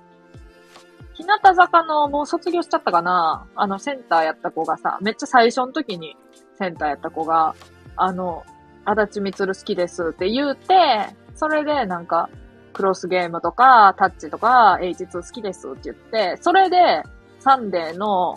[1.14, 3.46] 日向坂のもう卒業しちゃったかな。
[3.54, 6.16] あのセンターやった子がさ、めっちゃ最初の時に
[6.58, 7.54] センターやった子が、
[7.96, 8.44] あの、
[8.84, 12.28] 足立みつる好きですって言うて、それでなんか、
[12.74, 17.02] クロスゲームとか、タッチとか、H2 好きですって言って、それで、
[17.40, 18.34] サンデーの、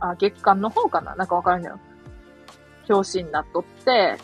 [0.00, 1.14] あ、月間の方かな。
[1.14, 1.76] なんかわからんけど、
[2.92, 4.16] 表紙になっとって、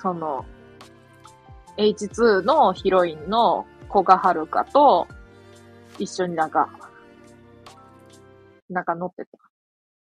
[0.00, 0.44] その、
[1.76, 5.08] H2 のヒロインの古賀遥香と
[5.98, 6.68] 一緒になんか、
[8.68, 9.38] なんか乗ってた。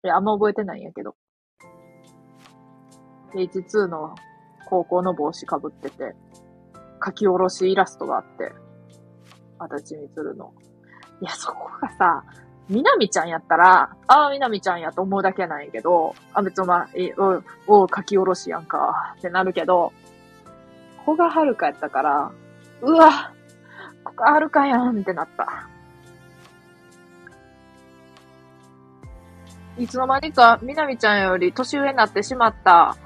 [0.04, 1.16] いや、あんま覚えてないんやけど。
[3.36, 4.16] H2 の
[4.70, 6.16] 高校の帽子かぶってて、
[7.06, 8.54] 書き下ろしイラストがあって、
[9.60, 10.54] 足立みつるの。
[11.22, 12.24] いや、そこがさ、
[12.70, 19.94] みなみちゃんやったら、ああ、みなみちゃんやと思うだけなんやけど、あ、別にまあ、え、おお書き下ろしやんか、ってなるけど、
[21.06, 22.32] 古賀遥香やったから、
[22.82, 23.32] うわ、
[24.04, 25.70] 古賀遥香やんってなった。
[29.78, 32.98] いつの間にか、みなみちゃんより年上になってしまった。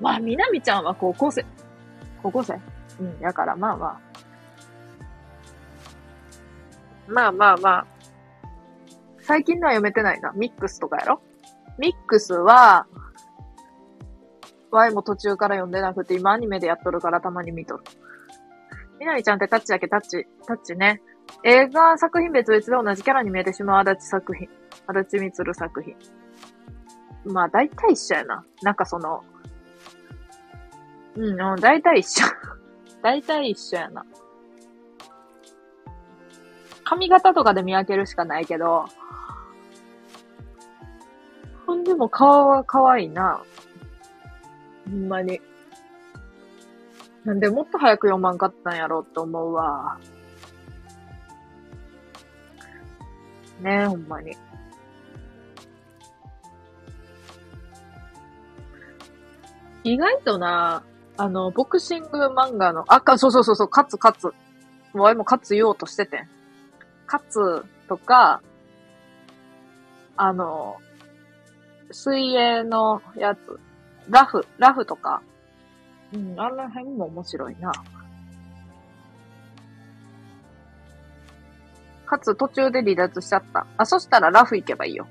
[0.00, 1.46] まあ、みなみちゃんは高校生。
[2.22, 2.60] 高校生？
[3.00, 4.00] うん、やから、まあまあ。
[7.08, 7.86] まあまあまあ。
[9.26, 10.30] 最近のは読めてないな。
[10.36, 11.20] ミックスとかやろ？
[11.78, 12.86] ミックスは、
[14.70, 17.82] Y も途中から読んでなくて、今アニメでやっとるからたまに見とる。
[19.00, 21.02] みなみちゃんってタッチだけタッチ、タッチね。
[21.42, 24.48] 映画作品別々で同じキャラに見えてしまう足立作品。
[24.86, 25.96] 足立みつる作品。
[27.24, 28.44] まあ、大体一緒やな。
[28.62, 29.24] なんかその、
[31.16, 32.26] うん、うん大体一緒。
[33.02, 34.06] 大体一緒やな。
[36.84, 38.86] 髪型とかで見分けるしかないけど、
[41.66, 43.42] ほんでも顔は可愛いな。
[44.88, 45.40] ほんまに。
[47.24, 49.98] なんでもっと早く読まんかったんやろって思うわ。
[53.60, 54.36] ねえ、ほんまに。
[59.82, 60.84] 意外とな、
[61.16, 64.32] あの、ボクシング漫画の、あ、か、そうそうそうそう、カツカツ。
[64.92, 66.28] もう、もカツ言おうとしててん。
[67.06, 68.42] カツとか、
[70.16, 70.76] あの、
[71.90, 73.58] 水泳のやつ、
[74.08, 75.22] ラフ、ラフとか、
[76.12, 77.72] うん、あの辺も面白いな。
[82.06, 83.66] かつ途中で離脱しちゃった。
[83.76, 85.06] あ、そしたらラフ行けばいいよ。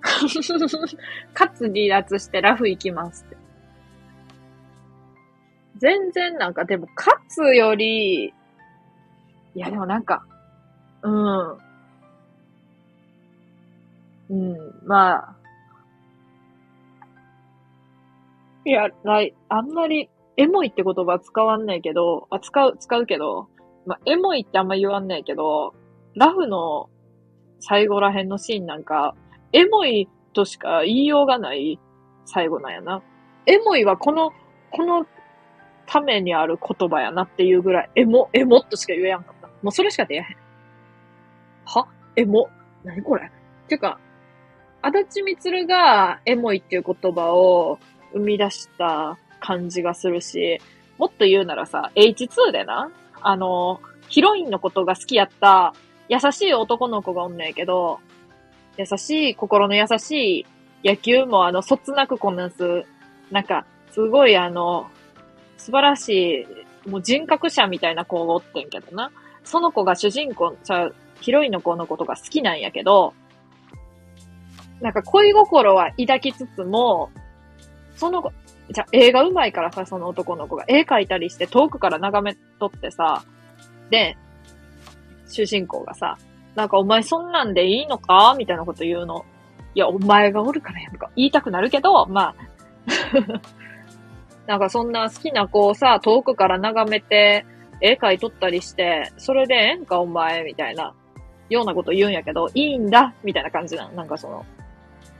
[1.32, 3.24] かつ離脱してラフ行きます。
[5.76, 8.32] 全然なんか、でも、かつより、い
[9.54, 10.24] やでもなんか、
[11.02, 11.58] うん。
[14.30, 15.39] うん、まあ。
[18.64, 23.48] いや、来、あんまり、エモいって言葉使わんねえけど、あ、使う、使うけど、
[23.86, 25.74] まあ、エモいってあんま言わんねえけど、
[26.14, 26.88] ラフの
[27.60, 29.14] 最後ら辺のシーンなんか、
[29.52, 31.78] エモいとしか言いようがない
[32.24, 33.02] 最後なんやな。
[33.46, 34.32] エモいはこの、
[34.70, 35.06] この
[35.86, 39.48] ためにある言葉やなっていうぐらい、エモ、エモっとしか言えやんかった。
[39.62, 40.24] もうそれしか出えへん。
[41.64, 41.88] は？
[42.16, 42.48] エモ？
[42.84, 43.30] 何これ？
[43.68, 43.98] ていうか、
[44.82, 47.78] 足立みつるがエモいっていう言葉を
[48.12, 50.60] 生み出した感じがするし、
[50.98, 55.74] もっと言うならさ、H2 でな、あの、ヒロインのことが好きやった
[56.08, 58.00] 優しい男の子がおんねんけど、
[58.76, 60.46] 優しい、心の優しい
[60.84, 62.84] 野球もあの、そつなくこなす、
[63.30, 64.90] なんか、すごいあの、
[65.56, 66.46] 素晴らし
[66.86, 69.10] い、もう人格者みたいな子がおってんけどな。
[69.44, 73.14] その子が主人公、さ、ヒロインの子のことが好きなんやけど、
[74.80, 77.10] なんか恋心は抱きつつも、
[78.00, 78.32] その子、
[78.70, 83.22] じゃ、映画上手いからさ、その男の子が絵描いたりして遠くから眺めとってさ、
[83.90, 84.16] で、
[85.28, 86.16] 主人公がさ、
[86.54, 88.34] なんかお前そんなんでいいのか？
[88.38, 89.26] みたいなこと言うの。
[89.74, 91.10] いや、お前がおるからやんか。
[91.14, 92.34] 言いたくなるけど、まあ。
[94.48, 97.44] なんかそんな好きな子をさ、遠くから眺めて、
[97.82, 100.42] 絵描いとったりして、それでええんかお前？
[100.44, 100.94] みたいな、
[101.50, 103.12] ようなこと言うんやけど、いいんだ？
[103.22, 103.92] みたいな感じなの。
[103.92, 104.46] なんかその、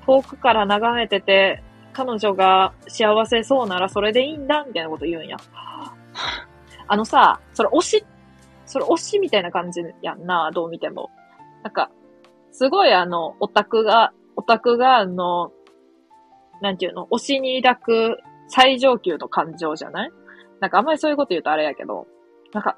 [0.07, 5.37] 遠くから眺めてて、彼女が幸せそうならそれでいいんだみたいなこと言うんや。
[6.89, 8.05] あのさ、それ推し、
[8.67, 11.11] それ推しみたいな感じやんな、どう見ても。
[11.63, 11.91] なんか、
[12.53, 15.53] すごいあの、オタクが、オタクがあの、
[16.63, 17.83] なんていうの、推しに抱
[18.17, 18.19] く
[18.49, 20.11] 最上級の感情じゃない？
[20.61, 22.07] なんかあんまりそういうこと言うとあれやけど、
[22.53, 22.77] なんか、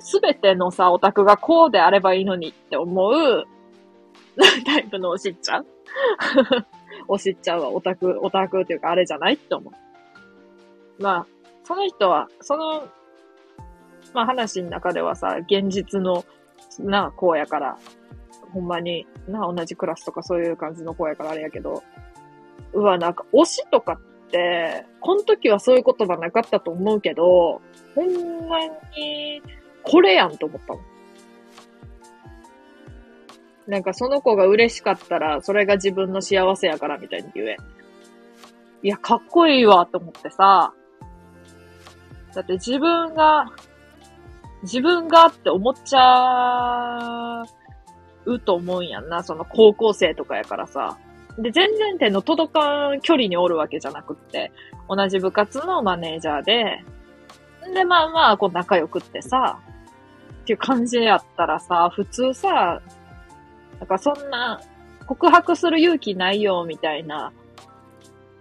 [0.00, 3.44] すべてのさ、オタクがこうであればいいのにって思う
[4.66, 5.66] タイプの推しっちゃう？
[7.08, 11.02] 推しちゃうわ、オタク、オタクっていうかあれじゃないって思う。
[11.02, 11.26] まあ、
[11.64, 12.88] その人は、その、
[14.14, 16.24] まあ話の中ではさ、現実の、
[16.78, 17.78] な、こうやから、
[18.52, 21.82] ほんまに、な、同じクラスとかそういう感じの子やからあれやけど、
[22.72, 27.60] うわ、なんか推しとかって、この時はそういう言葉なかったと思うけど、
[27.94, 28.60] ほんま
[28.96, 29.42] に、
[29.82, 30.82] これやんと思ったもん。
[33.68, 37.56] なんかその子が嬉しかったら、それが自分の幸せやからみたいに言え。
[38.82, 40.72] いや、かっこいいわと思ってさ。
[42.34, 43.52] だって自分が、
[44.62, 47.44] 自分がって思っちゃ
[48.24, 49.22] うと思うんやんな。
[49.22, 50.96] その高校生とかやからさ。
[51.38, 54.50] で、全然手の届かん距離におるわけじゃなくって、
[54.88, 56.82] 同じ部活のマネージャーで、
[57.74, 59.60] で、まあまあ、こう仲良くってさ、
[60.42, 62.80] っていう感じやったらさ、普通さ、
[63.78, 64.60] なんかそんな、
[65.06, 67.32] 告白する勇気ないよ、みたいな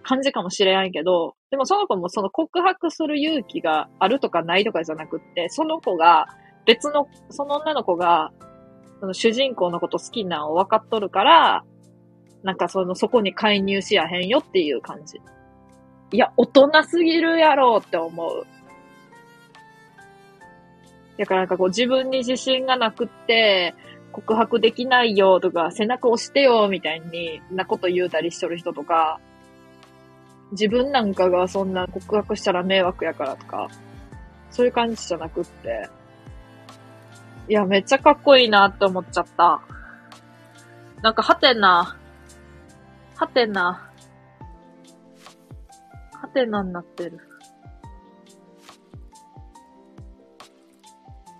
[0.03, 6.27] 感じかもしれないけど、でもその子もその告白する勇気があるとかないとかじゃなくって、その子が、
[6.65, 8.31] 別の、その女の子が、
[8.99, 11.64] その主人公のこと好きなのを分かっとるから、
[12.43, 15.22] なんかその、そこに介入しやへんよっていう感じ。
[16.11, 18.45] いや、大人すぎるやろって思う。
[21.18, 23.73] だからなんかこう自分に自信がなくって、
[24.18, 29.19] 告白できないよとか、背中押してよみたいになこと言うたりしとる人とか、
[30.53, 33.69] 自分なんかがそんな告白したら迷惑やからとか、
[34.49, 35.88] そういう感じじゃなくって、
[37.48, 39.61] いや、めっちゃかっこいいなって思っちゃった。
[41.03, 41.95] なんか、はてな、
[43.15, 43.91] はてな、
[46.11, 47.19] はてなになってる。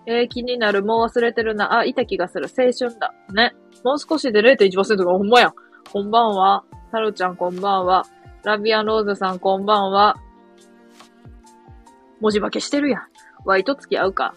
[0.07, 0.84] えー、気になる。
[0.84, 1.79] もう忘れてるな。
[1.79, 2.47] あ、いた気がする。
[2.47, 3.13] 青春だ。
[3.34, 3.53] ね。
[3.84, 5.53] もう少しで0.1%がほんまやん。
[5.91, 6.63] こんばんは。
[6.91, 8.05] タロちゃんこんばんは。
[8.45, 10.15] ラビアンローズさんこんばんは。
[12.21, 13.01] 文字化けしてるやん。
[13.43, 14.34] ワイと付き合うか。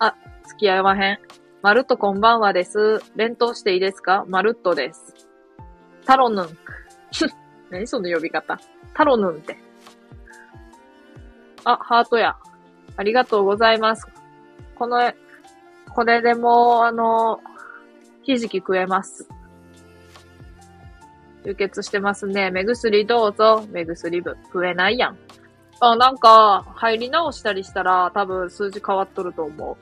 [0.00, 0.16] あ、
[0.48, 1.18] 付き合わへん。
[1.62, 3.00] まるっとこんばんはです。
[3.14, 4.24] 連投していいですか？
[4.26, 5.14] まるっとです。
[6.04, 6.46] タロヌン。
[7.70, 8.58] 何その呼び方。
[8.94, 9.56] タロヌンって。
[11.62, 12.36] あ、ハートや。
[12.96, 14.11] ありがとうございます。
[14.82, 15.12] この、
[15.94, 17.38] これでもう、あの、
[18.24, 19.28] ひじき食えます。
[21.44, 22.50] 輸血してますね。
[22.50, 23.64] 目薬どうぞ。
[23.70, 24.36] 目薬部。
[24.46, 25.18] 食えないやん。
[25.78, 29.78] あ、なんか、入り直したりしたら、多分数字変わっとると思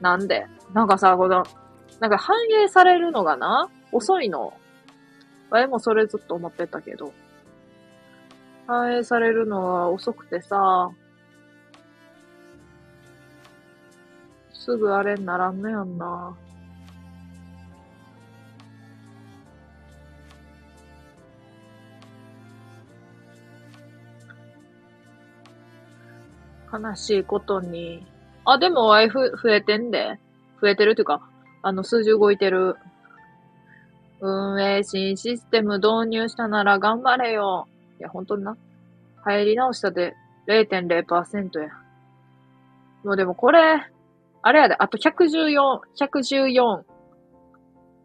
[0.00, 0.02] う。
[0.02, 0.46] なんで？
[0.74, 1.42] なんかさ、この、
[1.98, 4.52] なんか反映されるのがな、遅いの。
[5.56, 7.14] え、もそれずっと思ってたけど。
[8.66, 10.90] 反映されるのは遅くてさ、
[14.64, 16.36] すぐあれにならんのやんな。
[26.72, 28.06] 悲しいことに。
[28.44, 30.20] あ、でも Y 増えてんで。
[30.60, 31.28] 増えてるっていうか、
[31.62, 32.76] あの、数字動いてる。
[34.20, 37.66] 運営新システム導入したなら頑張れよ。
[37.98, 38.56] いや、本当にな。
[39.24, 40.14] 入り直したで
[40.46, 41.68] 0.0%や。
[43.02, 43.90] もうでもこれ、
[44.42, 46.82] あれやで、あと114、114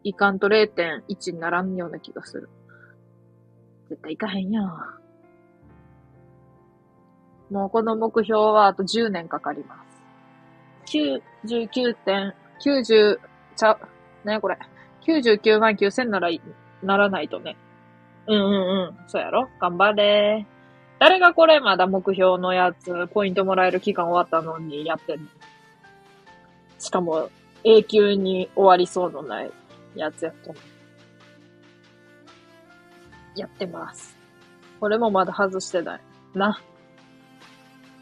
[0.03, 2.49] いかんと0.1にならんような気がする。
[3.89, 4.65] 絶対いかへんやん。
[7.49, 9.83] もうこの目標はあと10年かかりま
[10.85, 10.95] す。
[10.97, 12.33] 99点、
[12.63, 13.19] 90、
[13.55, 13.77] ちゃ、
[14.23, 14.57] ねこれ。
[15.05, 16.29] 99万9000なら、
[16.83, 17.57] ならないとね。
[18.27, 18.97] うんうんうん。
[19.07, 20.45] そうやろ頑張れ。
[20.99, 25.27] 誰がこれまだ目標のやつ、ポイントもらえる期間終わったのにやってんの？
[26.79, 27.29] しかも、
[27.63, 29.51] 永久に終わりそうのない
[29.95, 30.55] やつやと。
[33.35, 34.15] やってます。
[34.79, 36.01] これもまだ外してない。
[36.33, 36.59] な。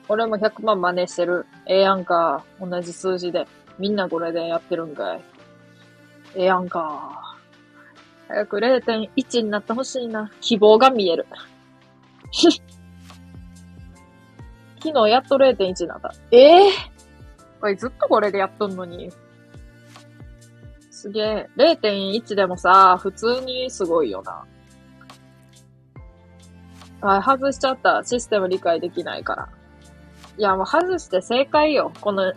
[0.07, 1.45] 俺も100万真似してる。
[1.67, 2.43] ええやんか。
[2.59, 3.47] 同じ数字で。
[3.79, 5.21] みんなこれでやってるんかい。
[6.35, 7.37] ええやんか。
[8.27, 10.31] 早く0.1になってほしいな。
[10.41, 11.25] 希望が見える。
[14.83, 16.13] 昨日やっと0.1になった。
[16.31, 16.94] ええー、
[17.65, 19.11] これずっとこれでやっとんのに。
[20.91, 21.49] すげえ。
[21.57, 24.45] 0.1でもさ、普通にすごいよな。
[27.01, 28.03] あ、外しちゃった。
[28.03, 29.49] システム理解できないから。
[30.37, 31.91] いや、もう外して正解よ。
[32.01, 32.33] この、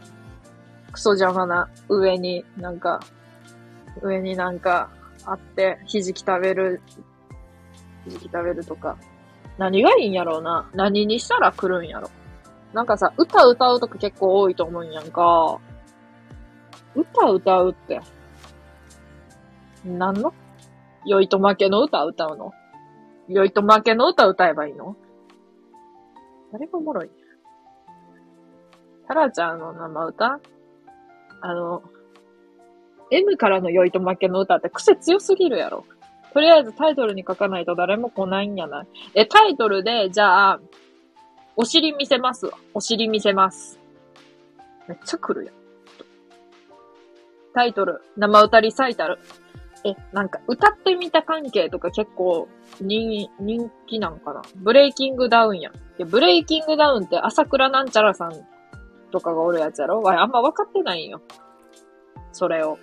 [0.93, 3.01] クソ邪魔な上になんか、
[4.01, 4.89] 上になんか
[5.27, 6.81] あって、ひじき食べる、
[8.07, 8.97] ひじき食べるとか。
[9.59, 10.71] 何がいいんやろうな。
[10.73, 12.09] 何にしたら来るんやろ。
[12.73, 15.59] なんかさ、歌歌うとか結構多いと思うんやんか。
[16.95, 18.01] 歌歌うって。
[19.85, 20.35] 何の？
[21.07, 22.53] 酔いと負けの歌歌うの？
[23.29, 24.97] 酔いと負けの歌歌えばいいの？
[26.53, 27.11] 誰がおもろい？
[29.07, 30.41] タラちゃんの生歌？
[31.41, 31.83] あの、
[33.11, 35.85] M からの酔いと負けの歌って癖強すぎるやろ。
[36.35, 38.87] とりあえずタイトルに書かないと誰も来ないんやない。
[39.15, 40.61] え、タイトルで、じゃあ、
[41.61, 42.53] お尻見せますわ。
[42.73, 43.81] お尻見せます。
[44.87, 45.55] めっちゃ来るやん。
[47.53, 49.19] タイトル、生歌リサイタル。
[49.85, 52.49] え、なんか歌ってみた関係とか結構
[52.81, 54.43] 人、人気なんかな？
[54.55, 55.75] ブレイキングダウンやん。
[55.75, 58.33] いや、ブレイキングダウンって朝倉なんちゃらさん
[59.11, 60.01] とかがおるやつやろ？
[60.01, 61.21] わあんま分かってないんよ。
[62.31, 62.79] それを。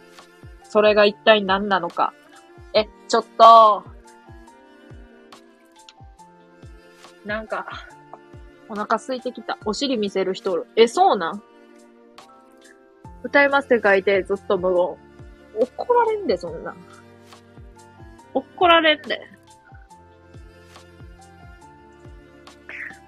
[0.64, 2.14] それが一体何なのか。
[2.74, 3.86] え、ちょっと、
[7.26, 7.66] なんか、
[8.68, 9.58] お腹空いてきた。
[9.66, 10.68] お尻見せる人おる。
[10.76, 11.44] え、そうなん？
[13.24, 14.78] 歌いますって書いてずっと無言。
[14.78, 16.76] 怒られんで、そんな。
[18.34, 19.22] 怒られんで。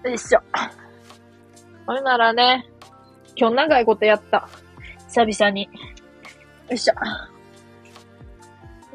[0.03, 0.39] よいしょ。
[1.85, 2.69] ほれならね、
[3.35, 4.47] 今日長いことやった。
[5.07, 5.63] 久々に。
[5.65, 5.69] よ
[6.75, 6.93] いしょ。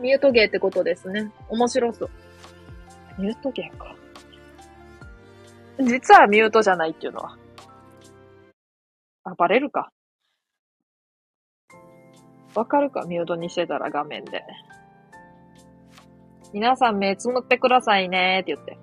[0.00, 1.30] ミュートゲーってことですね。
[1.48, 2.10] 面白そう。
[3.18, 3.94] ミュートゲーか。
[5.80, 7.36] 実はミュートじゃないっていうのは。
[9.24, 9.90] あ、バレるか。
[12.54, 14.42] わかるかミュートにしてたら画面で。
[16.52, 18.78] 皆さん目つむってくださいねって言って。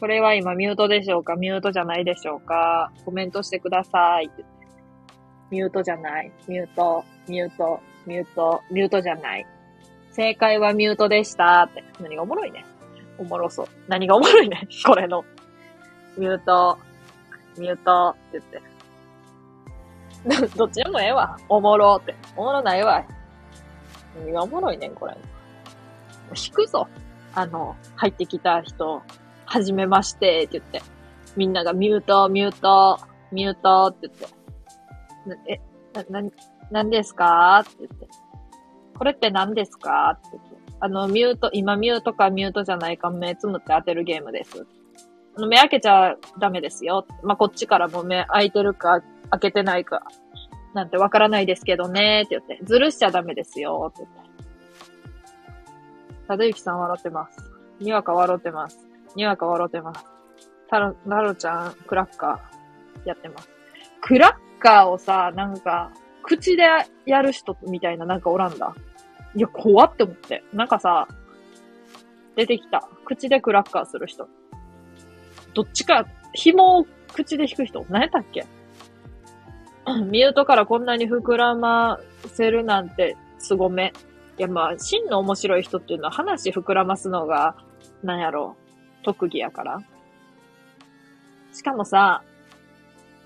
[0.00, 1.36] これは今ミュートでしょうか？
[1.36, 2.92] ミュートじゃないでしょうか？
[3.04, 4.66] コメントしてくださいって言って。
[5.50, 6.32] ミュートじゃない。
[6.48, 9.46] ミュート、ミュート、ミュート、ミュートじゃない。
[10.10, 11.84] 正解はミュートでしたって。
[12.00, 12.64] 何がおもろいね。
[13.18, 13.66] おもろそう。
[13.86, 14.66] 何がおもろいね。
[14.84, 15.24] これの。
[16.16, 16.78] ミュート、
[17.58, 18.40] ミュートって
[20.26, 20.48] 言って。
[20.56, 21.38] どっちでもええわ。
[21.48, 22.14] おもろって。
[22.36, 23.04] おもろないわ。
[24.18, 25.16] 何がおもろいねん、これ。
[26.34, 26.88] 引くぞ。
[27.34, 29.02] あの、入ってきた人、
[29.44, 30.82] はじめましてって言って。
[31.36, 32.98] みんながミュート、ミュート、
[33.30, 34.08] ミュートって
[35.28, 35.60] 言って。
[35.94, 36.30] え、な、な、
[36.70, 37.58] 何ですか？
[37.60, 38.08] って言って。
[38.98, 40.18] これって何ですか？
[40.18, 40.56] って言って。
[40.80, 44.66] あの、ミュート、今ミュートかミュートじゃないか目つむって当てるゲームです。
[45.36, 47.06] 目開けちゃダメですよ。
[47.22, 50.02] まあ、こっちからも目開いてるか、開けてないか、
[50.72, 52.64] なんてわからないですけどね、って言って。
[52.64, 54.26] ずるしちゃダメですよ、って言って。
[56.28, 57.38] ただゆきさん笑ってます。
[57.80, 58.78] にわか笑ってます。
[59.14, 60.04] にわか笑ってます。
[60.68, 63.48] たろ、なろちゃん、クラッカー、やってます。
[64.00, 65.92] クラッカーをさ、なんか、
[66.22, 66.64] 口で
[67.04, 68.74] やる人みたいななんかおらんだ。
[69.34, 70.42] いや、怖って思って。
[70.52, 71.06] なんかさ、
[72.36, 72.88] 出てきた。
[73.04, 74.28] 口でクラッカーする人。
[75.56, 77.86] どっちか、紐を口で引く人。
[77.88, 78.44] 何やったっけ？
[80.10, 83.94] ミュートからこんなに膨らませるなんて、すごめ。
[84.38, 87.56] いや、まあ、真の面白い人っていうのは話膨らますのが、
[88.02, 88.56] なんやろ
[89.00, 89.82] う、特技やから。
[91.54, 92.22] しかもさ、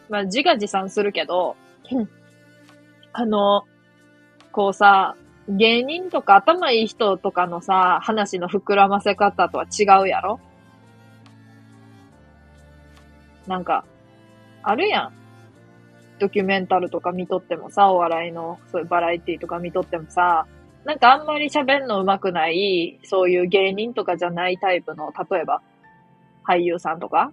[0.08, 1.56] まあ、自画自賛するけど、
[3.12, 3.64] あの、
[4.52, 5.16] こうさ、
[5.48, 10.38] 芸人とか頭いい人とかのさ、話の膨らませ方とは違うやろ？
[13.46, 13.84] なんか、
[14.62, 15.12] あるやん。
[16.18, 20.46] ドキュメンタルとか見とってもさ、お笑いの、そういうバラエティとか見とってもさ、
[20.84, 25.62] なんかあんまり喋んの上手くない、そういう芸人とかじゃないタイプの、例えば、
[26.46, 27.32] 俳優さんとか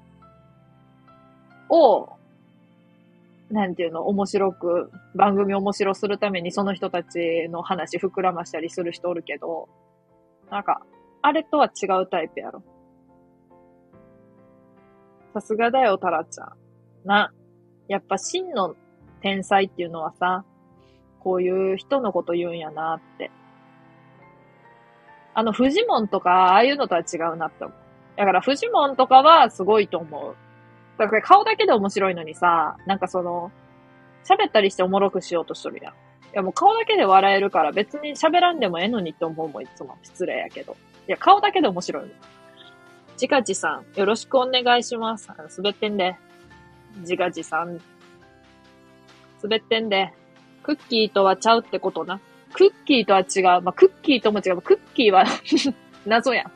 [1.70, 2.10] を、
[3.50, 9.70] なんていうの、面白く、番組面白するためにその人たちの話膨らましたりする人おるけど、
[10.50, 10.82] なんか、
[11.22, 12.62] あれとは違うタイプやろ。
[15.38, 16.54] さすがだよ、タラちゃん。
[17.06, 17.32] な。
[17.88, 18.76] やっぱ真の
[19.22, 20.44] 天才っていうのはさ、
[21.20, 23.30] こういう人のこと言うんやなって。
[25.36, 27.78] あの、フジモンとか、ああいうのとは違うなって思う。
[28.18, 30.36] だから、フジモンとかはすごいと思う。
[30.98, 33.52] だから顔だけで面白いのにさ、なんかその、
[34.24, 35.94] 喋ったりしておもろくしようとしとるやん。
[35.94, 35.96] い
[36.34, 39.98] やもう顔だけで笑えるから別に喋らんでもええのにって思うもん、いつも。
[40.02, 40.76] 失礼やけど。
[41.08, 42.12] いや、顔だけで面白い
[43.18, 43.22] の。
[43.22, 45.28] 自画自さん、よろしくお願いします。
[45.30, 46.16] あの滑ってんで。
[47.00, 47.82] 自画自さん。
[49.42, 50.14] 滑ってんで。
[50.64, 52.20] クッキーとはちゃうってことな。
[52.54, 53.62] クッキーとは違う。
[53.64, 54.62] まあ、クッキーとも違う。
[54.62, 55.26] クッキーは
[56.06, 56.52] 謎やん。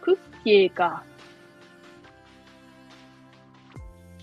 [0.00, 1.04] クッキーか。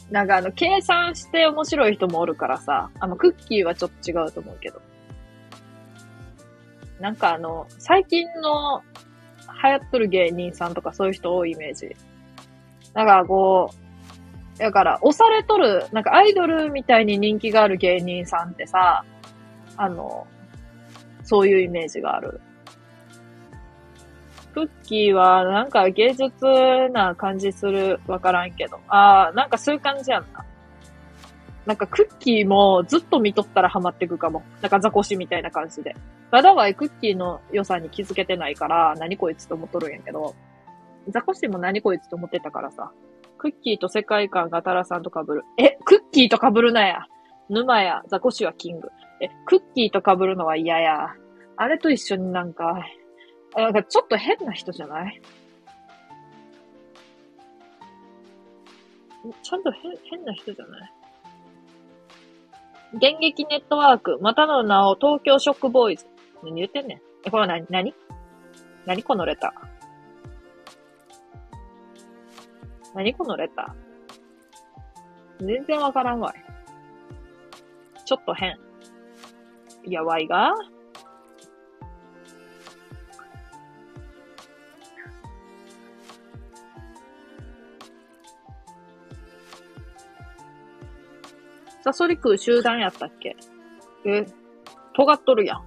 [0.10, 4.82] なんかあの、計算して面白い人もおるからさ、あの、クッキーはちょっと違うと思うけど。
[7.00, 8.82] なんかあの、最近の
[9.64, 11.96] 流行っとる芸人さんとかそういう人多いイメージ。
[12.94, 19.04] だからこう、だから押されとる、なんかアイドルみたいに人気がある芸人さんってさ、
[19.78, 20.26] あの、
[21.24, 22.40] そういうイメージがある。
[24.54, 26.32] クッキーはなんか芸術
[26.94, 28.80] な感じする、わからんけど。
[28.88, 30.46] ああ、なんかそういう感じやんな。
[31.66, 34.44] なんかクッキーもずっと見とったらハマってくかも。
[34.62, 35.96] なんかザコシみたいな感じで。
[36.32, 40.36] まだはクッキーの良さに気づけてないから、何こいつと思っとるんやけど、
[41.10, 42.92] ザコシも何こいつと思ってたからさ。
[43.38, 45.44] クッキーと世界観がタラさんと被る。
[45.58, 47.06] え、クッキーと被るなや。
[47.50, 48.90] 沼や、ザコシはキング。
[49.22, 51.14] え、クッキーと被るのは嫌や。
[51.58, 52.86] あれと一緒になんか、
[53.56, 55.22] なんかちょっと変な人じゃない？
[59.44, 60.94] ちゃんと変、変な人じゃない？
[62.94, 66.06] 電撃ネットワーク、またの名を東京ショックボーイズ。
[66.44, 67.02] 何言ってんねん。
[67.26, 67.66] え、これは何？
[67.70, 67.94] 何？
[68.86, 69.68] 何このレター？
[72.94, 75.45] 何このレター？
[75.45, 76.36] 全然わからんわい。
[78.06, 78.57] ちょっと変。
[79.86, 80.53] やばいが？
[91.86, 93.38] サソリ食う集団やったっけ？
[94.06, 94.26] え、
[94.95, 95.64] 尖っとるやん。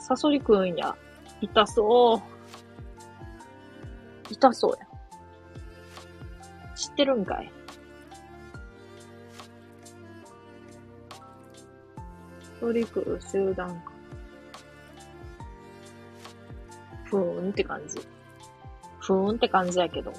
[0.00, 0.96] サソリ食うんや。
[1.40, 2.20] 痛そう。
[4.28, 4.78] 痛そうや。
[6.74, 7.52] 知ってるんかい？
[12.40, 13.92] サソリ食う集団か。
[17.04, 18.00] ふーんって感じ。
[18.98, 20.12] ふーんって感じやけど。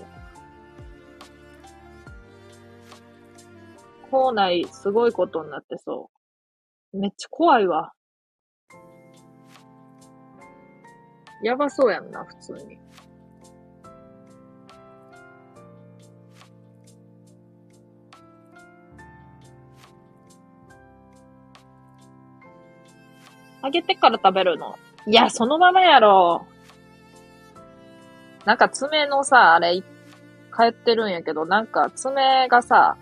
[4.09, 6.09] 校内すごいことになってそ
[6.93, 6.97] う。
[6.97, 7.93] めっちゃ怖いわ。
[11.43, 12.77] やばそうやんな、普通に。
[23.63, 24.75] 揚げてから食べるの？
[25.05, 26.45] いや、そのままやろ。
[28.45, 29.85] なんか爪のさ、あれ、帰
[30.69, 32.97] ってるんやけど、なんか爪がさ、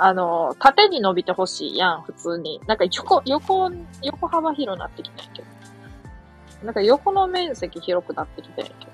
[0.00, 2.60] あの、縦に伸びてほしいやん、普通に。
[2.66, 3.70] なんか横、横、
[4.02, 5.48] 横幅広なってきたんやけど。
[6.64, 8.86] なんか横の面積広くなってきたんやけ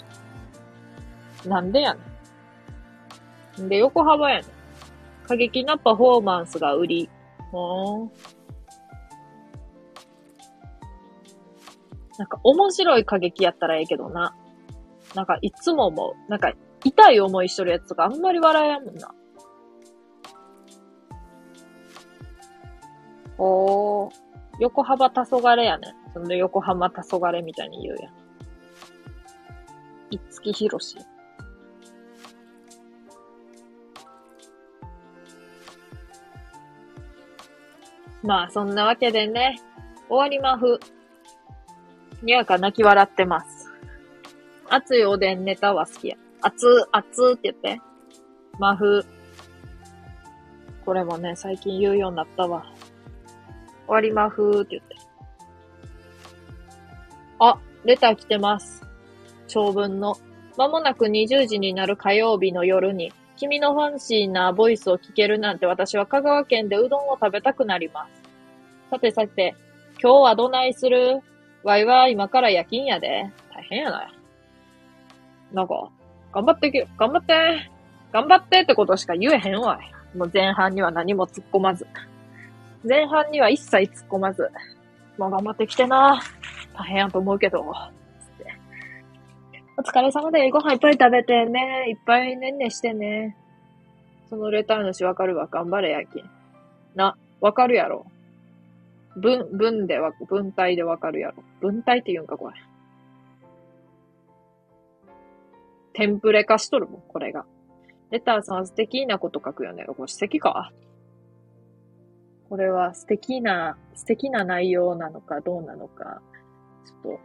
[1.44, 1.50] ど。
[1.50, 2.00] なんでやね
[3.64, 3.68] ん。
[3.68, 5.26] で、横幅やねん。
[5.26, 7.10] 過激なパフォーマンスが売り。
[7.50, 8.10] ほーん。
[12.18, 14.34] なんか面白い過激やったらええけどな。
[15.14, 16.30] なんかいつも思う。
[16.30, 16.52] なんか
[16.84, 19.14] 痛い思いしとるやつとかあんまり笑えやんもんな。
[23.38, 24.12] おー、
[24.60, 25.94] 横幅黄昏やねん。
[26.12, 28.12] その横浜黄昏みたいに言うやん。
[30.10, 30.96] いつきひろし。
[38.22, 39.60] まあ、そんなわけでね、
[40.08, 40.80] 終わりまふ。
[42.22, 43.70] にわか泣き笑ってます。
[44.70, 46.16] 熱いおでんネタは好きや。
[46.42, 47.82] 熱、熱って言って。
[48.58, 49.04] まふ。
[50.86, 52.64] これもね、最近言うようになったわ。
[53.86, 54.96] 終わりまふーって言って。
[57.38, 58.82] あ、レター来てます。
[59.48, 60.16] 長文の。
[60.56, 68.22] まもなく20時になる火曜日の夜に、君のファンシーなボイスを聞けるなんて私は香川県でうどんを食べたくなります。
[68.90, 69.56] さてさて、
[70.00, 71.20] 今日はどないする？
[71.64, 73.30] わいは今から夜勤やで。
[73.52, 74.12] 大変やな。
[75.52, 75.90] なんか、
[76.32, 77.70] 頑張ってけ、頑張って、
[78.12, 80.16] 頑張ってってことしか言えへんわい。
[80.16, 81.86] もう前半には何も突っ込まず。
[82.84, 84.50] 前半には一切突っ込まず。
[85.16, 86.20] もう頑張ってきてな。
[86.76, 87.64] 大変やと思うけど。
[89.76, 91.86] お疲れ様でご飯いっぱい食べてね。
[91.88, 93.36] いっぱいねんねしてね。
[94.28, 95.46] そのレター主わかるわ。
[95.46, 96.22] 頑張れやき。
[96.94, 98.06] な、わかるやろ。
[99.16, 101.42] 文、文でわ、文体でわかるやろ。
[101.60, 102.54] 文体って言うんか、これ。
[105.94, 107.44] テンプレ化しとるもん、これが。
[108.10, 109.84] レターさんは素敵なこと書くよね。
[109.86, 110.72] これ素敵か？
[112.48, 116.20] これは素敵な、素敵な内容なのかどうなのか、
[116.86, 117.20] ちょっと、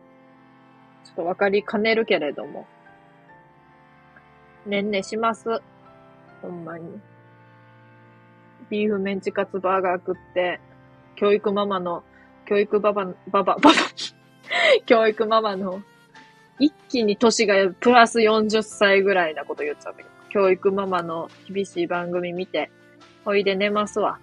[1.05, 2.65] ちょっとわかりかねるけれども。
[4.65, 5.61] ねんねします。
[6.41, 6.99] ほんまに。
[8.69, 10.59] ビーフメンチカツバーガー食って、
[11.15, 12.03] 教育ママの、
[12.45, 13.13] 教育ババ、バ
[13.43, 13.71] バ、ババ、
[14.85, 15.81] 教育ママの、
[16.59, 22.71] 一気に年がプラス40歳ぐらいなこと言っちゃったけど、教育ママの厳しい番組見て、
[23.25, 24.19] ほいで寝ますわ。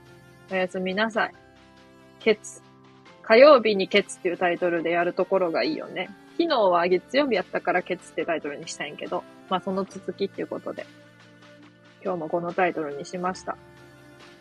[0.50, 1.34] おやすみなさい。
[2.20, 2.62] ケツ。
[3.22, 6.10] 火曜日にケツっていうタイトルでやるところがいいよね。
[6.38, 10.86] 昨日は月曜日やったからケツってタイトルにしたいんけど、まあその続きっていうことで、
[12.04, 13.56] 今日もこのタイトルにしました。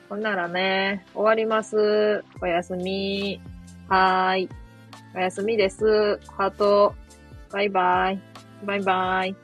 [0.10, 2.23] ほんならね、終わります。
[2.41, 3.41] おやすみ。
[3.90, 4.49] はーい。
[5.15, 6.19] おやすみです。
[6.38, 6.94] ハート。
[7.52, 8.19] バイバイ。
[8.64, 9.36] バイバイ。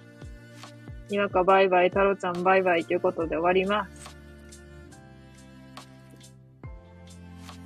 [1.09, 4.00] にわかバイバイ、タロちゃんバイバイということで終わります。